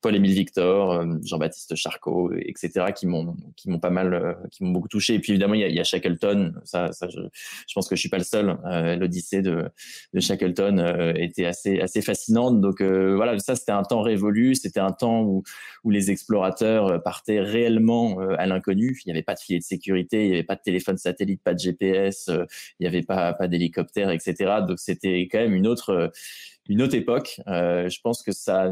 Paul-Émile 0.02 0.34
Victor, 0.34 1.04
Jean-Baptiste 1.24 1.74
Charcot, 1.74 2.32
etc., 2.34 2.86
qui 2.94 3.06
m'ont 3.06 3.36
qui 3.56 3.70
m'ont 3.70 3.78
pas 3.78 3.90
mal, 3.90 4.36
qui 4.50 4.64
m'ont 4.64 4.70
beaucoup 4.70 4.88
touché. 4.88 5.14
Et 5.14 5.18
puis 5.18 5.32
évidemment, 5.32 5.54
il 5.54 5.60
y 5.60 5.64
a, 5.64 5.68
il 5.68 5.74
y 5.74 5.80
a 5.80 5.84
Shackleton. 5.84 6.54
Ça, 6.64 6.92
ça 6.92 7.08
je, 7.08 7.20
je, 7.66 7.74
pense 7.74 7.88
que 7.88 7.96
je 7.96 8.00
suis 8.00 8.08
pas 8.08 8.18
le 8.18 8.24
seul. 8.24 8.58
L'Odyssée 8.98 9.42
de, 9.42 9.70
de 10.12 10.20
Shackleton 10.20 11.14
était 11.16 11.46
assez 11.46 11.80
assez 11.80 12.02
fascinante. 12.02 12.60
Donc 12.60 12.82
voilà, 12.82 13.38
ça 13.38 13.56
c'était 13.56 13.72
un 13.72 13.82
temps 13.82 14.02
révolu. 14.02 14.54
C'était 14.54 14.80
un 14.80 14.92
temps 14.92 15.22
où 15.22 15.42
où 15.84 15.90
les 15.90 16.10
explorateurs 16.10 16.86
euh, 16.86 16.98
partaient 16.98 17.40
réellement 17.40 18.20
euh, 18.20 18.34
à 18.38 18.46
l'inconnu. 18.46 18.98
Il 19.04 19.08
n'y 19.08 19.12
avait 19.12 19.22
pas 19.22 19.34
de 19.34 19.40
filet 19.40 19.58
de 19.58 19.64
sécurité, 19.64 20.24
il 20.24 20.28
n'y 20.28 20.34
avait 20.34 20.44
pas 20.44 20.56
de 20.56 20.62
téléphone 20.62 20.98
satellite, 20.98 21.42
pas 21.42 21.54
de 21.54 21.58
GPS, 21.58 22.28
euh, 22.28 22.44
il 22.78 22.84
n'y 22.84 22.86
avait 22.86 23.02
pas, 23.02 23.32
pas 23.32 23.48
d'hélicoptère, 23.48 24.10
etc. 24.10 24.60
Donc 24.66 24.78
c'était 24.78 25.28
quand 25.30 25.38
même 25.38 25.54
une 25.54 25.66
autre, 25.66 26.10
une 26.68 26.82
autre 26.82 26.94
époque. 26.94 27.40
je 27.46 28.00
pense 28.00 28.22
que 28.22 28.32
ça 28.32 28.70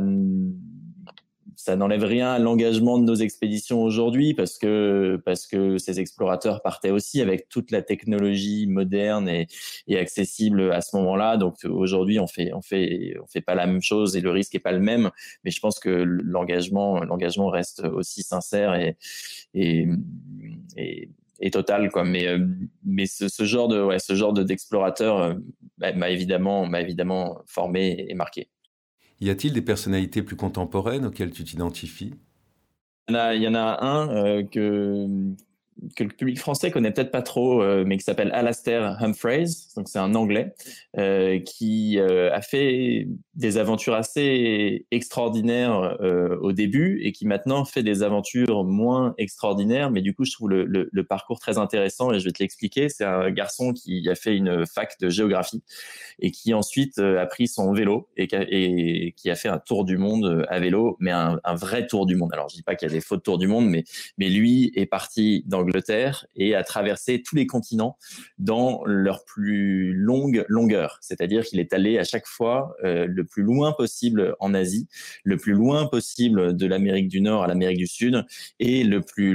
ça 1.56 1.76
n'enlève 1.76 2.04
rien 2.04 2.32
à 2.32 2.38
l'engagement 2.38 2.98
de 2.98 3.04
nos 3.04 3.14
expéditions 3.14 3.82
aujourd'hui 3.82 4.34
parce 4.34 4.58
que 4.58 5.20
parce 5.24 5.46
que 5.46 5.78
ces 5.78 6.00
explorateurs 6.00 6.62
partaient 6.62 6.90
aussi 6.90 7.20
avec 7.20 7.48
toute 7.48 7.70
la 7.70 7.82
technologie 7.82 8.66
moderne 8.66 9.28
et, 9.28 9.46
et 9.86 9.98
accessible 9.98 10.72
à 10.72 10.80
ce 10.80 10.96
moment-là. 10.96 11.36
Donc 11.36 11.64
aujourd'hui, 11.64 12.18
on 12.18 12.26
fait 12.26 12.52
on 12.52 12.62
fait 12.62 13.16
on 13.22 13.26
fait 13.26 13.40
pas 13.40 13.54
la 13.54 13.66
même 13.66 13.82
chose 13.82 14.16
et 14.16 14.20
le 14.20 14.30
risque 14.30 14.54
est 14.54 14.60
pas 14.60 14.72
le 14.72 14.80
même. 14.80 15.10
Mais 15.44 15.50
je 15.50 15.60
pense 15.60 15.78
que 15.78 15.88
l'engagement 15.88 17.02
l'engagement 17.04 17.48
reste 17.48 17.84
aussi 17.84 18.22
sincère 18.22 18.74
et 18.74 18.96
et, 19.54 19.86
et 20.76 21.08
et 21.40 21.50
total 21.50 21.90
quoi 21.90 22.04
mais 22.04 22.28
mais 22.84 23.06
ce, 23.06 23.28
ce 23.28 23.44
genre 23.44 23.68
de 23.68 23.82
ouais 23.82 23.98
ce 23.98 24.14
genre 24.14 24.32
de 24.32 24.42
d'explorateur 24.44 25.36
m'a 25.78 26.10
évidemment 26.10 26.66
m'a 26.66 26.80
évidemment 26.80 27.42
formé 27.46 28.06
et 28.08 28.14
marqué 28.14 28.48
y 29.24 29.30
a-t-il 29.30 29.52
des 29.52 29.62
personnalités 29.62 30.22
plus 30.22 30.36
contemporaines 30.36 31.06
auxquelles 31.06 31.32
tu 31.32 31.44
t'identifies? 31.44 32.14
Il, 33.08 33.14
y 33.14 33.48
en 33.48 33.54
a 33.54 33.84
un 33.84 34.08
euh, 34.08 34.42
que, 34.44 35.06
que 35.96 36.04
le 36.04 36.10
public 36.10 36.38
français 36.38 36.70
connaît 36.70 36.90
peut-être 36.90 37.10
pas 37.10 37.22
trop, 37.22 37.62
euh, 37.62 37.84
mais 37.86 37.96
qui 37.96 38.04
s'appelle 38.04 38.30
Alastair 38.32 39.02
Humphreys. 39.02 39.46
Donc 39.76 39.88
c'est 39.88 39.98
un 39.98 40.14
Anglais 40.14 40.54
euh, 40.96 41.38
qui 41.40 41.98
euh, 41.98 42.32
a 42.32 42.42
fait 42.42 43.08
des 43.34 43.58
aventures 43.58 43.94
assez 43.94 44.86
extraordinaires 44.90 45.96
au 46.40 46.52
début 46.52 47.00
et 47.02 47.12
qui 47.12 47.26
maintenant 47.26 47.64
fait 47.64 47.82
des 47.82 48.02
aventures 48.02 48.64
moins 48.64 49.14
extraordinaires. 49.18 49.90
Mais 49.90 50.02
du 50.02 50.14
coup, 50.14 50.24
je 50.24 50.32
trouve 50.32 50.50
le, 50.50 51.04
parcours 51.04 51.38
très 51.38 51.58
intéressant 51.58 52.12
et 52.12 52.20
je 52.20 52.24
vais 52.24 52.32
te 52.32 52.42
l'expliquer. 52.42 52.88
C'est 52.88 53.04
un 53.04 53.30
garçon 53.30 53.72
qui 53.72 54.08
a 54.08 54.14
fait 54.14 54.36
une 54.36 54.64
fac 54.66 54.98
de 55.00 55.08
géographie 55.08 55.62
et 56.18 56.30
qui 56.30 56.54
ensuite 56.54 56.98
a 56.98 57.26
pris 57.26 57.46
son 57.46 57.72
vélo 57.72 58.08
et, 58.16 59.12
qui 59.16 59.30
a 59.30 59.34
fait 59.34 59.48
un 59.48 59.58
tour 59.58 59.84
du 59.84 59.98
monde 59.98 60.46
à 60.48 60.60
vélo, 60.60 60.96
mais 61.00 61.10
un, 61.10 61.38
vrai 61.54 61.86
tour 61.86 62.06
du 62.06 62.16
monde. 62.16 62.32
Alors 62.32 62.48
je 62.48 62.56
dis 62.56 62.62
pas 62.62 62.74
qu'il 62.74 62.88
y 62.88 62.90
a 62.90 62.94
des 62.94 63.00
faux 63.00 63.16
tours 63.16 63.38
du 63.38 63.48
monde, 63.48 63.68
mais 63.68 63.84
mais 64.18 64.28
lui 64.28 64.72
est 64.74 64.86
parti 64.86 65.44
dans 65.46 65.60
Angleterre 65.74 66.26
et 66.36 66.54
a 66.54 66.62
traversé 66.62 67.22
tous 67.22 67.34
les 67.34 67.46
continents 67.46 67.96
dans 68.38 68.84
leur 68.84 69.24
plus 69.24 69.92
longue 69.92 70.44
longueur. 70.48 70.98
C'est-à-dire 71.00 71.44
qu'il 71.44 71.58
est 71.58 71.72
allé 71.72 71.98
à 71.98 72.04
chaque 72.04 72.26
fois 72.26 72.76
euh, 72.84 73.06
le 73.08 73.24
plus 73.24 73.42
loin 73.42 73.72
possible 73.72 74.36
en 74.38 74.54
Asie, 74.54 74.88
le 75.24 75.36
plus 75.36 75.52
loin 75.52 75.86
possible 75.86 76.56
de 76.56 76.66
l'Amérique 76.66 77.08
du 77.08 77.20
Nord 77.20 77.42
à 77.42 77.48
l'Amérique 77.48 77.78
du 77.78 77.88
Sud 77.88 78.24
et 78.60 78.84
le 78.84 79.00
plus 79.00 79.34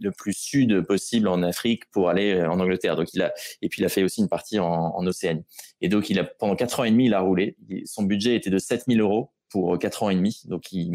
le 0.00 0.10
plus 0.10 0.32
sud 0.32 0.82
possible 0.82 1.28
en 1.28 1.42
Afrique 1.44 1.88
pour 1.92 2.08
aller 2.10 2.42
en 2.42 2.58
Angleterre. 2.60 2.96
Donc 2.96 3.14
il 3.14 3.22
a 3.22 3.32
et 3.62 3.68
puis 3.68 3.80
il 3.80 3.84
a 3.84 3.88
fait 3.88 4.02
aussi 4.02 4.20
une 4.20 4.28
partie 4.28 4.58
en, 4.58 4.66
en 4.66 5.06
Océanie. 5.06 5.44
Et 5.80 5.88
donc 5.88 6.10
il 6.10 6.18
a 6.18 6.24
pendant 6.24 6.56
quatre 6.56 6.80
ans 6.80 6.84
et 6.84 6.90
demi 6.90 7.06
il 7.06 7.14
a 7.14 7.20
roulé. 7.20 7.56
Son 7.86 8.02
budget 8.02 8.36
était 8.36 8.50
de 8.50 8.58
7000 8.58 9.00
euros 9.00 9.30
pour 9.52 9.78
quatre 9.78 10.02
ans 10.02 10.10
et 10.10 10.16
demi. 10.16 10.42
Donc 10.46 10.72
il 10.72 10.88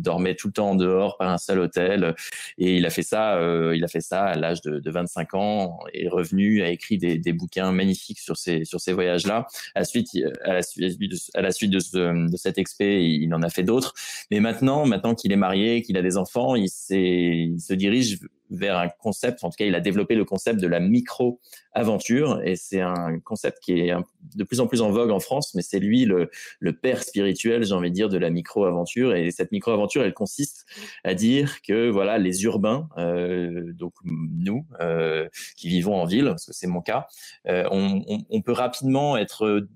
dormait 0.00 0.36
tout 0.36 0.46
le 0.46 0.52
temps 0.52 0.76
dehors, 0.76 1.18
pas 1.18 1.30
un 1.30 1.38
seul 1.38 1.58
hôtel. 1.58 2.14
Et 2.58 2.76
il 2.76 2.86
a 2.86 2.90
fait 2.90 3.02
ça, 3.02 3.36
euh, 3.36 3.76
il 3.76 3.84
a 3.84 3.88
fait 3.88 4.00
ça 4.00 4.24
à 4.24 4.34
l'âge 4.36 4.62
de, 4.62 4.78
de, 4.78 4.90
25 4.90 5.34
ans, 5.34 5.80
est 5.92 6.08
revenu, 6.08 6.62
a 6.62 6.70
écrit 6.70 6.96
des, 6.96 7.18
des 7.18 7.32
bouquins 7.32 7.72
magnifiques 7.72 8.20
sur 8.20 8.36
ces 8.36 8.64
sur 8.64 8.80
ces 8.80 8.92
voyages-là. 8.92 9.46
À 9.74 9.80
la 9.80 9.84
suite, 9.84 10.08
à 10.44 10.54
la 10.54 10.62
suite 10.62 11.10
de, 11.10 11.16
à 11.34 11.42
la 11.42 11.50
suite 11.50 11.70
de, 11.70 11.80
ce, 11.80 12.30
de 12.30 12.36
cet 12.36 12.56
expé, 12.56 13.04
il 13.04 13.34
en 13.34 13.42
a 13.42 13.50
fait 13.50 13.64
d'autres. 13.64 13.94
Mais 14.30 14.38
maintenant, 14.38 14.86
maintenant 14.86 15.14
qu'il 15.14 15.32
est 15.32 15.36
marié, 15.36 15.82
qu'il 15.82 15.96
a 15.96 16.02
des 16.02 16.16
enfants, 16.16 16.54
il, 16.54 16.68
il 16.90 17.60
se 17.60 17.74
dirige 17.74 18.20
vers 18.50 18.78
un 18.78 18.88
concept, 18.88 19.42
en 19.44 19.50
tout 19.50 19.56
cas 19.56 19.64
il 19.64 19.74
a 19.74 19.80
développé 19.80 20.14
le 20.14 20.24
concept 20.24 20.60
de 20.60 20.66
la 20.66 20.80
micro-aventure 20.80 22.40
et 22.44 22.56
c'est 22.56 22.80
un 22.80 23.18
concept 23.20 23.58
qui 23.60 23.72
est 23.72 23.94
de 24.34 24.44
plus 24.44 24.60
en 24.60 24.66
plus 24.66 24.82
en 24.82 24.90
vogue 24.90 25.10
en 25.10 25.20
France, 25.20 25.54
mais 25.54 25.62
c'est 25.62 25.78
lui 25.78 26.04
le, 26.04 26.30
le, 26.60 26.72
père 26.72 27.02
spirituel, 27.02 27.64
j'ai 27.64 27.74
envie 27.74 27.90
de 27.90 27.94
dire, 27.94 28.08
de 28.08 28.18
la 28.18 28.30
micro-aventure 28.30 29.14
et 29.14 29.30
cette 29.30 29.52
micro-aventure 29.52 30.02
elle 30.02 30.14
consiste 30.14 30.66
à 31.04 31.14
dire 31.14 31.62
que 31.62 31.88
voilà 31.88 32.18
les 32.18 32.44
urbains, 32.44 32.88
euh, 32.98 33.72
donc 33.72 33.94
nous 34.04 34.66
euh, 34.80 35.28
qui 35.56 35.68
vivons 35.68 36.00
en 36.00 36.04
ville, 36.04 36.26
parce 36.26 36.46
que 36.46 36.52
c'est 36.52 36.66
mon 36.66 36.80
cas, 36.80 37.06
euh, 37.48 37.64
on, 37.70 38.04
on, 38.06 38.24
on 38.28 38.42
peut 38.42 38.52
rapidement 38.52 39.16
être 39.16 39.66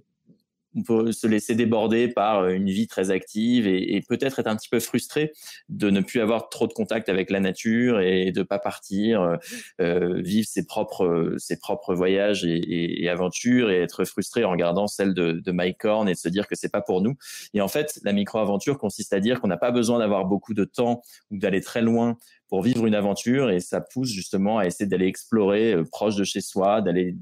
on 0.79 0.83
peut 0.83 1.13
se 1.13 1.27
laisser 1.27 1.55
déborder 1.55 2.09
par 2.09 2.49
une 2.49 2.71
vie 2.71 2.87
très 2.87 3.11
active 3.11 3.67
et, 3.67 4.03
peut-être 4.09 4.39
être 4.39 4.47
un 4.47 4.57
petit 4.57 4.69
peu 4.69 4.81
frustré 4.81 5.33
de 5.69 5.91
ne 5.91 6.01
plus 6.01 6.21
avoir 6.21 6.49
trop 6.49 6.67
de 6.67 6.73
contact 6.73 7.09
avec 7.09 7.31
la 7.31 7.41
nature 7.41 8.01
et 8.01 8.33
de 8.33 8.43
pas 8.43 8.59
partir 8.59 9.39
vivre 9.79 10.47
ses 10.47 10.65
propres 10.65 11.35
ses 11.37 11.59
propres 11.59 11.95
voyages 11.95 12.45
et, 12.45 13.09
aventures 13.09 13.71
et 13.71 13.81
être 13.81 14.05
frustré 14.05 14.45
en 14.45 14.51
regardant 14.51 14.87
celle 14.87 15.15
de, 15.15 15.33
de 15.33 15.53
Mike 15.53 15.85
Horn 15.85 16.09
et 16.09 16.13
de 16.13 16.19
se 16.19 16.29
dire 16.29 16.47
que 16.47 16.55
c'est 16.55 16.71
pas 16.71 16.81
pour 16.81 17.03
nous. 17.03 17.17
Et 17.55 17.61
en 17.61 17.69
fait, 17.69 17.99
la 18.05 18.13
micro-aventure 18.13 18.79
consiste 18.79 19.13
à 19.13 19.21
dire 19.21 19.41
qu'on 19.41 19.49
n'a 19.49 19.57
pas 19.57 19.71
besoin 19.71 19.99
d'avoir 19.99 20.25
beaucoup 20.25 20.55
de 20.55 20.65
temps 20.65 21.03
ou 21.31 21.39
d'aller 21.39 21.61
très 21.61 21.83
loin 21.83 22.17
pour 22.49 22.63
vivre 22.63 22.87
une 22.87 22.95
aventure 22.95 23.51
et 23.51 23.61
ça 23.61 23.81
pousse 23.81 24.11
justement 24.11 24.59
à 24.59 24.67
essayer 24.67 24.89
d'aller 24.89 25.07
explorer 25.07 25.75
euh, 25.75 25.85
proche 25.85 26.17
de 26.17 26.25
chez 26.25 26.41
soi, 26.41 26.81
d'aller 26.81 27.15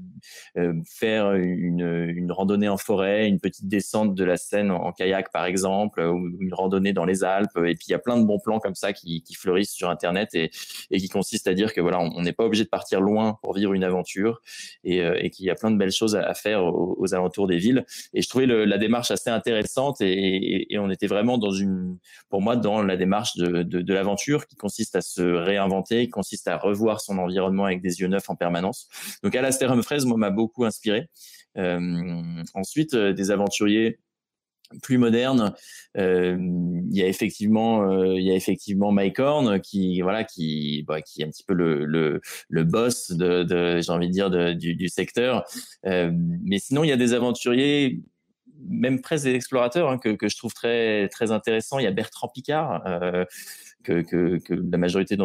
euh, 0.57 0.73
faire 0.85 1.33
une, 1.33 1.81
une, 1.81 2.31
randonnée 2.31 2.69
en 2.69 2.77
forêt, 2.77 3.27
une 3.27 3.39
petite 3.39 3.67
descente 3.67 4.15
de 4.15 4.23
la 4.23 4.37
Seine 4.37 4.71
en, 4.71 4.91
kayak 4.91 5.31
par 5.31 5.45
exemple, 5.45 6.01
ou 6.01 6.29
une 6.39 6.53
randonnée 6.53 6.93
dans 6.93 7.05
les 7.05 7.23
Alpes. 7.23 7.57
Et 7.57 7.75
puis 7.75 7.85
il 7.89 7.91
y 7.91 7.95
a 7.95 7.99
plein 7.99 8.17
de 8.17 8.25
bons 8.25 8.39
plans 8.39 8.59
comme 8.59 8.75
ça 8.75 8.93
qui, 8.93 9.21
qui 9.21 9.35
fleurissent 9.35 9.73
sur 9.73 9.89
Internet 9.89 10.33
et, 10.33 10.49
et, 10.91 10.97
qui 10.97 11.09
consistent 11.09 11.47
à 11.47 11.53
dire 11.53 11.73
que 11.73 11.81
voilà, 11.81 11.99
on 11.99 12.21
n'est 12.21 12.33
pas 12.33 12.45
obligé 12.45 12.63
de 12.63 12.69
partir 12.69 13.01
loin 13.01 13.37
pour 13.41 13.53
vivre 13.53 13.73
une 13.73 13.83
aventure 13.83 14.41
et, 14.83 15.01
euh, 15.01 15.17
et 15.19 15.29
qu'il 15.29 15.45
y 15.45 15.49
a 15.49 15.55
plein 15.55 15.71
de 15.71 15.77
belles 15.77 15.91
choses 15.91 16.15
à, 16.15 16.33
faire 16.33 16.63
aux, 16.63 17.13
alentours 17.13 17.47
des 17.47 17.57
villes. 17.57 17.85
Et 18.13 18.21
je 18.21 18.29
trouvais 18.29 18.45
le, 18.45 18.65
la 18.65 18.77
démarche 18.77 19.11
assez 19.11 19.29
intéressante 19.29 20.01
et, 20.01 20.73
et, 20.73 20.79
on 20.79 20.89
était 20.89 21.07
vraiment 21.07 21.37
dans 21.37 21.51
une, 21.51 21.97
pour 22.29 22.41
moi, 22.41 22.55
dans 22.55 22.81
la 22.81 22.97
démarche 22.97 23.35
de, 23.37 23.63
de, 23.63 23.81
de 23.81 23.93
l'aventure 23.93 24.45
qui 24.45 24.55
consiste 24.55 24.95
à 24.95 25.01
se 25.01 25.16
se 25.17 25.21
réinventer, 25.21 26.05
qui 26.05 26.09
consiste 26.09 26.47
à 26.47 26.57
revoir 26.57 27.01
son 27.01 27.17
environnement 27.17 27.65
avec 27.65 27.81
des 27.81 27.99
yeux 28.01 28.07
neufs 28.07 28.29
en 28.29 28.35
permanence. 28.35 28.87
Donc 29.23 29.35
Alastair 29.35 29.71
Humphreys, 29.71 30.05
moi, 30.05 30.17
m'a 30.17 30.29
beaucoup 30.29 30.65
inspiré. 30.65 31.09
Euh, 31.57 32.43
ensuite, 32.53 32.93
euh, 32.93 33.13
des 33.13 33.31
aventuriers 33.31 33.99
plus 34.83 34.97
modernes, 34.97 35.53
euh, 35.97 36.37
il 36.91 36.97
y 36.97 37.01
a 37.01 37.07
effectivement, 37.07 38.03
il 38.03 38.21
y 38.21 38.31
a 38.31 38.35
effectivement 38.35 38.91
Mike 38.91 39.17
Horn 39.17 39.61
qui, 39.61 40.01
voilà, 40.01 40.25
qui, 40.25 40.83
bah, 40.85 41.01
qui 41.01 41.21
est 41.21 41.25
un 41.25 41.29
petit 41.29 41.45
peu 41.45 41.53
le 41.53 41.85
le, 42.49 42.63
boss 42.65 43.11
de, 43.11 43.79
j'ai 43.79 43.91
envie 43.93 44.09
de 44.09 44.11
dire, 44.11 44.29
du, 44.29 44.89
secteur. 44.89 45.45
mais 45.85 46.59
sinon, 46.59 46.83
il 46.83 46.89
y 46.89 46.91
a 46.91 46.97
des 46.97 47.13
aventuriers 47.13 48.01
même 48.67 49.01
presque 49.01 49.25
des 49.25 49.35
explorateurs 49.35 49.89
hein, 49.89 49.99
que, 49.99 50.09
que, 50.09 50.27
je 50.27 50.35
trouve 50.35 50.53
très 50.53 51.07
très 51.09 51.31
intéressants. 51.31 51.79
Il 51.79 51.83
y 51.83 51.87
a 51.87 51.91
Bertrand 51.91 52.27
Picard. 52.27 52.83
Euh, 53.89 54.03
que, 54.03 54.53
la 54.53 54.77
majorité 54.77 55.17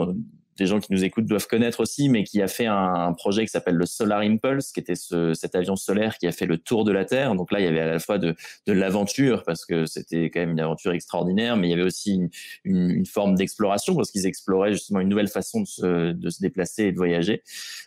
des 0.58 0.66
gens 0.66 0.80
qui 0.80 0.92
nous 0.92 1.02
écoutent 1.04 1.26
doivent 1.26 1.46
connaître 1.46 1.80
aussi, 1.80 2.08
mais 2.08 2.24
qui 2.24 2.42
a 2.42 2.48
fait 2.48 2.66
un, 2.66 3.12
projet 3.14 3.44
qui 3.44 3.50
s'appelle 3.50 3.74
le 3.74 3.86
Solar 3.86 4.20
Impulse, 4.20 4.72
qui 4.72 4.80
était 4.80 4.94
cet 4.94 5.54
avion 5.54 5.76
solaire 5.76 6.18
qui 6.18 6.26
a 6.26 6.32
fait 6.32 6.46
le 6.46 6.58
tour 6.58 6.84
de 6.84 6.92
la 6.92 7.04
Terre. 7.04 7.34
Donc 7.34 7.52
là, 7.52 7.60
il 7.60 7.64
y 7.64 7.68
avait 7.68 7.80
à 7.80 7.86
la 7.86 7.98
fois 7.98 8.18
de, 8.18 8.34
l'aventure, 8.66 9.44
parce 9.44 9.64
que 9.64 9.86
c'était 9.86 10.30
quand 10.30 10.40
même 10.40 10.52
une 10.52 10.60
aventure 10.60 10.92
extraordinaire, 10.92 11.56
mais 11.56 11.68
il 11.68 11.70
y 11.70 11.74
avait 11.74 11.82
aussi 11.82 12.20
une, 12.64 13.06
forme 13.06 13.34
d'exploration, 13.34 13.94
parce 13.94 14.10
qu'ils 14.10 14.26
exploraient 14.26 14.72
justement 14.72 15.00
une 15.00 15.08
nouvelle 15.08 15.28
façon 15.28 15.62
de 15.62 15.66
se, 15.66 16.40
déplacer 16.40 16.84
et 16.84 16.92
de 16.92 16.96
voyager. 16.96 17.42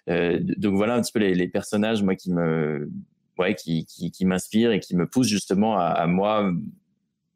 Euh, 0.09 0.39
donc 0.41 0.75
voilà 0.75 0.95
un 0.95 1.01
petit 1.01 1.11
peu 1.11 1.19
les, 1.19 1.47
personnages, 1.47 2.03
moi, 2.03 2.15
qui 2.15 2.31
me... 2.31 2.89
Ouais, 3.37 3.53
qui, 3.53 3.85
qui, 3.85 4.25
m'inspirent 4.25 4.71
et 4.71 4.79
qui 4.79 4.95
me 4.95 5.05
poussent 5.05 5.27
justement 5.27 5.77
à, 5.77 5.87
à 5.87 6.07
moi 6.07 6.53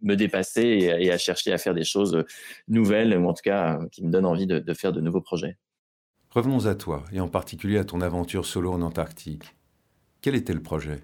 me 0.02 0.16
dépasser 0.16 0.62
et, 0.62 1.12
à 1.12 1.18
chercher 1.18 1.52
à 1.52 1.58
faire 1.58 1.74
des 1.74 1.84
choses 1.84 2.24
nouvelles, 2.68 3.18
ou 3.18 3.28
en 3.28 3.34
tout 3.34 3.42
cas 3.44 3.80
qui 3.92 4.04
me 4.04 4.12
donnent 4.12 4.26
envie 4.26 4.48
de, 4.48 4.74
faire 4.74 4.94
de 4.94 5.02
nouveaux 5.02 5.22
projets. 5.22 5.58
Revenons 6.32 6.68
à 6.68 6.76
toi, 6.76 7.04
et 7.12 7.20
en 7.20 7.28
particulier 7.28 7.78
à 7.78 7.86
ton 7.86 8.02
aventure 8.02 8.46
solo 8.46 8.72
en 8.72 8.82
Antarctique. 8.82 9.56
Quel 10.22 10.36
était 10.36 10.54
le 10.54 10.62
projet? 10.62 11.02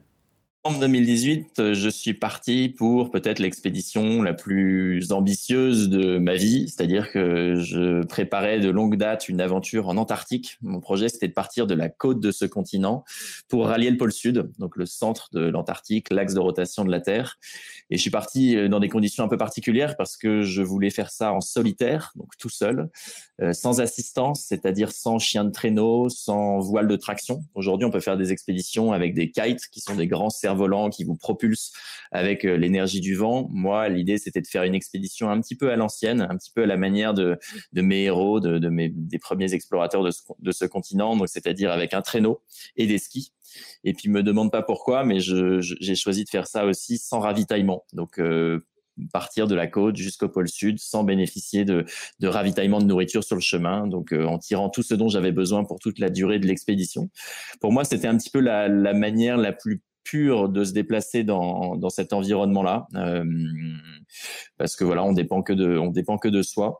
2018, 0.73 1.59
euh, 1.59 1.73
je 1.75 1.89
suis 1.89 2.15
parti 2.15 2.69
pour 2.69 3.11
peut-être 3.11 3.37
l'expédition 3.37 4.23
la 4.23 4.33
plus 4.33 5.11
ambitieuse 5.11 5.89
de 5.89 6.17
ma 6.17 6.35
vie, 6.35 6.67
c'est-à-dire 6.67 7.11
que 7.11 7.55
je 7.55 8.03
préparais 8.05 8.59
de 8.59 8.69
longue 8.69 8.97
date 8.97 9.29
une 9.29 9.41
aventure 9.41 9.87
en 9.87 9.97
Antarctique. 9.97 10.57
Mon 10.63 10.79
projet, 10.79 11.07
c'était 11.07 11.27
de 11.27 11.33
partir 11.33 11.67
de 11.67 11.75
la 11.75 11.89
côte 11.89 12.19
de 12.19 12.31
ce 12.31 12.45
continent 12.45 13.03
pour 13.47 13.67
rallier 13.67 13.91
le 13.91 13.97
pôle 13.97 14.11
sud, 14.11 14.49
donc 14.57 14.75
le 14.75 14.87
centre 14.87 15.29
de 15.33 15.41
l'Antarctique, 15.41 16.11
l'axe 16.11 16.33
de 16.33 16.39
rotation 16.39 16.83
de 16.83 16.89
la 16.89 16.99
Terre. 16.99 17.37
Et 17.91 17.97
je 17.97 18.01
suis 18.01 18.11
parti 18.11 18.57
euh, 18.57 18.67
dans 18.67 18.79
des 18.79 18.89
conditions 18.89 19.23
un 19.23 19.27
peu 19.27 19.37
particulières 19.37 19.95
parce 19.95 20.17
que 20.17 20.41
je 20.41 20.63
voulais 20.63 20.89
faire 20.89 21.11
ça 21.11 21.31
en 21.31 21.41
solitaire, 21.41 22.11
donc 22.15 22.29
tout 22.39 22.49
seul, 22.49 22.89
euh, 23.41 23.53
sans 23.53 23.81
assistance, 23.81 24.45
c'est-à-dire 24.47 24.91
sans 24.91 25.19
chien 25.19 25.43
de 25.43 25.51
traîneau, 25.51 26.09
sans 26.09 26.59
voile 26.59 26.87
de 26.87 26.95
traction. 26.95 27.43
Aujourd'hui, 27.53 27.85
on 27.85 27.91
peut 27.91 27.99
faire 27.99 28.17
des 28.17 28.31
expéditions 28.31 28.93
avec 28.93 29.13
des 29.13 29.29
kites, 29.29 29.67
qui 29.71 29.79
sont 29.79 29.95
des 29.95 30.07
grands 30.07 30.31
cerfs-volants 30.55 30.89
qui 30.89 31.03
vous 31.03 31.15
propulsent 31.15 31.71
avec 32.11 32.45
euh, 32.45 32.55
l'énergie 32.55 33.01
du 33.01 33.15
vent. 33.15 33.47
Moi, 33.51 33.89
l'idée, 33.89 34.17
c'était 34.17 34.41
de 34.41 34.47
faire 34.47 34.63
une 34.63 34.75
expédition 34.75 35.29
un 35.29 35.41
petit 35.41 35.55
peu 35.55 35.71
à 35.71 35.75
l'ancienne, 35.75 36.21
un 36.21 36.37
petit 36.37 36.51
peu 36.51 36.63
à 36.63 36.65
la 36.65 36.77
manière 36.77 37.13
de, 37.13 37.37
de 37.73 37.81
mes 37.81 38.03
héros, 38.03 38.39
de, 38.39 38.57
de 38.57 38.69
mes, 38.69 38.89
des 38.89 39.19
premiers 39.19 39.53
explorateurs 39.53 40.03
de 40.03 40.11
ce, 40.11 40.21
de 40.39 40.51
ce 40.51 40.65
continent, 40.65 41.15
donc 41.15 41.29
c'est-à-dire 41.29 41.71
avec 41.71 41.93
un 41.93 42.01
traîneau 42.01 42.41
et 42.77 42.87
des 42.87 42.97
skis. 42.97 43.33
Et 43.83 43.93
puis, 43.93 44.09
me 44.09 44.23
demande 44.23 44.51
pas 44.51 44.63
pourquoi, 44.63 45.03
mais 45.03 45.19
j'ai 45.19 45.95
choisi 45.95 46.23
de 46.23 46.29
faire 46.29 46.47
ça 46.47 46.65
aussi 46.65 46.97
sans 46.97 47.19
ravitaillement. 47.19 47.85
Donc, 47.93 48.19
euh, 48.19 48.59
partir 49.11 49.47
de 49.47 49.55
la 49.55 49.67
côte 49.67 49.95
jusqu'au 49.95 50.29
pôle 50.29 50.47
sud 50.47 50.79
sans 50.79 51.03
bénéficier 51.03 51.65
de, 51.65 51.85
de, 52.19 52.27
ravitaillement 52.27 52.79
de 52.79 52.85
nourriture 52.85 53.23
sur 53.23 53.35
le 53.35 53.41
chemin, 53.41 53.87
donc 53.87 54.13
euh, 54.13 54.25
en 54.25 54.39
tirant 54.39 54.69
tout 54.69 54.83
ce 54.83 54.93
dont 54.93 55.09
j'avais 55.09 55.31
besoin 55.31 55.63
pour 55.63 55.79
toute 55.79 55.99
la 55.99 56.09
durée 56.09 56.39
de 56.39 56.47
l'expédition. 56.47 57.09
Pour 57.59 57.71
moi, 57.71 57.83
c'était 57.83 58.07
un 58.07 58.17
petit 58.17 58.29
peu 58.29 58.39
la, 58.39 58.67
la, 58.67 58.93
manière 58.93 59.37
la 59.37 59.51
plus 59.51 59.81
pure 60.05 60.47
de 60.47 60.63
se 60.63 60.71
déplacer 60.71 61.23
dans, 61.23 61.75
dans 61.75 61.89
cet 61.89 62.13
environnement-là, 62.13 62.87
euh, 62.95 63.25
parce 64.57 64.75
que 64.75 64.85
voilà, 64.85 65.03
on 65.03 65.11
dépend 65.11 65.41
que 65.41 65.51
de, 65.51 65.77
on 65.77 65.89
dépend 65.89 66.17
que 66.17 66.29
de 66.29 66.41
soi. 66.43 66.79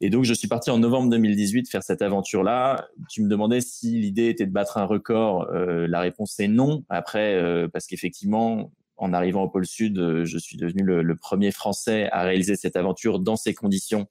Et 0.00 0.10
donc, 0.10 0.24
je 0.24 0.34
suis 0.34 0.48
parti 0.48 0.70
en 0.70 0.78
novembre 0.78 1.08
2018 1.10 1.70
faire 1.70 1.84
cette 1.84 2.02
aventure-là. 2.02 2.88
Tu 3.08 3.22
me 3.22 3.28
demandais 3.28 3.60
si 3.60 3.92
l'idée 3.92 4.28
était 4.28 4.44
de 4.44 4.52
battre 4.52 4.76
un 4.76 4.84
record. 4.84 5.48
Euh, 5.54 5.86
la 5.86 6.00
réponse 6.00 6.38
est 6.40 6.48
non. 6.48 6.84
Après, 6.90 7.34
euh, 7.34 7.68
parce 7.72 7.86
qu'effectivement, 7.86 8.72
en 8.96 9.12
arrivant 9.12 9.44
au 9.44 9.48
pôle 9.48 9.66
Sud, 9.66 10.24
je 10.24 10.38
suis 10.38 10.56
devenu 10.56 10.82
le, 10.82 11.16
premier 11.16 11.52
Français 11.52 12.08
à 12.12 12.22
réaliser 12.22 12.56
cette 12.56 12.76
aventure 12.76 13.18
dans 13.18 13.36
ces 13.36 13.54
conditions 13.54 14.06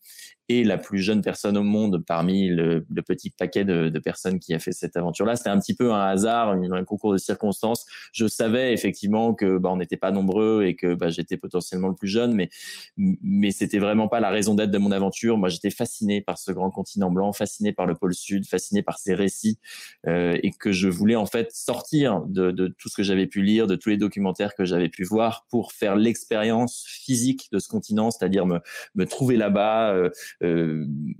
et 0.49 0.63
la 0.63 0.77
plus 0.77 0.99
jeune 0.99 1.21
personne 1.21 1.57
au 1.57 1.63
monde 1.63 2.03
parmi 2.05 2.49
le, 2.49 2.85
petit 3.05 3.29
paquet 3.29 3.63
de, 3.65 3.89
de, 3.89 3.99
personnes 3.99 4.39
qui 4.39 4.53
a 4.53 4.59
fait 4.59 4.71
cette 4.71 4.97
aventure-là. 4.97 5.35
C'était 5.35 5.49
un 5.49 5.59
petit 5.59 5.73
peu 5.73 5.91
un 5.93 6.05
hasard, 6.05 6.49
un 6.49 6.83
concours 6.83 7.13
de 7.13 7.17
circonstances. 7.17 7.85
Je 8.11 8.27
savais 8.27 8.73
effectivement 8.73 9.33
que 9.33 9.57
bah, 9.57 9.69
on 9.71 9.77
n'était 9.77 9.97
pas 9.97 10.11
nombreux 10.11 10.63
et 10.65 10.75
que 10.75 10.95
bah, 10.95 11.09
j'étais 11.09 11.37
potentiellement 11.37 11.87
le 11.87 11.95
plus 11.95 12.07
jeune, 12.07 12.33
mais 12.33 12.49
mais 12.97 13.51
c'était 13.51 13.79
vraiment 13.79 14.07
pas 14.07 14.19
la 14.19 14.29
raison 14.29 14.55
d'être 14.55 14.71
de 14.71 14.77
mon 14.77 14.91
aventure. 14.91 15.37
Moi, 15.37 15.49
j'étais 15.49 15.69
fasciné 15.69 16.21
par 16.21 16.37
ce 16.37 16.51
grand 16.51 16.71
continent 16.71 17.11
blanc, 17.11 17.33
fasciné 17.33 17.71
par 17.71 17.85
le 17.85 17.95
pôle 17.95 18.13
Sud, 18.13 18.45
fasciné 18.45 18.83
par 18.83 18.99
ces 18.99 19.13
récits 19.13 19.59
euh, 20.07 20.37
et 20.43 20.51
que 20.51 20.71
je 20.71 20.89
voulais 20.89 21.15
en 21.15 21.25
fait 21.25 21.51
sortir 21.53 22.21
de, 22.27 22.51
de 22.51 22.67
tout 22.67 22.89
ce 22.89 22.97
que 22.97 23.03
j'avais 23.03 23.27
pu 23.27 23.41
lire, 23.41 23.67
de 23.67 23.75
tous 23.75 23.89
les 23.89 23.97
documentaires 23.97 24.55
que 24.55 24.65
j'avais 24.65 24.89
pu 24.89 25.03
voir 25.03 25.45
pour 25.49 25.71
faire 25.71 25.95
l'expérience 25.95 26.85
physique 26.87 27.49
de 27.51 27.59
ce 27.59 27.67
continent, 27.67 28.11
c'est-à-dire 28.11 28.45
me, 28.45 28.59
me 28.95 29.05
trouver 29.05 29.37
là-bas. 29.37 29.93
Euh, 29.93 30.09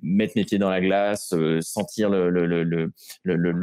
mettre 0.02 0.34
mes 0.36 0.44
pieds 0.44 0.58
dans 0.58 0.70
la 0.70 0.82
glace, 0.82 1.34
euh, 1.34 1.62
sentir 1.62 2.10
le, 2.10 2.92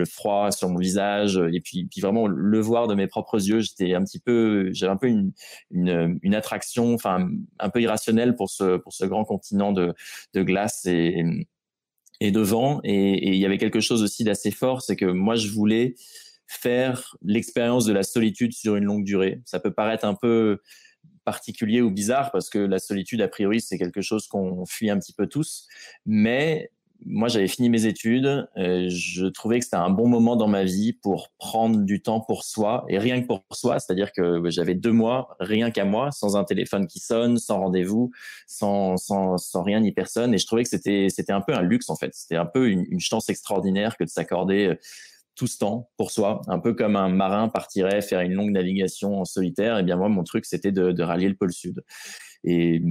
froid 0.05 0.51
sur 0.51 0.69
mon 0.69 0.79
visage, 0.79 1.41
et 1.53 1.61
puis, 1.61 1.89
vraiment 2.01 2.27
le 2.27 2.61
voir 2.61 2.89
de 2.89 2.95
mes 2.95 3.07
propres 3.07 3.49
yeux. 3.49 3.61
J'étais 3.61 3.95
un 3.95 4.05
petit 4.05 4.21
peu, 4.21 4.71
j'avais 4.73 4.93
un 4.93 4.97
peu 4.97 5.09
une, 5.71 6.35
attraction, 6.35 6.95
enfin 6.95 7.29
un 7.59 7.71
peu 7.71 7.81
irrationnelle 7.81 8.37
pour 8.37 8.51
ce 8.51 9.05
grand 9.05 9.25
continent 9.25 9.73
de, 9.73 9.95
glace 10.35 10.87
et 10.87 11.25
et 12.21 12.31
de 12.31 12.41
vent. 12.41 12.81
Et 12.85 13.29
il 13.29 13.37
y 13.37 13.47
avait 13.47 13.59
quelque 13.59 13.81
chose 13.81 14.03
aussi 14.03 14.25
d'assez 14.25 14.51
fort, 14.51 14.83
c'est 14.83 14.97
que 14.97 15.07
moi 15.07 15.35
je 15.35 15.49
voulais 15.49 15.95
faire 16.47 17.17
l'expérience 17.23 17.85
de 17.85 17.93
la 17.93 18.03
solitude 18.03 18.53
sur 18.53 18.77
une 18.77 18.85
longue 18.85 19.05
durée. 19.05 19.41
Ça 19.45 19.61
peut 19.61 19.73
paraître 19.73 20.05
un 20.05 20.15
peu 20.15 20.59
particulier 21.31 21.81
ou 21.81 21.93
bizarre 21.93 22.33
parce 22.33 22.51
que 22.51 22.59
la 22.59 22.81
solitude, 22.81 23.23
a 23.23 23.29
priori, 23.29 23.61
c'est 23.61 23.79
quelque 23.79 24.01
chose 24.01 24.27
qu'on 24.27 24.67
fuit 24.67 24.91
un 24.91 24.99
petit 24.99 25.13
peu 25.13 25.29
tous. 25.29 25.69
Mais 26.05 26.73
moi, 27.07 27.29
j'avais 27.29 27.47
fini 27.47 27.71
mes 27.71 27.87
études. 27.87 28.49
Euh, 28.57 28.89
je 28.89 29.27
trouvais 29.27 29.61
que 29.61 29.65
c'était 29.65 29.77
un 29.77 29.91
bon 29.91 30.09
moment 30.09 30.35
dans 30.35 30.49
ma 30.49 30.65
vie 30.65 30.93
pour 30.93 31.29
prendre 31.39 31.79
du 31.85 32.03
temps 32.03 32.21
pour 32.21 32.43
soi 32.43 32.85
et 32.89 32.99
rien 32.99 33.23
que 33.23 33.29
pour 33.29 33.45
soi. 33.53 33.79
C'est-à-dire 33.79 34.11
que 34.11 34.43
j'avais 34.51 34.75
deux 34.75 34.91
mois, 34.91 35.37
rien 35.39 35.71
qu'à 35.71 35.85
moi, 35.85 36.11
sans 36.11 36.37
un 36.37 36.43
téléphone 36.43 36.89
qui 36.89 36.99
sonne, 36.99 37.39
sans 37.39 37.61
rendez-vous, 37.61 38.11
sans, 38.49 38.97
sans, 38.97 39.39
sans 39.39 39.63
rien 39.63 39.79
ni 39.79 39.93
personne. 39.93 40.35
Et 40.35 40.39
je 40.39 40.47
trouvais 40.47 40.65
que 40.65 40.69
c'était, 40.69 41.07
c'était 41.11 41.33
un 41.33 41.43
peu 41.43 41.55
un 41.55 41.63
luxe, 41.63 41.91
en 41.91 41.97
fait. 41.97 42.13
C'était 42.13 42.37
un 42.37 42.47
peu 42.47 42.69
une, 42.69 42.85
une 42.91 43.01
chance 43.01 43.29
extraordinaire 43.29 43.97
que 43.97 44.03
de 44.03 44.11
s'accorder 44.11 44.77
tout 45.35 45.47
ce 45.47 45.59
temps 45.59 45.91
pour 45.97 46.11
soi, 46.11 46.43
un 46.49 46.59
peu 46.59 46.75
comme 46.75 46.97
un 46.97 47.09
marin 47.09 47.49
partirait 47.49 48.03
faire 48.03 48.21
une 48.21 48.33
longue 48.33 48.51
navigation 48.51 49.21
en 49.21 49.25
solitaire. 49.25 49.77
Et 49.79 49.81
eh 49.81 49.83
bien 49.83 49.97
moi, 49.97 50.09
mon 50.09 50.25
truc, 50.25 50.45
c'était 50.45 50.73
de, 50.73 51.03
rallier 51.03 51.29
le 51.29 51.37
pôle 51.37 51.53
sud. 51.53 51.83
Et 52.45 52.83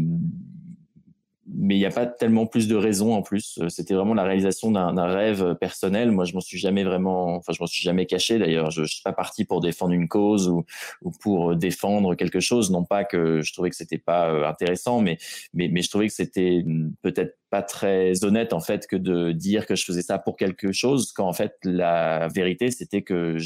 mais 1.51 1.75
il 1.75 1.79
n'y 1.79 1.85
a 1.85 1.91
pas 1.91 2.05
tellement 2.05 2.45
plus 2.45 2.67
de 2.67 2.75
raisons 2.75 3.15
en 3.15 3.23
plus. 3.23 3.59
C'était 3.69 3.95
vraiment 3.95 4.13
la 4.13 4.23
réalisation 4.23 4.69
d'un 4.71 5.07
rêve 5.07 5.55
personnel. 5.55 6.11
Moi, 6.11 6.25
je 6.25 6.33
m'en 6.33 6.41
suis 6.41 6.59
jamais 6.59 6.83
vraiment, 6.83 7.37
enfin, 7.37 7.53
je 7.53 7.57
m'en 7.59 7.65
suis 7.65 7.81
jamais 7.81 8.05
caché 8.05 8.37
d'ailleurs. 8.37 8.69
Je, 8.69 8.81
ne 8.81 8.85
suis 8.85 9.01
pas 9.01 9.13
parti 9.13 9.45
pour 9.45 9.59
défendre 9.59 9.93
une 9.93 10.07
cause 10.07 10.47
ou, 10.47 10.63
ou, 11.01 11.09
pour 11.09 11.55
défendre 11.55 12.13
quelque 12.13 12.39
chose. 12.39 12.69
Non 12.69 12.85
pas 12.85 13.03
que 13.03 13.41
je 13.41 13.51
trouvais 13.51 13.71
que 13.71 13.75
c'était 13.75 13.97
pas 13.97 14.47
intéressant, 14.47 15.01
mais, 15.01 15.17
mais, 15.53 15.69
mais 15.69 15.81
je 15.81 15.89
trouvais 15.89 16.07
que 16.07 16.13
c'était 16.13 16.63
peut-être 17.01 17.38
pas 17.49 17.61
très 17.61 18.23
honnête 18.23 18.53
en 18.53 18.59
fait 18.59 18.87
que 18.87 18.95
de 18.95 19.31
dire 19.31 19.65
que 19.65 19.75
je 19.75 19.83
faisais 19.83 20.01
ça 20.01 20.19
pour 20.19 20.37
quelque 20.37 20.71
chose 20.71 21.11
quand 21.11 21.27
en 21.27 21.33
fait 21.33 21.55
la 21.63 22.27
vérité 22.27 22.71
c'était 22.71 23.01
que 23.01 23.37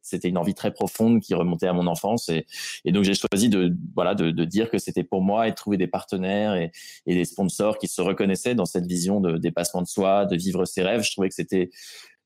c'était 0.00 0.28
une 0.28 0.38
envie 0.38 0.54
très 0.54 0.72
profonde 0.72 1.20
qui 1.20 1.34
remontait 1.34 1.68
à 1.68 1.72
mon 1.72 1.86
enfance 1.86 2.28
et, 2.28 2.46
et 2.84 2.92
donc 2.92 3.04
j'ai 3.04 3.14
choisi 3.14 3.48
de 3.48 3.74
voilà 3.94 4.14
de, 4.14 4.30
de 4.30 4.44
dire 4.44 4.70
que 4.70 4.78
c'était 4.78 5.04
pour 5.04 5.22
moi 5.22 5.46
et 5.46 5.50
de 5.50 5.56
trouver 5.56 5.76
des 5.76 5.86
partenaires 5.86 6.54
et, 6.54 6.72
et, 7.06 7.14
des 7.14 7.24
sponsors 7.24 7.78
qui 7.78 7.88
se 7.88 8.02
reconnaissaient 8.02 8.54
dans 8.54 8.64
cette 8.64 8.86
vision 8.86 9.20
de 9.20 9.38
dépassement 9.38 9.82
de 9.82 9.86
soi 9.86 10.26
de 10.26 10.36
vivre 10.36 10.64
ses 10.64 10.82
rêves. 10.82 11.02
Je 11.02 11.12
trouvais 11.12 11.28
que 11.28 11.34
c'était 11.34 11.70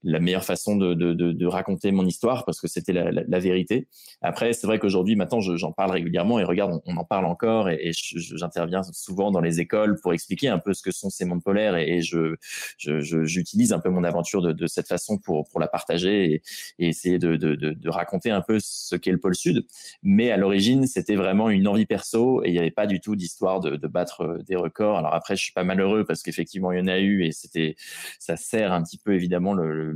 la 0.06 0.20
meilleure 0.20 0.44
façon 0.44 0.76
de, 0.76 0.94
de, 0.94 1.12
de, 1.14 1.32
de, 1.32 1.46
raconter 1.46 1.90
mon 1.90 2.06
histoire 2.06 2.44
parce 2.44 2.60
que 2.60 2.68
c'était 2.68 2.92
la, 2.92 3.10
la, 3.10 3.38
vérité. 3.40 3.88
Après, 4.22 4.52
c'est 4.52 4.66
vrai 4.66 4.78
qu'aujourd'hui, 4.78 5.16
maintenant, 5.16 5.40
j'en 5.40 5.72
parle 5.72 5.90
régulièrement 5.90 6.38
et 6.38 6.44
regarde, 6.44 6.80
on, 6.86 6.96
en 6.96 7.04
parle 7.04 7.26
encore 7.26 7.68
et, 7.68 7.90
j'interviens 7.92 8.82
souvent 8.92 9.32
dans 9.32 9.40
les 9.40 9.60
écoles 9.60 9.98
pour 10.00 10.14
expliquer 10.14 10.48
un 10.48 10.58
peu 10.58 10.74
ce 10.74 10.82
que 10.82 10.92
sont 10.92 11.10
ces 11.10 11.24
mondes 11.24 11.42
polaires 11.42 11.76
et, 11.76 11.96
et 11.96 12.02
je, 12.02 12.36
j'utilise 12.78 13.72
un 13.72 13.80
peu 13.80 13.90
mon 13.90 14.04
aventure 14.04 14.42
de, 14.42 14.66
cette 14.68 14.86
façon 14.86 15.18
pour, 15.18 15.48
pour 15.48 15.58
la 15.58 15.66
partager 15.66 16.34
et, 16.34 16.42
et 16.78 16.88
essayer 16.88 17.18
de, 17.18 17.36
de, 17.36 17.88
raconter 17.88 18.30
un 18.30 18.40
peu 18.40 18.58
ce 18.60 18.94
qu'est 18.94 19.12
le 19.12 19.18
pôle 19.18 19.34
sud. 19.34 19.66
Mais 20.02 20.30
à 20.30 20.36
l'origine, 20.36 20.86
c'était 20.86 21.16
vraiment 21.16 21.50
une 21.50 21.66
envie 21.66 21.86
perso 21.86 22.44
et 22.44 22.48
il 22.48 22.52
n'y 22.52 22.58
avait 22.58 22.70
pas 22.70 22.86
du 22.86 23.00
tout 23.00 23.16
d'histoire 23.16 23.60
de, 23.60 23.76
de 23.76 23.86
battre 23.88 24.38
des 24.46 24.56
records. 24.56 24.98
Alors 24.98 25.14
après, 25.14 25.34
je 25.34 25.42
suis 25.42 25.52
pas 25.52 25.64
malheureux 25.64 26.04
parce 26.04 26.22
qu'effectivement, 26.22 26.70
il 26.72 26.78
y 26.78 26.82
en 26.82 26.88
a 26.88 26.98
eu 26.98 27.24
et 27.24 27.32
c'était, 27.32 27.74
ça 28.18 28.36
sert 28.36 28.72
un 28.72 28.82
petit 28.82 28.98
peu 28.98 29.14
évidemment 29.14 29.52
le 29.52 29.95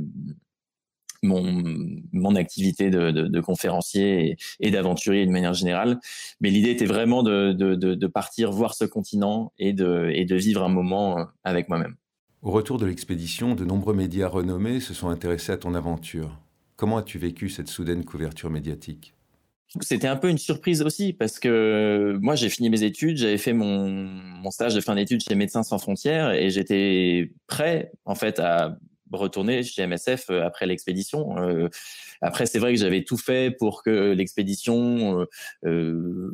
mon, 1.23 2.01
mon 2.11 2.35
activité 2.35 2.89
de, 2.89 3.11
de, 3.11 3.27
de 3.27 3.41
conférencier 3.41 4.31
et, 4.31 4.37
et 4.59 4.71
d'aventurier 4.71 5.25
de 5.25 5.31
manière 5.31 5.53
générale. 5.53 5.99
Mais 6.39 6.49
l'idée 6.49 6.71
était 6.71 6.85
vraiment 6.85 7.23
de, 7.23 7.53
de, 7.53 8.07
partir 8.07 8.51
voir 8.51 8.73
ce 8.73 8.85
continent 8.85 9.53
et 9.57 9.73
de, 9.73 10.11
et 10.13 10.25
de 10.25 10.35
vivre 10.35 10.63
un 10.63 10.69
moment 10.69 11.19
euh, 11.19 11.23
avec 11.43 11.69
moi-même. 11.69 11.95
Au 12.41 12.51
retour 12.51 12.77
de 12.79 12.85
l'expédition, 12.87 13.53
de 13.53 13.65
nombreux 13.65 13.93
médias 13.93 14.27
renommés 14.27 14.79
se 14.79 14.93
sont 14.93 15.09
intéressés 15.09 15.51
à 15.51 15.57
ton 15.57 15.75
aventure. 15.75 16.39
Comment 16.75 16.97
as-tu 16.97 17.19
vécu 17.19 17.49
cette 17.49 17.67
soudaine 17.67 18.03
couverture 18.03 18.49
médiatique? 18.49 19.13
C'était 19.79 20.07
un 20.07 20.17
peu 20.17 20.27
une 20.27 20.39
surprise 20.39 20.81
aussi 20.81 21.13
parce 21.13 21.39
que 21.39 22.17
moi 22.19 22.35
j'ai 22.35 22.49
fini 22.49 22.69
mes 22.69 22.83
études, 22.83 23.15
j'avais 23.15 23.37
fait 23.37 23.53
mon, 23.53 23.87
mon 23.87 24.51
stage 24.51 24.75
de 24.75 24.81
fin 24.81 24.95
d'études 24.95 25.21
chez 25.21 25.35
Médecins 25.35 25.63
sans 25.63 25.77
frontières 25.77 26.31
et 26.31 26.49
j'étais 26.49 27.31
prêt 27.47 27.93
en 28.03 28.15
fait 28.15 28.39
à 28.39 28.77
retourner 29.19 29.63
chez 29.63 29.85
MSF 29.85 30.29
euh, 30.29 30.45
après 30.45 30.65
l'expédition. 30.65 31.37
Euh, 31.37 31.69
après, 32.21 32.45
c'est 32.45 32.59
vrai 32.59 32.73
que 32.73 32.79
j'avais 32.79 33.03
tout 33.03 33.17
fait 33.17 33.55
pour 33.57 33.83
que 33.83 34.11
l'expédition, 34.11 35.25
euh, 35.65 36.31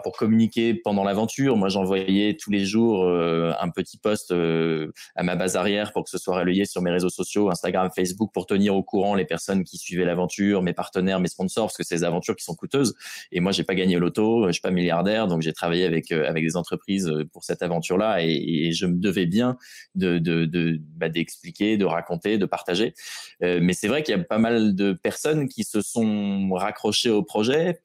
pour 0.00 0.16
communiquer 0.16 0.74
pendant 0.74 1.04
l'aventure. 1.04 1.56
Moi, 1.56 1.68
j'envoyais 1.68 2.36
tous 2.36 2.50
les 2.50 2.64
jours 2.64 3.06
un 3.06 3.70
petit 3.70 3.98
post 3.98 4.32
à 4.32 5.22
ma 5.22 5.36
base 5.36 5.56
arrière 5.56 5.92
pour 5.92 6.04
que 6.04 6.10
ce 6.10 6.18
soit 6.18 6.36
relayé 6.36 6.64
sur 6.64 6.82
mes 6.82 6.90
réseaux 6.90 7.10
sociaux, 7.10 7.50
Instagram, 7.50 7.90
Facebook, 7.94 8.30
pour 8.32 8.46
tenir 8.46 8.74
au 8.74 8.82
courant 8.82 9.14
les 9.14 9.24
personnes 9.24 9.64
qui 9.64 9.78
suivaient 9.78 10.04
l'aventure, 10.04 10.62
mes 10.62 10.72
partenaires, 10.72 11.20
mes 11.20 11.28
sponsors, 11.28 11.66
parce 11.66 11.76
que 11.76 11.84
c'est 11.84 11.96
des 11.96 12.04
aventures 12.04 12.36
qui 12.36 12.44
sont 12.44 12.54
coûteuses. 12.54 12.94
Et 13.30 13.40
moi, 13.40 13.52
j'ai 13.52 13.64
pas 13.64 13.74
gagné 13.74 13.96
au 13.96 14.00
loto, 14.00 14.46
je 14.46 14.52
suis 14.52 14.60
pas 14.60 14.70
milliardaire, 14.70 15.26
donc 15.26 15.42
j'ai 15.42 15.52
travaillé 15.52 15.84
avec 15.84 16.10
avec 16.12 16.44
des 16.44 16.56
entreprises 16.56 17.12
pour 17.32 17.44
cette 17.44 17.62
aventure-là, 17.62 18.22
et, 18.22 18.72
je 18.72 18.86
me 18.86 18.98
devais 18.98 19.26
bien 19.26 19.56
de 19.94 20.18
d'expliquer, 21.08 21.76
de, 21.76 21.84
bah, 21.84 21.92
raconter, 21.92 22.38
de 22.38 22.46
partager. 22.46 22.94
Euh, 23.42 23.60
mais 23.62 23.72
c'est 23.72 23.88
vrai 23.88 24.02
qu'il 24.02 24.16
y 24.16 24.20
a 24.20 24.22
pas 24.22 24.38
mal 24.38 24.74
de 24.74 24.92
personnes 24.92 25.48
qui 25.48 25.64
se 25.64 25.80
sont 25.80 26.50
raccrochées 26.52 27.10
au 27.10 27.22
projet. 27.22 27.80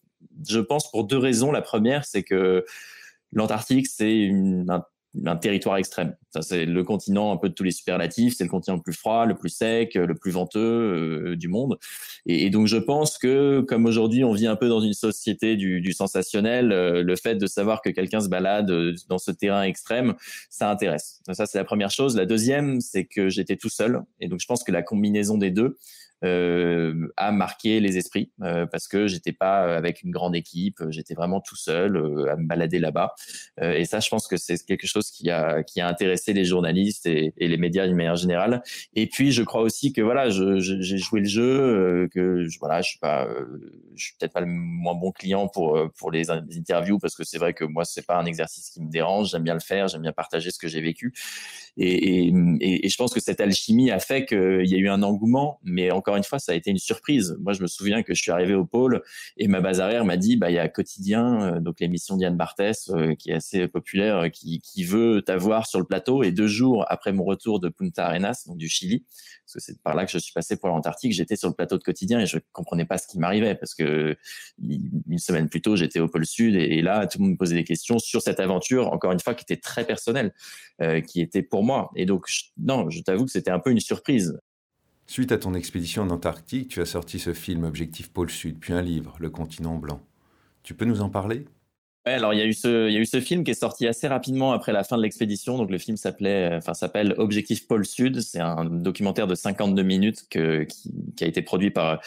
Je 0.48 0.60
pense 0.60 0.90
pour 0.92 1.04
deux 1.04 1.18
raisons. 1.18 1.52
La 1.52 1.62
première, 1.62 2.06
c'est 2.06 2.24
que 2.24 2.66
l'Antarctique, 3.32 3.88
c'est 3.88 4.32
un 5.26 5.36
territoire 5.36 5.78
extrême. 5.78 6.16
C'est 6.42 6.66
le 6.66 6.84
continent 6.84 7.32
un 7.32 7.38
peu 7.38 7.50
de 7.50 7.54
tous 7.54 7.64
les 7.64 7.72
superlatifs. 7.72 8.36
C'est 8.38 8.44
le 8.44 8.50
continent 8.50 8.76
le 8.76 8.82
plus 8.82 8.94
froid, 8.94 9.26
le 9.26 9.36
plus 9.36 9.50
sec, 9.50 9.96
le 9.96 10.14
plus 10.14 10.32
venteux 10.32 10.60
euh, 10.60 11.36
du 11.36 11.48
monde. 11.48 11.80
Et, 12.26 12.50
donc, 12.50 12.68
je 12.68 12.78
pense 12.78 13.18
que, 13.18 13.62
comme 13.62 13.86
aujourd'hui, 13.86 14.24
on 14.24 14.34
vit 14.34 14.48
un 14.48 14.56
peu 14.56 14.70
dans 14.70 14.82
une 14.82 14.94
société 14.94 15.56
du, 15.56 15.94
sensationnel, 15.94 16.72
euh, 16.72 17.02
le 17.02 17.16
fait 17.16 17.36
de 17.36 17.48
savoir 17.48 17.82
que 17.82 17.90
quelqu'un 17.90 18.20
se 18.20 18.30
balade 18.30 18.70
euh, 18.70 18.94
dans 19.10 19.18
ce 19.18 19.32
terrain 19.32 19.64
extrême, 19.64 20.14
ça 20.50 20.70
intéresse. 20.70 21.22
Ça, 21.32 21.46
c'est 21.46 21.58
la 21.58 21.66
première 21.66 21.92
chose. 21.92 22.16
La 22.16 22.26
deuxième, 22.26 22.82
c'est 22.82 23.06
que 23.06 23.30
j'étais 23.30 23.56
tout 23.56 23.70
seul. 23.70 24.02
Et 24.20 24.28
donc, 24.28 24.40
je 24.42 24.46
pense 24.46 24.64
que 24.64 24.72
la 24.72 24.84
combinaison 24.84 25.38
des 25.38 25.52
deux, 25.52 25.78
a 26.24 27.32
marqué 27.32 27.80
les 27.80 27.98
esprits 27.98 28.32
euh, 28.42 28.66
parce 28.66 28.88
que 28.88 29.08
j'étais 29.08 29.34
pas 29.34 29.76
avec 29.76 30.04
une 30.04 30.12
grande 30.12 30.36
équipe, 30.36 30.82
j'étais 30.90 31.14
vraiment 31.14 31.42
tout 31.42 31.56
seul 31.56 31.96
euh, 31.96 32.32
à 32.32 32.36
me 32.36 32.48
balader 32.48 32.80
là-bas. 32.80 33.14
Euh, 33.62 33.74
et 33.74 33.86
ça, 33.86 34.00
je 34.00 34.10
pense 34.10 34.28
que 34.28 34.38
c'est 34.38 34.58
quelque 34.66 34.88
chose 34.88 35.12
qui 35.12 35.30
a 35.30 35.64
qui 35.64 35.82
a 35.82 35.88
intéressé 35.88 36.34
les 36.34 36.46
journalistes 36.46 37.06
et, 37.06 37.34
et 37.38 37.48
les 37.48 37.58
médias 37.58 37.88
d'une 37.88 37.96
manière 37.96 38.16
générale. 38.16 38.64
Et 38.94 39.08
puis, 39.08 39.32
je 39.32 39.44
crois 39.44 39.62
aussi 39.62 39.94
que 39.94 40.02
voilà, 40.02 40.30
j'ai 40.30 40.98
joué 40.98 41.22
le 41.22 41.28
jeu, 41.28 42.10
que 42.14 42.46
je, 42.46 42.60
voilà, 42.60 42.82
je 42.82 42.90
suis 42.90 43.00
pas, 43.00 43.28
je 43.96 44.04
suis 44.06 44.16
peut-être 44.20 44.34
pas 44.34 44.42
le 44.42 44.48
moins 44.48 44.96
bon 44.96 45.12
client 45.12 45.48
pour 45.48 45.80
pour 45.98 46.12
les, 46.12 46.30
interviews 46.30 47.00
parce 47.00 47.16
que 47.16 47.24
c'est 47.24 47.38
vrai 47.38 47.54
que 47.54 47.64
moi, 47.64 47.86
c'est 47.86 48.06
pas 48.06 48.18
un 48.18 48.26
exercice 48.26 48.70
qui 48.70 48.82
me 48.82 48.90
dérange. 48.90 49.32
J'aime 49.32 49.44
bien 49.44 49.54
le 49.54 49.60
faire, 49.60 49.88
j'aime 49.88 50.02
bien 50.02 50.14
partager 50.14 50.52
ce 50.52 50.60
que 50.60 50.68
j'ai 50.68 50.82
vécu. 50.82 51.14
Et, 51.80 52.32
je 52.88 52.96
pense 52.96 53.14
que 53.14 53.20
cette 53.20 53.40
alchimie 53.40 53.92
a 53.92 54.00
fait 54.00 54.26
qu'il 54.26 54.66
y 54.66 54.74
a 54.74 54.78
eu 54.78 54.90
un 54.90 55.04
engouement, 55.04 55.60
mais 55.64 55.92
encore 55.92 56.16
une 56.16 56.24
fois, 56.24 56.40
ça 56.40 56.54
a 56.54 56.56
été 56.56 56.72
une 56.72 56.80
surprise. 56.80 57.38
Moi, 57.40 57.54
je 57.54 57.62
me 57.62 57.68
souviens 57.68 58.02
que 58.02 58.16
je 58.16 58.22
suis 58.22 58.32
arrivé 58.32 58.56
au 58.56 58.66
pôle 58.66 59.04
et 59.38 59.48
ma 59.48 59.62
base 59.62 59.80
arrière 59.80 60.04
m'a 60.04 60.18
dit, 60.18 60.38
bah, 60.38 60.50
il 60.50 60.56
y 60.56 60.60
a 60.60 60.68
Quotidien, 60.70 61.56
euh, 61.56 61.60
donc 61.60 61.80
l'émission 61.80 62.18
Diane 62.18 62.36
Barthès, 62.36 62.90
euh, 62.90 63.14
qui 63.14 63.30
est 63.30 63.36
assez 63.36 63.68
populaire, 63.68 64.18
euh, 64.18 64.30
qui 64.30 64.84
veut 64.84 65.22
t'avoir 65.22 65.68
sur 65.68 65.80
le 65.80 65.86
plateau. 65.86 66.24
Et 66.24 66.32
deux 66.32 66.48
jours 66.48 66.86
après 66.88 67.14
mon 67.14 67.24
retour 67.24 67.60
de 67.60 67.70
Punta 67.70 68.08
Arenas, 68.08 68.46
donc 68.48 68.58
du 68.58 68.70
Chili, 68.70 69.06
parce 69.46 69.54
que 69.54 69.60
c'est 69.60 69.82
par 69.84 69.96
là 69.96 70.06
que 70.06 70.12
je 70.12 70.18
suis 70.18 70.34
passé 70.34 70.58
pour 70.58 70.70
l'Antarctique, 70.70 71.14
j'étais 71.14 71.36
sur 71.36 71.48
le 71.48 71.54
plateau 71.54 71.78
de 71.78 71.84
Quotidien 71.84 72.20
et 72.20 72.26
je 72.26 72.40
comprenais 72.54 72.86
pas 72.86 72.98
ce 72.98 73.08
qui 73.08 73.20
m'arrivait 73.20 73.56
parce 73.56 73.76
que 73.76 74.18
une 74.62 75.20
semaine 75.20 75.48
plus 75.48 75.62
tôt, 75.62 75.76
j'étais 75.76 76.00
au 76.00 76.08
pôle 76.08 76.26
Sud 76.26 76.56
et, 76.56 76.82
là, 76.82 77.06
tout 77.06 77.20
le 77.20 77.24
monde 77.24 77.32
me 77.34 77.38
posait 77.38 77.56
des 77.56 77.64
questions 77.64 78.00
sur 78.00 78.22
cette 78.22 78.40
aventure, 78.40 78.92
encore 78.92 79.12
une 79.12 79.20
fois, 79.20 79.36
qui 79.36 79.44
était 79.44 79.62
très 79.62 79.86
personnelle, 79.86 80.34
qui 81.06 81.22
était 81.22 81.44
pour 81.44 81.64
moi. 81.64 81.67
Et 81.96 82.06
donc, 82.06 82.28
non, 82.58 82.90
je 82.90 83.02
t'avoue 83.02 83.26
que 83.26 83.32
c'était 83.32 83.52
un 83.52 83.60
peu 83.60 83.72
une 83.72 83.80
surprise. 83.80 84.40
Suite 85.06 85.32
à 85.32 85.38
ton 85.38 85.54
expédition 85.54 86.04
en 86.04 86.10
Antarctique, 86.10 86.68
tu 86.68 86.82
as 86.82 86.86
sorti 86.86 87.20
ce 87.20 87.34
film 87.34 87.64
Objectif 87.64 88.12
Pôle 88.12 88.30
Sud, 88.30 88.60
puis 88.60 88.74
un 88.74 88.82
livre, 88.82 89.16
Le 89.20 89.30
continent 89.30 89.78
blanc. 89.78 90.02
Tu 90.64 90.74
peux 90.74 90.86
nous 90.86 91.02
en 91.02 91.10
parler? 91.10 91.46
Alors 92.14 92.34
il 92.34 92.40
y 92.40 92.42
a 92.42 92.46
eu 92.46 92.54
ce, 92.54 92.88
il 92.88 92.94
y 92.94 92.98
a 92.98 93.00
eu 93.00 93.06
ce 93.06 93.22
film 93.22 93.44
qui 93.44 93.52
est 93.52 93.60
sorti 93.60 93.88
assez 93.88 94.08
rapidement 94.08 94.52
après 94.52 94.72
la 94.72 94.84
fin 94.84 94.98
de 94.98 95.02
l'expédition. 95.02 95.58
Donc 95.58 95.72
le 95.72 95.78
film 95.78 95.98
s'appelait, 95.98 96.56
enfin 96.56 96.74
s'appelle 96.74 97.16
Objectif 97.18 97.68
Pôle 97.68 97.86
Sud. 97.86 98.22
C'est 98.22 98.40
un 98.40 98.66
documentaire 98.66 99.28
de 99.28 99.36
52 99.36 99.84
minutes 99.84 100.26
que, 100.30 100.64
qui, 100.64 100.92
qui, 101.16 101.24
a 101.24 101.28
été 101.28 101.42
produit 101.42 101.70
par 101.70 102.02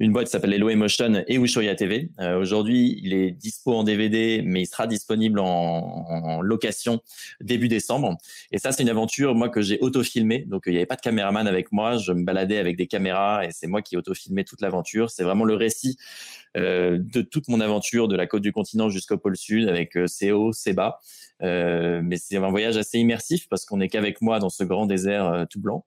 une 0.00 0.12
boîte 0.12 0.26
qui 0.26 0.32
s'appelle 0.32 0.52
Hello 0.52 0.68
Emotion 0.68 1.24
et 1.26 1.36
Ushuaïa 1.36 1.74
TV. 1.74 2.10
Euh, 2.20 2.40
Aujourd'hui, 2.40 3.00
il 3.02 3.12
est 3.12 3.30
dispo 3.30 3.74
en 3.74 3.84
DVD, 3.84 4.42
mais 4.44 4.62
il 4.62 4.66
sera 4.66 4.86
disponible 4.86 5.40
en, 5.40 5.46
en 5.46 6.40
location 6.40 7.00
début 7.40 7.68
décembre. 7.68 8.16
Et 8.52 8.58
ça, 8.58 8.72
c'est 8.72 8.82
une 8.82 8.90
aventure 8.90 9.34
moi 9.34 9.48
que 9.48 9.62
j'ai 9.62 9.78
auto-filmé. 9.80 10.44
Donc 10.46 10.64
il 10.66 10.72
n'y 10.72 10.78
avait 10.78 10.86
pas 10.86 10.96
de 10.96 11.00
caméraman 11.00 11.46
avec 11.46 11.72
moi. 11.72 11.96
Je 11.96 12.12
me 12.12 12.24
baladais 12.24 12.58
avec 12.58 12.76
des 12.76 12.86
caméras 12.86 13.44
et 13.44 13.50
c'est 13.52 13.66
moi 13.66 13.82
qui 13.82 13.96
auto-filmé 13.96 14.44
toute 14.44 14.60
l'aventure. 14.60 15.10
C'est 15.10 15.24
vraiment 15.24 15.44
le 15.44 15.54
récit 15.54 15.96
euh, 15.96 16.45
de 16.56 17.22
toute 17.22 17.48
mon 17.48 17.60
aventure 17.60 18.08
de 18.08 18.16
la 18.16 18.26
côte 18.26 18.42
du 18.42 18.52
continent 18.52 18.88
jusqu'au 18.88 19.18
pôle 19.18 19.36
sud 19.36 19.68
avec 19.68 19.96
euh, 19.96 20.06
c'est 20.06 20.32
haut, 20.32 20.52
c'est 20.52 20.72
bas. 20.72 21.00
Euh, 21.42 22.00
mais 22.02 22.16
c'est 22.16 22.36
un 22.36 22.50
voyage 22.50 22.76
assez 22.76 22.98
immersif 22.98 23.48
parce 23.48 23.66
qu'on 23.66 23.76
n'est 23.78 23.88
qu'avec 23.88 24.22
moi 24.22 24.38
dans 24.38 24.48
ce 24.48 24.64
grand 24.64 24.86
désert 24.86 25.46
tout 25.50 25.60
blanc. 25.60 25.84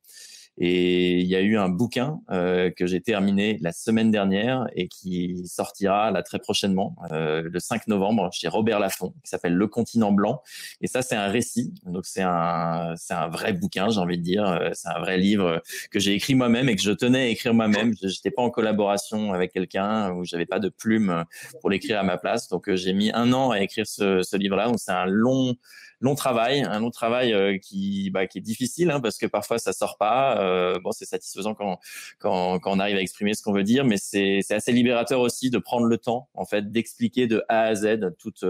Et 0.62 1.20
il 1.22 1.28
y 1.28 1.38
a 1.38 1.42
eu 1.42 1.58
un 1.58 1.70
bouquin 1.70 2.20
euh, 2.32 2.70
que 2.70 2.86
j'ai 2.86 3.00
terminé 3.00 3.58
la 3.62 3.72
semaine 3.72 4.12
dernière 4.12 4.68
et 4.76 4.90
qui 4.90 5.42
sortira 5.48 6.12
là 6.12 6.22
très 6.22 6.38
prochainement, 6.38 6.98
euh, 7.14 7.42
le 7.50 7.60
5 7.60 7.88
novembre, 7.88 8.30
chez 8.34 8.50
Robert 8.50 8.80
Laffont, 8.80 9.14
qui 9.24 9.30
s'appelle 9.30 9.54
Le 9.54 9.68
Continent 9.68 10.12
Blanc. 10.12 10.42
Et 10.82 10.88
ça, 10.88 11.02
c'est 11.02 11.16
un 11.16 11.30
récit. 11.30 11.74
Donc 11.86 12.06
c'est 12.06 12.24
un, 12.24 12.94
c'est 12.98 13.14
un 13.14 13.30
vrai 13.30 13.54
bouquin, 13.54 13.90
j'ai 13.90 14.02
envie 14.02 14.18
de 14.18 14.24
dire. 14.24 14.46
Euh, 14.46 14.72
c'est 14.74 14.90
un 14.90 15.00
vrai 15.00 15.18
livre 15.18 15.62
que 15.92 16.00
j'ai 16.00 16.14
écrit 16.14 16.36
moi-même 16.36 16.68
et 16.68 16.76
que 16.76 16.82
je 16.82 16.92
tenais 16.92 17.22
à 17.22 17.28
écrire 17.28 17.54
moi-même. 17.54 17.94
Je 18.02 18.08
n'étais 18.08 18.32
pas 18.32 18.42
en 18.42 18.50
collaboration 18.50 19.32
avec 19.32 19.54
quelqu'un 19.54 20.12
ou 20.12 20.26
j'avais 20.26 20.46
pas 20.46 20.60
de 20.60 20.68
plume 20.68 21.24
pour 21.62 21.70
l'écrire 21.70 22.00
à 22.00 22.04
ma 22.04 22.18
place. 22.18 22.50
Donc 22.50 22.70
j'ai 22.74 22.92
mis 22.92 23.12
un 23.14 23.32
an 23.32 23.52
à 23.52 23.62
écrire 23.62 23.88
ce, 23.88 24.24
ce 24.24 24.36
livre-là. 24.36 24.68
Donc 24.68 24.80
c'est 24.80 24.92
un 24.92 25.06
long 25.06 25.56
long 26.02 26.16
travail, 26.16 26.62
un 26.62 26.80
long 26.80 26.92
travail 26.92 27.60
qui, 27.60 28.10
bah, 28.10 28.26
qui 28.26 28.38
est 28.38 28.42
difficile 28.42 28.90
hein, 28.90 29.02
parce 29.02 29.18
que 29.18 29.26
parfois 29.26 29.58
ça 29.60 29.74
sort 29.74 29.98
pas 29.98 30.49
bon, 30.84 30.92
c'est 30.92 31.06
satisfaisant 31.06 31.54
quand, 31.54 31.80
quand, 32.20 32.60
on 32.66 32.80
arrive 32.80 32.98
à 32.98 33.02
exprimer 33.02 33.34
ce 33.34 33.42
qu'on 33.42 33.54
veut 33.54 33.64
dire, 33.64 33.86
mais 33.86 33.98
c'est 33.98 34.44
assez 34.52 34.72
libérateur 34.72 35.20
aussi 35.22 35.50
de 35.50 35.58
prendre 35.58 35.86
le 35.86 35.98
temps, 35.98 36.30
en 36.34 36.46
fait, 36.46 36.72
d'expliquer 36.72 37.28
de 37.28 37.44
A 37.50 37.62
à 37.62 37.76
Z 37.76 38.16
toute 38.18 38.46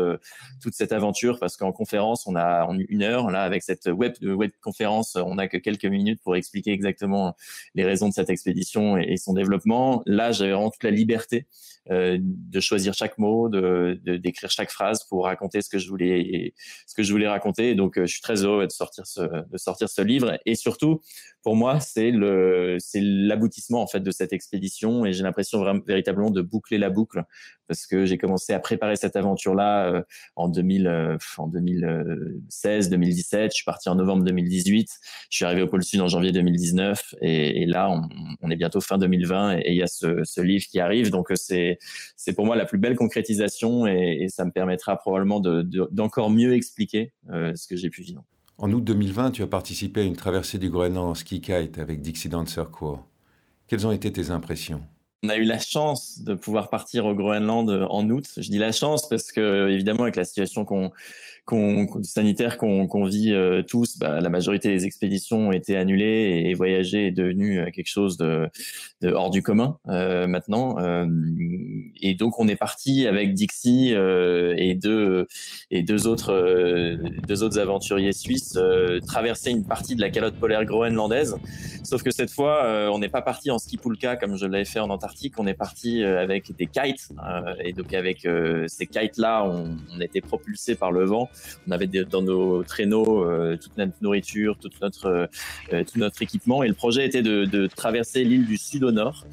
toute 0.62 0.74
cette 0.74 0.92
aventure, 0.92 1.40
parce 1.40 1.58
qu'en 1.58 1.72
conférence, 1.72 2.28
on 2.28 2.36
a 2.36 2.66
en 2.66 2.78
une 2.78 3.04
heure 3.04 3.30
là 3.30 3.44
avec 3.44 3.64
cette 3.64 3.88
web 3.88 4.14
web 4.22 4.52
conférence, 4.62 5.16
on 5.16 5.36
n'a 5.36 5.48
que 5.48 5.58
quelques 5.58 5.86
minutes 5.86 6.22
pour 6.24 6.36
expliquer 6.36 6.72
exactement 6.72 7.36
les 7.76 7.84
raisons 7.86 8.10
de 8.10 8.14
cette 8.14 8.30
expédition 8.30 8.98
et, 8.98 9.18
son 9.18 9.34
développement. 9.34 10.02
Là, 10.06 10.32
j'avais 10.32 10.52
vraiment 10.52 10.72
toute 10.72 10.84
la 10.84 10.92
liberté 10.92 11.48
euh, 11.92 12.18
de 12.22 12.60
choisir 12.60 12.94
chaque 12.94 13.18
mot, 13.18 13.50
de 13.50 14.00
d'écrire 14.04 14.50
chaque 14.50 14.72
phrase 14.72 15.04
pour 15.06 15.26
raconter 15.26 15.62
ce 15.62 15.70
que 15.70 15.80
je 15.80 15.90
voulais 15.90 16.54
ce 16.88 16.94
que 16.94 17.04
je 17.04 17.12
voulais 17.12 17.28
raconter. 17.28 17.76
donc, 17.76 17.98
euh, 17.98 18.06
je 18.06 18.14
suis 18.14 18.22
très 18.22 18.44
heureux 18.44 18.66
de 18.66 18.72
sortir 18.72 19.06
ce 19.08 19.22
de 19.22 19.58
sortir 19.58 19.90
ce 19.90 20.02
livre. 20.02 20.38
Et 20.46 20.56
surtout, 20.56 21.02
pour 21.44 21.56
moi, 21.56 21.80
c'est 21.94 23.02
l'aboutissement 23.02 23.82
en 23.82 23.88
fait 23.88 24.00
de 24.00 24.12
cette 24.12 24.34
expédition. 24.34 25.06
Et 25.06 25.14
j'ai 25.14 25.24
l'impression 25.24 25.64
véritablement 25.86 26.32
de 26.32 26.42
boucler 26.42 26.78
la 26.78 26.90
boucle 26.90 27.24
parce 27.68 27.86
que 27.86 28.06
j'ai 28.06 28.18
commencé 28.18 28.54
à 28.54 28.60
préparer 28.60 28.96
cette 28.96 29.16
aventure 29.16 29.54
là 29.54 29.92
euh, 29.92 30.02
en 30.36 30.50
2000 30.50 31.18
en 31.38 31.48
2016, 31.48 32.90
2017. 32.90 33.52
Je 33.52 33.56
suis 33.56 33.66
parti 33.66 33.90
en 33.90 33.96
novembre 33.96 34.24
2018. 34.24 34.90
Je 35.30 35.36
suis 35.36 35.46
arrivé 35.46 35.62
au 35.62 35.68
pôle 35.68 35.84
Sud 35.84 36.02
en 36.02 36.08
janvier 36.08 36.32
2019. 36.32 37.16
Et, 37.22 37.66
là, 37.66 37.90
on, 38.42 38.50
est 38.50 38.56
bientôt 38.56 38.82
fin 38.82 38.98
2020 38.98 39.60
et 39.60 39.72
il 39.72 39.76
y 39.76 39.84
a 39.84 39.88
ce, 39.88 40.42
livre 40.42 40.66
qui 40.66 40.80
arrive. 40.80 41.12
Donc, 41.12 41.28
c'est 41.36 41.78
c'est 42.16 42.34
pour 42.34 42.46
moi 42.46 42.56
la 42.56 42.66
plus 42.66 42.78
belle 42.78 42.96
concrétisation 42.96 43.88
et, 43.88 44.28
ça 44.30 44.46
me 44.46 44.52
permettra 44.52 44.98
probablement 44.98 45.40
d'encore 45.40 46.30
mieux 46.30 46.54
expliquer 46.54 47.14
euh, 47.32 47.54
ce 47.56 47.68
que 47.68 47.76
j'ai 47.76 47.90
pu 47.90 48.02
vivre. 48.04 48.24
En 48.62 48.74
août 48.74 48.84
2020, 48.84 49.32
tu 49.32 49.42
as 49.42 49.48
participé 49.48 50.02
à 50.02 50.04
une 50.04 50.18
traversée 50.18 50.58
du 50.58 50.70
Groenland 50.70 51.12
en 51.12 51.16
ski 51.16 51.40
kite 51.40 51.78
avec 51.78 52.02
Dixie 52.02 52.28
Dancer 52.28 52.66
Corps. 52.70 53.06
Quelles 53.68 53.88
ont 53.88 53.94
été 53.94 54.12
tes 54.12 54.32
impressions? 54.32 54.82
On 55.24 55.30
a 55.30 55.38
eu 55.38 55.46
la 55.46 55.60
chance 55.60 56.20
de 56.20 56.34
pouvoir 56.34 56.70
partir 56.70 57.06
au 57.06 57.16
Groenland 57.16 57.70
en 57.90 58.10
août. 58.10 58.26
Je 58.36 58.50
dis 58.50 58.58
la 58.58 58.74
chance 58.74 59.08
parce 59.08 59.32
que 59.32 59.70
évidemment 59.70 60.04
avec 60.04 60.18
la 60.18 60.26
situation 60.26 60.66
qu'on 60.66 60.92
sanitaire 62.04 62.58
qu'on 62.58 63.06
vit 63.06 63.34
euh, 63.34 63.64
tous, 63.64 63.98
bah, 63.98 64.20
la 64.20 64.30
majorité 64.30 64.70
des 64.70 64.86
expéditions 64.86 65.50
ont 65.50 65.52
été 65.52 65.76
annulées 65.76 66.44
et, 66.46 66.54
voyager 66.54 67.08
est 67.08 67.12
devenu 67.12 67.60
euh, 67.60 67.72
quelque 67.72 67.88
chose 67.88 68.18
de, 68.18 68.50
de 69.02 69.12
hors 69.12 69.30
du 69.30 69.42
commun 69.42 69.78
euh, 69.88 70.28
maintenant. 70.28 70.78
Euh, 70.80 71.06
et 72.02 72.16
donc 72.16 72.40
on 72.40 72.48
est 72.48 72.56
parti 72.56 73.08
avec 73.08 73.34
Dixie 73.34 73.94
et 73.94 74.76
deux 74.76 75.28
et 75.72 75.84
deux 75.84 76.08
autres 76.08 76.98
deux 77.28 77.44
autres 77.44 77.60
aventuriers 77.60 78.14
suisses 78.14 78.58
traverser 79.08 79.52
une 79.52 79.66
partie 79.66 79.96
de 79.96 80.02
la 80.02 80.10
calotte 80.10 80.36
polaire 80.36 80.66
groenlandaise. 80.66 81.36
Sauf 81.84 82.04
que 82.04 82.12
cette 82.12 82.32
fois, 82.32 82.90
on 82.92 83.00
n'est 83.00 83.10
pas 83.10 83.22
parti 83.22 83.52
en 83.52 83.58
ski 83.58 83.78
pulka 83.78 84.16
comme 84.16 84.38
je 84.38 84.46
l'avais 84.46 84.66
fait 84.66 84.80
en 84.80 84.90
Antarctique. 84.90 85.36
On 85.38 85.48
est 85.48 85.54
parti 85.54 86.04
avec 86.04 86.56
des 86.56 86.68
kites 86.68 87.10
et 87.64 87.74
donc 87.74 87.94
avec 87.94 88.28
ces 88.68 88.88
kites 88.88 89.18
là, 89.18 89.44
on, 89.46 89.78
on 89.96 90.02
était 90.02 90.22
propulsé 90.22 90.76
par 90.76 90.92
le 90.92 91.06
vent 91.06 91.30
on 91.68 91.72
avait 91.72 91.88
dans 91.88 92.22
nos 92.22 92.64
traîneaux 92.64 93.26
euh, 93.26 93.58
toute 93.58 93.78
notre 93.78 93.94
nourriture, 94.02 94.58
toute 94.58 94.80
notre, 94.82 95.28
euh, 95.72 95.84
tout 95.84 96.00
notre 96.00 96.22
équipement. 96.22 96.64
Et 96.64 96.68
le 96.68 96.74
projet 96.74 97.06
était 97.06 97.22
de 97.22 97.68
traverser 97.68 98.24
l'île 98.24 98.46
du 98.46 98.58
sud 98.58 98.84
au 98.84 98.92
nord. 98.92 99.26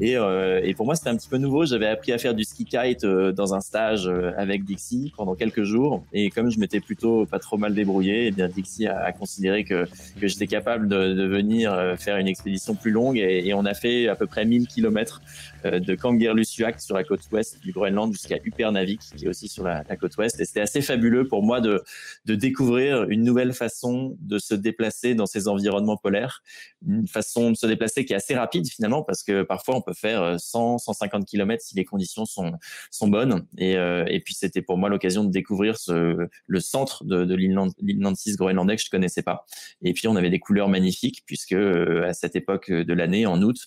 Et, 0.00 0.16
euh, 0.16 0.60
et, 0.64 0.74
pour 0.74 0.86
moi, 0.86 0.94
c'était 0.94 1.10
un 1.10 1.16
petit 1.16 1.28
peu 1.28 1.36
nouveau. 1.36 1.66
J'avais 1.66 1.86
appris 1.86 2.12
à 2.12 2.18
faire 2.18 2.34
du 2.34 2.44
ski 2.44 2.64
kite 2.64 3.04
euh, 3.04 3.32
dans 3.32 3.54
un 3.54 3.60
stage 3.60 4.08
euh, 4.08 4.32
avec 4.36 4.64
Dixie 4.64 5.12
pendant 5.16 5.34
quelques 5.34 5.64
jours. 5.64 6.04
Et 6.12 6.30
comme 6.30 6.50
je 6.50 6.58
m'étais 6.58 6.80
plutôt 6.80 7.26
pas 7.26 7.38
trop 7.38 7.58
mal 7.58 7.74
débrouillé, 7.74 8.26
eh 8.26 8.30
bien 8.30 8.48
Dixie 8.48 8.86
a, 8.86 8.98
a, 9.04 9.12
considéré 9.12 9.64
que, 9.64 9.86
que 10.20 10.28
j'étais 10.28 10.46
capable 10.46 10.88
de, 10.88 11.12
de, 11.12 11.26
venir 11.26 11.94
faire 11.98 12.16
une 12.16 12.28
expédition 12.28 12.74
plus 12.74 12.90
longue. 12.90 13.18
Et, 13.18 13.46
et, 13.46 13.54
on 13.54 13.64
a 13.64 13.74
fait 13.74 14.08
à 14.08 14.16
peu 14.16 14.26
près 14.26 14.44
1000 14.44 14.66
kilomètres 14.66 15.20
de 15.64 15.94
Kangerlussuaq 15.94 16.80
sur 16.80 16.96
la 16.96 17.04
côte 17.04 17.20
ouest 17.30 17.60
du 17.60 17.72
Groenland 17.72 18.12
jusqu'à 18.12 18.38
Upernavik, 18.44 19.00
qui 19.16 19.26
est 19.26 19.28
aussi 19.28 19.48
sur 19.48 19.62
la, 19.62 19.84
la 19.88 19.96
côte 19.96 20.16
ouest. 20.16 20.40
Et 20.40 20.44
c'était 20.44 20.60
assez 20.60 20.80
fabuleux 20.80 21.28
pour 21.28 21.42
moi 21.42 21.60
de, 21.60 21.82
de 22.24 22.34
découvrir 22.34 23.04
une 23.04 23.22
nouvelle 23.22 23.52
façon 23.52 24.16
de 24.20 24.38
se 24.38 24.54
déplacer 24.54 25.14
dans 25.14 25.26
ces 25.26 25.48
environnements 25.48 25.96
polaires. 25.96 26.42
Une 26.86 27.06
façon 27.06 27.50
de 27.50 27.56
se 27.56 27.66
déplacer 27.66 28.04
qui 28.04 28.12
est 28.12 28.16
assez 28.16 28.34
rapide 28.34 28.66
finalement, 28.68 29.02
parce 29.02 29.22
que 29.22 29.42
parfois 29.42 29.76
peut 29.82 29.94
faire 29.94 30.38
100, 30.40 30.74
euh, 30.74 30.78
150 30.78 31.26
km 31.26 31.62
si 31.62 31.74
les 31.74 31.84
conditions 31.84 32.24
sont, 32.24 32.52
sont 32.90 33.08
bonnes. 33.08 33.46
Et, 33.58 33.76
euh, 33.76 34.04
et 34.08 34.20
puis 34.20 34.34
c'était 34.34 34.62
pour 34.62 34.78
moi 34.78 34.88
l'occasion 34.88 35.24
de 35.24 35.30
découvrir 35.30 35.76
ce, 35.76 36.28
le 36.46 36.60
centre 36.60 37.04
de, 37.04 37.24
de 37.24 37.34
l'île 37.34 37.58
Nancy 37.98 38.34
groenlandais 38.34 38.76
que 38.76 38.82
je 38.82 38.90
connaissais 38.90 39.22
pas. 39.22 39.44
Et 39.82 39.92
puis 39.92 40.08
on 40.08 40.16
avait 40.16 40.30
des 40.30 40.38
couleurs 40.38 40.68
magnifiques 40.68 41.22
puisque 41.26 41.52
euh, 41.52 42.08
à 42.08 42.12
cette 42.12 42.36
époque 42.36 42.70
de 42.70 42.94
l'année, 42.94 43.26
en 43.26 43.42
août, 43.42 43.58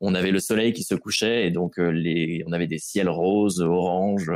on 0.00 0.14
avait 0.14 0.30
le 0.30 0.40
soleil 0.40 0.72
qui 0.72 0.84
se 0.84 0.94
couchait 0.94 1.46
et 1.46 1.50
donc 1.50 1.78
les, 1.78 2.42
on 2.46 2.52
avait 2.52 2.66
des 2.66 2.78
ciels 2.78 3.08
roses, 3.08 3.60
oranges, 3.60 4.30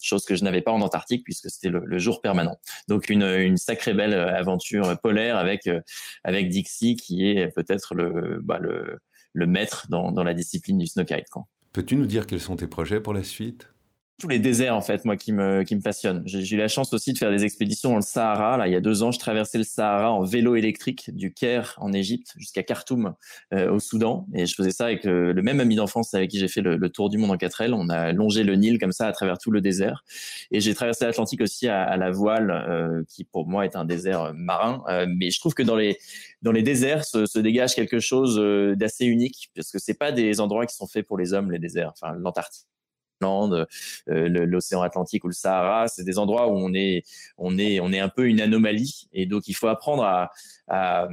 chose 0.00 0.24
que 0.24 0.34
je 0.34 0.44
n'avais 0.44 0.62
pas 0.62 0.72
en 0.72 0.80
Antarctique 0.80 1.24
puisque 1.24 1.50
c'était 1.50 1.68
le, 1.68 1.98
jour 1.98 2.20
permanent. 2.20 2.58
Donc 2.88 3.10
une, 3.10 3.22
une 3.22 3.56
sacrée 3.56 3.94
belle 3.94 4.14
aventure 4.14 4.98
polaire 5.00 5.36
avec 5.36 5.68
avec 6.24 6.48
Dixie 6.48 6.96
qui 6.96 7.26
est 7.26 7.48
peut-être 7.48 7.94
le, 7.94 8.40
bah, 8.42 8.58
le 8.58 8.98
le 9.32 9.46
maître 9.46 9.86
dans, 9.88 10.10
la 10.22 10.34
discipline 10.34 10.78
du 10.78 10.86
snowkite. 10.86 11.26
Peux-tu 11.72 11.96
nous 11.96 12.06
dire 12.06 12.26
quels 12.26 12.40
sont 12.40 12.56
tes 12.56 12.66
projets 12.66 13.00
pour 13.00 13.14
la 13.14 13.22
suite? 13.22 13.68
Tous 14.20 14.28
les 14.28 14.38
déserts 14.38 14.76
en 14.76 14.80
fait 14.80 15.04
moi 15.04 15.16
qui 15.16 15.32
me 15.32 15.62
qui 15.62 15.74
me 15.74 15.80
passionnent. 15.80 16.22
J'ai 16.26 16.54
eu 16.54 16.58
la 16.58 16.68
chance 16.68 16.92
aussi 16.92 17.12
de 17.12 17.18
faire 17.18 17.30
des 17.30 17.44
expéditions 17.44 17.90
dans 17.90 17.96
le 17.96 18.02
Sahara. 18.02 18.56
Là, 18.56 18.68
il 18.68 18.72
y 18.72 18.76
a 18.76 18.80
deux 18.80 19.02
ans, 19.02 19.10
je 19.10 19.18
traversais 19.18 19.58
le 19.58 19.64
Sahara 19.64 20.12
en 20.12 20.22
vélo 20.22 20.54
électrique 20.54 21.10
du 21.14 21.32
Caire 21.32 21.74
en 21.78 21.92
Égypte 21.92 22.34
jusqu'à 22.36 22.62
Khartoum 22.62 23.14
euh, 23.54 23.70
au 23.70 23.80
Soudan, 23.80 24.26
et 24.34 24.46
je 24.46 24.54
faisais 24.54 24.70
ça 24.70 24.84
avec 24.86 25.04
le, 25.04 25.32
même 25.42 25.60
ami 25.60 25.74
d'enfance 25.76 26.14
avec 26.14 26.30
qui 26.30 26.38
j'ai 26.38 26.48
fait 26.48 26.60
le, 26.60 26.78
tour 26.90 27.08
du 27.08 27.18
monde 27.18 27.30
en 27.30 27.36
4 27.36 27.62
L. 27.62 27.74
On 27.74 27.88
a 27.88 28.12
longé 28.12 28.44
le 28.44 28.54
Nil 28.56 28.78
comme 28.78 28.92
ça 28.92 29.06
à 29.06 29.12
travers 29.12 29.38
tout 29.38 29.50
le 29.50 29.60
désert, 29.60 30.04
et 30.50 30.60
j'ai 30.60 30.74
traversé 30.74 31.06
l'Atlantique 31.06 31.40
aussi 31.40 31.68
à, 31.68 31.82
à, 31.82 31.96
la 31.96 32.10
voile, 32.10 32.50
euh, 32.50 33.02
qui 33.08 33.24
pour 33.24 33.48
moi 33.48 33.64
est 33.64 33.76
un 33.76 33.84
désert 33.84 34.32
marin. 34.34 34.82
Euh, 34.88 35.06
mais 35.08 35.30
je 35.30 35.40
trouve 35.40 35.54
que 35.54 35.62
dans 35.62 35.76
les 35.76 35.98
dans 36.42 36.52
les 36.52 36.62
déserts 36.62 37.04
se, 37.04 37.26
se 37.26 37.38
dégage 37.38 37.74
quelque 37.74 38.00
chose 38.00 38.38
euh, 38.38 38.74
d'assez 38.76 39.06
unique 39.06 39.50
parce 39.54 39.70
que 39.70 39.78
c'est 39.78 39.94
pas 39.94 40.12
des 40.12 40.40
endroits 40.40 40.66
qui 40.66 40.74
sont 40.74 40.86
faits 40.86 41.06
pour 41.06 41.18
les 41.18 41.32
hommes 41.32 41.50
les 41.50 41.58
déserts. 41.58 41.92
Enfin 41.92 42.14
l'Antarctique 42.18 42.69
euh, 43.22 43.66
l'océan 44.06 44.82
Atlantique 44.82 45.24
ou 45.24 45.28
le 45.28 45.32
Sahara, 45.32 45.88
c'est 45.88 46.04
des 46.04 46.18
endroits 46.18 46.48
où 46.48 46.56
on 46.56 46.72
est, 46.74 47.04
on 47.38 47.58
est, 47.58 47.80
on 47.80 47.92
est 47.92 48.00
un 48.00 48.08
peu 48.08 48.26
une 48.26 48.40
anomalie, 48.40 49.08
et 49.12 49.26
donc 49.26 49.48
il 49.48 49.54
faut 49.54 49.68
apprendre 49.68 50.04
à, 50.04 50.30
à, 50.68 51.08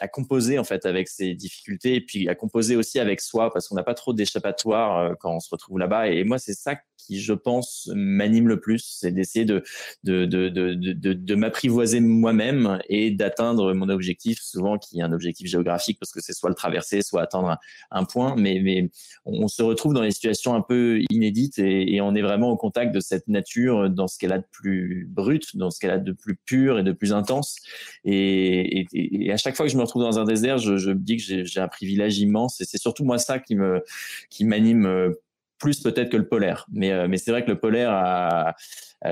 à 0.00 0.08
composer 0.08 0.58
en 0.58 0.64
fait 0.64 0.86
avec 0.86 1.08
ces 1.08 1.34
difficultés, 1.34 1.96
et 1.96 2.00
puis 2.00 2.28
à 2.28 2.34
composer 2.34 2.76
aussi 2.76 2.98
avec 2.98 3.20
soi, 3.20 3.52
parce 3.52 3.68
qu'on 3.68 3.74
n'a 3.74 3.82
pas 3.82 3.94
trop 3.94 4.12
d'échappatoire 4.12 4.98
euh, 4.98 5.14
quand 5.18 5.34
on 5.34 5.40
se 5.40 5.50
retrouve 5.50 5.78
là-bas. 5.78 6.08
Et 6.08 6.24
moi, 6.24 6.38
c'est 6.38 6.54
ça 6.54 6.76
qui, 6.96 7.20
je 7.20 7.32
pense, 7.32 7.90
m'anime 7.94 8.48
le 8.48 8.60
plus, 8.60 8.96
c'est 9.00 9.12
d'essayer 9.12 9.44
de, 9.44 9.62
de, 10.04 10.26
de, 10.26 10.48
de, 10.48 11.12
de, 11.12 11.34
m'apprivoiser 11.34 12.00
moi-même 12.00 12.80
et 12.88 13.10
d'atteindre 13.10 13.72
mon 13.72 13.88
objectif, 13.88 14.40
souvent 14.42 14.78
qui 14.78 14.98
est 14.98 15.02
un 15.02 15.12
objectif 15.12 15.48
géographique, 15.48 15.98
parce 16.00 16.12
que 16.12 16.20
c'est 16.20 16.32
soit 16.32 16.50
le 16.50 16.56
traverser, 16.56 17.02
soit 17.02 17.22
atteindre 17.22 17.56
un, 17.90 18.04
point. 18.04 18.34
Mais, 18.36 18.60
mais 18.62 18.90
on 19.24 19.48
se 19.48 19.62
retrouve 19.62 19.94
dans 19.94 20.02
des 20.02 20.10
situations 20.10 20.54
un 20.54 20.60
peu 20.60 21.00
inédites 21.10 21.58
et, 21.58 22.00
on 22.00 22.14
est 22.14 22.22
vraiment 22.22 22.50
au 22.50 22.56
contact 22.56 22.94
de 22.94 23.00
cette 23.00 23.26
nature 23.28 23.90
dans 23.90 24.06
ce 24.06 24.18
qu'elle 24.18 24.32
a 24.32 24.38
de 24.38 24.46
plus 24.50 25.06
brut, 25.08 25.56
dans 25.56 25.70
ce 25.70 25.80
qu'elle 25.80 25.90
a 25.90 25.98
de 25.98 26.12
plus 26.12 26.36
pur 26.36 26.78
et 26.78 26.82
de 26.82 26.92
plus 26.92 27.12
intense. 27.12 27.56
Et, 28.04 28.86
à 29.32 29.36
chaque 29.36 29.56
fois 29.56 29.66
que 29.66 29.72
je 29.72 29.76
me 29.76 29.84
retrouve 29.88 30.02
dans 30.02 30.18
un 30.18 30.24
désert, 30.24 30.58
je, 30.58 30.90
me 30.90 30.94
dis 30.94 31.16
que 31.16 31.44
j'ai 31.44 31.60
un 31.60 31.68
privilège 31.68 32.18
immense 32.18 32.60
et 32.60 32.64
c'est 32.64 32.78
surtout 32.78 33.04
moi 33.04 33.18
ça 33.18 33.38
qui 33.38 33.54
me 33.54 33.82
qui 34.30 34.44
m'anime 34.44 34.86
euh, 34.86 35.10
plus 35.58 35.80
peut-être 35.80 36.10
que 36.10 36.16
le 36.16 36.28
polaire. 36.28 36.66
Mais, 36.70 36.92
euh, 36.92 37.08
mais 37.08 37.18
c'est 37.18 37.32
vrai 37.32 37.44
que 37.44 37.50
le 37.50 37.58
polaire 37.58 37.90
a, 37.90 38.54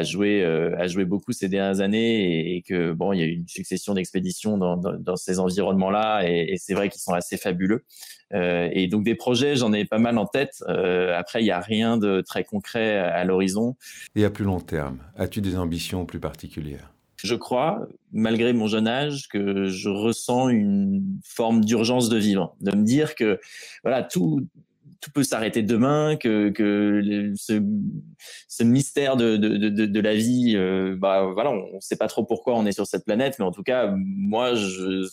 joué, 0.02 0.44
euh, 0.44 0.76
a 0.78 0.86
joué 0.86 1.04
beaucoup 1.04 1.32
ces 1.32 1.48
dernières 1.48 1.80
années 1.80 2.54
et, 2.54 2.62
que 2.62 2.92
bon, 2.92 3.12
il 3.12 3.18
y 3.18 3.22
a 3.22 3.26
eu 3.26 3.32
une 3.32 3.48
succession 3.48 3.94
d'expéditions 3.94 4.56
dans, 4.56 4.76
dans, 4.76 5.16
ces 5.16 5.40
environnements-là 5.40 6.22
et, 6.22 6.52
et 6.52 6.56
c'est 6.56 6.74
vrai 6.74 6.88
qu'ils 6.88 7.00
sont 7.00 7.14
assez 7.14 7.36
fabuleux. 7.36 7.84
Et 8.32 8.88
donc 8.88 9.04
des 9.04 9.14
projets, 9.14 9.56
j'en 9.56 9.72
ai 9.72 9.84
pas 9.84 9.98
mal 9.98 10.18
en 10.18 10.26
tête. 10.26 10.62
Après, 10.66 11.42
il 11.42 11.44
n'y 11.44 11.52
a 11.52 11.60
rien 11.60 11.96
de 11.96 12.20
très 12.20 12.42
concret 12.42 12.98
à 12.98 13.24
l'horizon. 13.24 13.76
Et 14.16 14.24
à 14.24 14.30
plus 14.30 14.44
long 14.44 14.60
terme, 14.60 14.98
as-tu 15.16 15.40
des 15.40 15.56
ambitions 15.56 16.06
plus 16.06 16.18
particulières? 16.18 16.92
Je 17.22 17.34
crois, 17.34 17.86
malgré 18.12 18.52
mon 18.52 18.66
jeune 18.66 18.88
âge, 18.88 19.28
que 19.28 19.66
je 19.66 19.88
ressens 19.88 20.48
une 20.48 21.18
forme 21.24 21.64
d'urgence 21.64 22.08
de 22.08 22.18
vivre, 22.18 22.56
de 22.60 22.76
me 22.76 22.84
dire 22.84 23.14
que 23.14 23.40
voilà 23.82 24.02
tout 24.02 24.46
tout 25.00 25.10
peut 25.10 25.22
s'arrêter 25.22 25.62
demain, 25.62 26.16
que, 26.16 26.48
que 26.50 27.32
ce, 27.36 27.62
ce 28.48 28.64
mystère 28.64 29.16
de, 29.16 29.36
de, 29.36 29.56
de, 29.68 29.86
de 29.86 30.00
la 30.00 30.14
vie, 30.14 30.54
euh, 30.56 30.96
bah 30.98 31.30
voilà, 31.32 31.50
on 31.50 31.76
ne 31.76 31.80
sait 31.80 31.96
pas 31.96 32.08
trop 32.08 32.24
pourquoi 32.24 32.56
on 32.56 32.66
est 32.66 32.72
sur 32.72 32.86
cette 32.86 33.04
planète, 33.04 33.36
mais 33.38 33.44
en 33.44 33.52
tout 33.52 33.62
cas, 33.62 33.94
moi, 33.96 34.54
je 34.54 35.06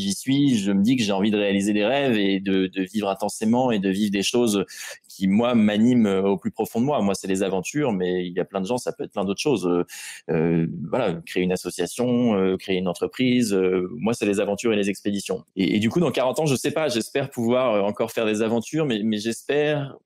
j'y 0.00 0.14
suis, 0.14 0.58
je 0.58 0.72
me 0.72 0.82
dis 0.82 0.96
que 0.96 1.02
j'ai 1.02 1.12
envie 1.12 1.30
de 1.30 1.36
réaliser 1.36 1.72
des 1.72 1.84
rêves 1.84 2.16
et 2.16 2.40
de, 2.40 2.70
vivre 2.92 3.08
intensément 3.08 3.70
et 3.70 3.78
de 3.78 3.88
vivre 3.88 4.10
des 4.10 4.22
choses 4.22 4.64
qui 5.08 5.28
moi 5.28 5.54
m'animent 5.54 6.06
au 6.06 6.36
plus 6.36 6.50
profond 6.50 6.80
de 6.80 6.86
moi. 6.86 7.00
Moi, 7.02 7.14
c'est 7.14 7.28
les 7.28 7.42
aventures, 7.42 7.92
mais 7.92 8.26
il 8.26 8.32
y 8.32 8.40
a 8.40 8.44
plein 8.44 8.60
de 8.60 8.66
gens, 8.66 8.78
ça 8.78 8.92
peut 8.92 9.04
être 9.04 9.12
plein 9.12 9.24
d'autres 9.24 9.40
choses. 9.40 9.84
Euh, 10.30 10.66
voilà, 10.88 11.14
créer 11.26 11.42
une 11.42 11.52
association, 11.52 12.34
euh, 12.34 12.56
créer 12.56 12.76
une 12.76 12.88
entreprise. 12.88 13.52
Euh, 13.52 13.88
moi, 13.96 14.14
c'est 14.14 14.26
les 14.26 14.40
aventures 14.40 14.72
et 14.72 14.76
les 14.76 14.90
expéditions. 14.90 15.44
Et, 15.56 15.78
du 15.78 15.90
coup, 15.90 16.00
dans 16.00 16.10
40 16.10 16.40
ans, 16.40 16.46
je 16.46 16.56
sais 16.56 16.70
pas. 16.70 16.88
J'espère 16.88 17.30
pouvoir 17.30 17.84
encore 17.84 18.10
faire 18.10 18.26
des 18.26 18.42
aventures, 18.42 18.86
mais 18.86 19.18
j'espère 19.18 19.96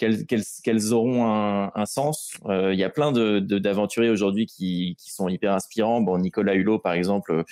qu'elles 0.00 0.92
auront 0.92 1.26
un, 1.26 1.86
sens. 1.86 2.34
Euh, 2.46 2.72
il 2.72 2.78
y 2.78 2.84
a 2.84 2.90
plein 2.90 3.12
d'aventuriers 3.12 4.08
de, 4.08 4.12
aujourd'hui 4.12 4.46
qui, 4.46 4.96
sont 4.98 5.28
hyper 5.28 5.52
inspirants. 5.52 6.00
Bon, 6.00 6.18
Nicolas 6.18 6.54
Hulot, 6.54 6.78
par 6.78 6.94
exemple, 6.94 7.44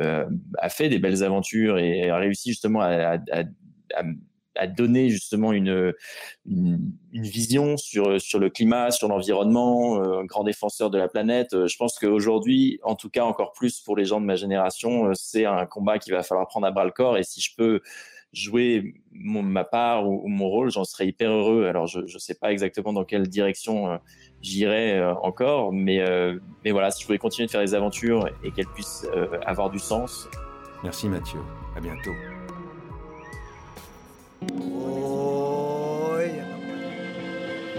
euh, 0.00 0.26
a 0.58 0.68
fait 0.68 0.88
des 0.88 0.98
belles 0.98 1.24
aventures 1.24 1.78
et 1.78 2.08
a 2.08 2.16
réussi 2.16 2.50
justement 2.50 2.80
à, 2.80 3.18
donner 4.68 5.10
justement 5.10 5.52
une, 5.52 5.92
une, 6.46 6.92
vision 7.12 7.76
sur, 7.76 8.18
sur 8.20 8.38
le 8.38 8.48
climat, 8.48 8.90
sur 8.90 9.06
l'environnement, 9.08 10.00
euh, 10.00 10.22
grand 10.24 10.44
défenseur 10.44 10.90
de 10.90 10.96
la 10.96 11.08
planète. 11.08 11.66
Je 11.66 11.76
pense 11.76 11.98
qu'aujourd'hui, 11.98 12.80
en 12.82 12.94
tout 12.94 13.10
cas 13.10 13.24
encore 13.24 13.52
plus 13.52 13.80
pour 13.80 13.96
les 13.96 14.06
gens 14.06 14.20
de 14.20 14.26
ma 14.26 14.36
génération, 14.36 15.10
c'est 15.14 15.44
un 15.44 15.66
combat 15.66 15.98
qu'il 15.98 16.14
va 16.14 16.22
falloir 16.22 16.48
prendre 16.48 16.66
à 16.66 16.70
bras 16.70 16.86
le 16.86 16.90
corps. 16.90 17.18
Et 17.18 17.22
si 17.22 17.40
je 17.42 17.54
peux 17.54 17.80
jouer 18.32 18.94
mon, 19.12 19.42
ma 19.42 19.64
part 19.64 20.06
ou, 20.08 20.22
ou 20.24 20.28
mon 20.28 20.48
rôle, 20.48 20.70
j'en 20.70 20.84
serais 20.84 21.06
hyper 21.06 21.30
heureux. 21.30 21.66
Alors, 21.66 21.86
je 21.86 22.00
ne 22.00 22.18
sais 22.18 22.34
pas 22.34 22.52
exactement 22.52 22.92
dans 22.92 23.04
quelle 23.04 23.28
direction 23.28 23.90
euh, 23.90 23.96
j'irai 24.42 24.98
euh, 24.98 25.14
encore, 25.22 25.72
mais, 25.72 26.00
euh, 26.00 26.38
mais 26.64 26.70
voilà, 26.70 26.90
si 26.90 27.02
je 27.02 27.06
pouvais 27.06 27.18
continuer 27.18 27.46
de 27.46 27.50
faire 27.50 27.62
des 27.62 27.74
aventures 27.74 28.28
et 28.44 28.50
qu'elles 28.50 28.66
puissent 28.66 29.06
avoir 29.44 29.70
du 29.70 29.78
sens. 29.78 30.28
Merci 30.82 31.08
Mathieu, 31.08 31.40
à 31.74 31.80
bientôt. 31.80 32.12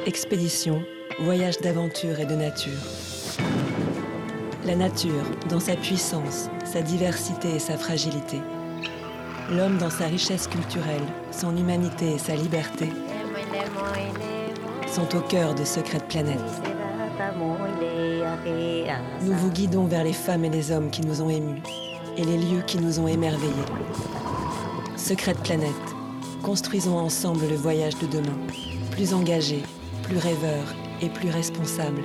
Expédition, 0.06 0.82
voyage 1.20 1.60
d'aventure 1.60 2.20
et 2.20 2.26
de 2.26 2.34
nature. 2.34 2.80
La 4.66 4.76
nature, 4.76 5.24
dans 5.50 5.60
sa 5.60 5.76
puissance, 5.76 6.50
sa 6.66 6.82
diversité 6.82 7.56
et 7.56 7.60
sa 7.60 7.78
fragilité 7.78 8.40
L'homme 9.50 9.78
dans 9.78 9.90
sa 9.90 10.08
richesse 10.08 10.46
culturelle, 10.46 11.06
son 11.32 11.56
humanité 11.56 12.16
et 12.16 12.18
sa 12.18 12.36
liberté 12.36 12.90
sont 14.88 15.16
au 15.16 15.22
cœur 15.22 15.56
de 15.56 15.64
Secrète 15.64 16.06
Planète. 16.10 16.38
Nous 19.22 19.34
vous 19.34 19.50
guidons 19.50 19.86
vers 19.86 20.04
les 20.04 20.12
femmes 20.12 20.44
et 20.44 20.50
les 20.50 20.72
hommes 20.72 20.90
qui 20.90 21.02
nous 21.02 21.22
ont 21.22 21.30
émus 21.30 21.62
et 22.18 22.26
les 22.26 22.38
lieux 22.38 22.62
qui 22.68 22.78
nous 22.78 23.00
ont 23.00 23.08
émerveillés. 23.08 23.54
Secrète 24.98 25.40
Planète, 25.44 25.72
construisons 26.44 26.98
ensemble 26.98 27.48
le 27.48 27.56
voyage 27.56 27.98
de 28.00 28.08
demain, 28.08 28.38
plus 28.92 29.14
engagé, 29.14 29.64
plus 30.04 30.18
rêveur 30.18 30.76
et 31.02 31.08
plus 31.08 31.30
responsable. 31.30 32.02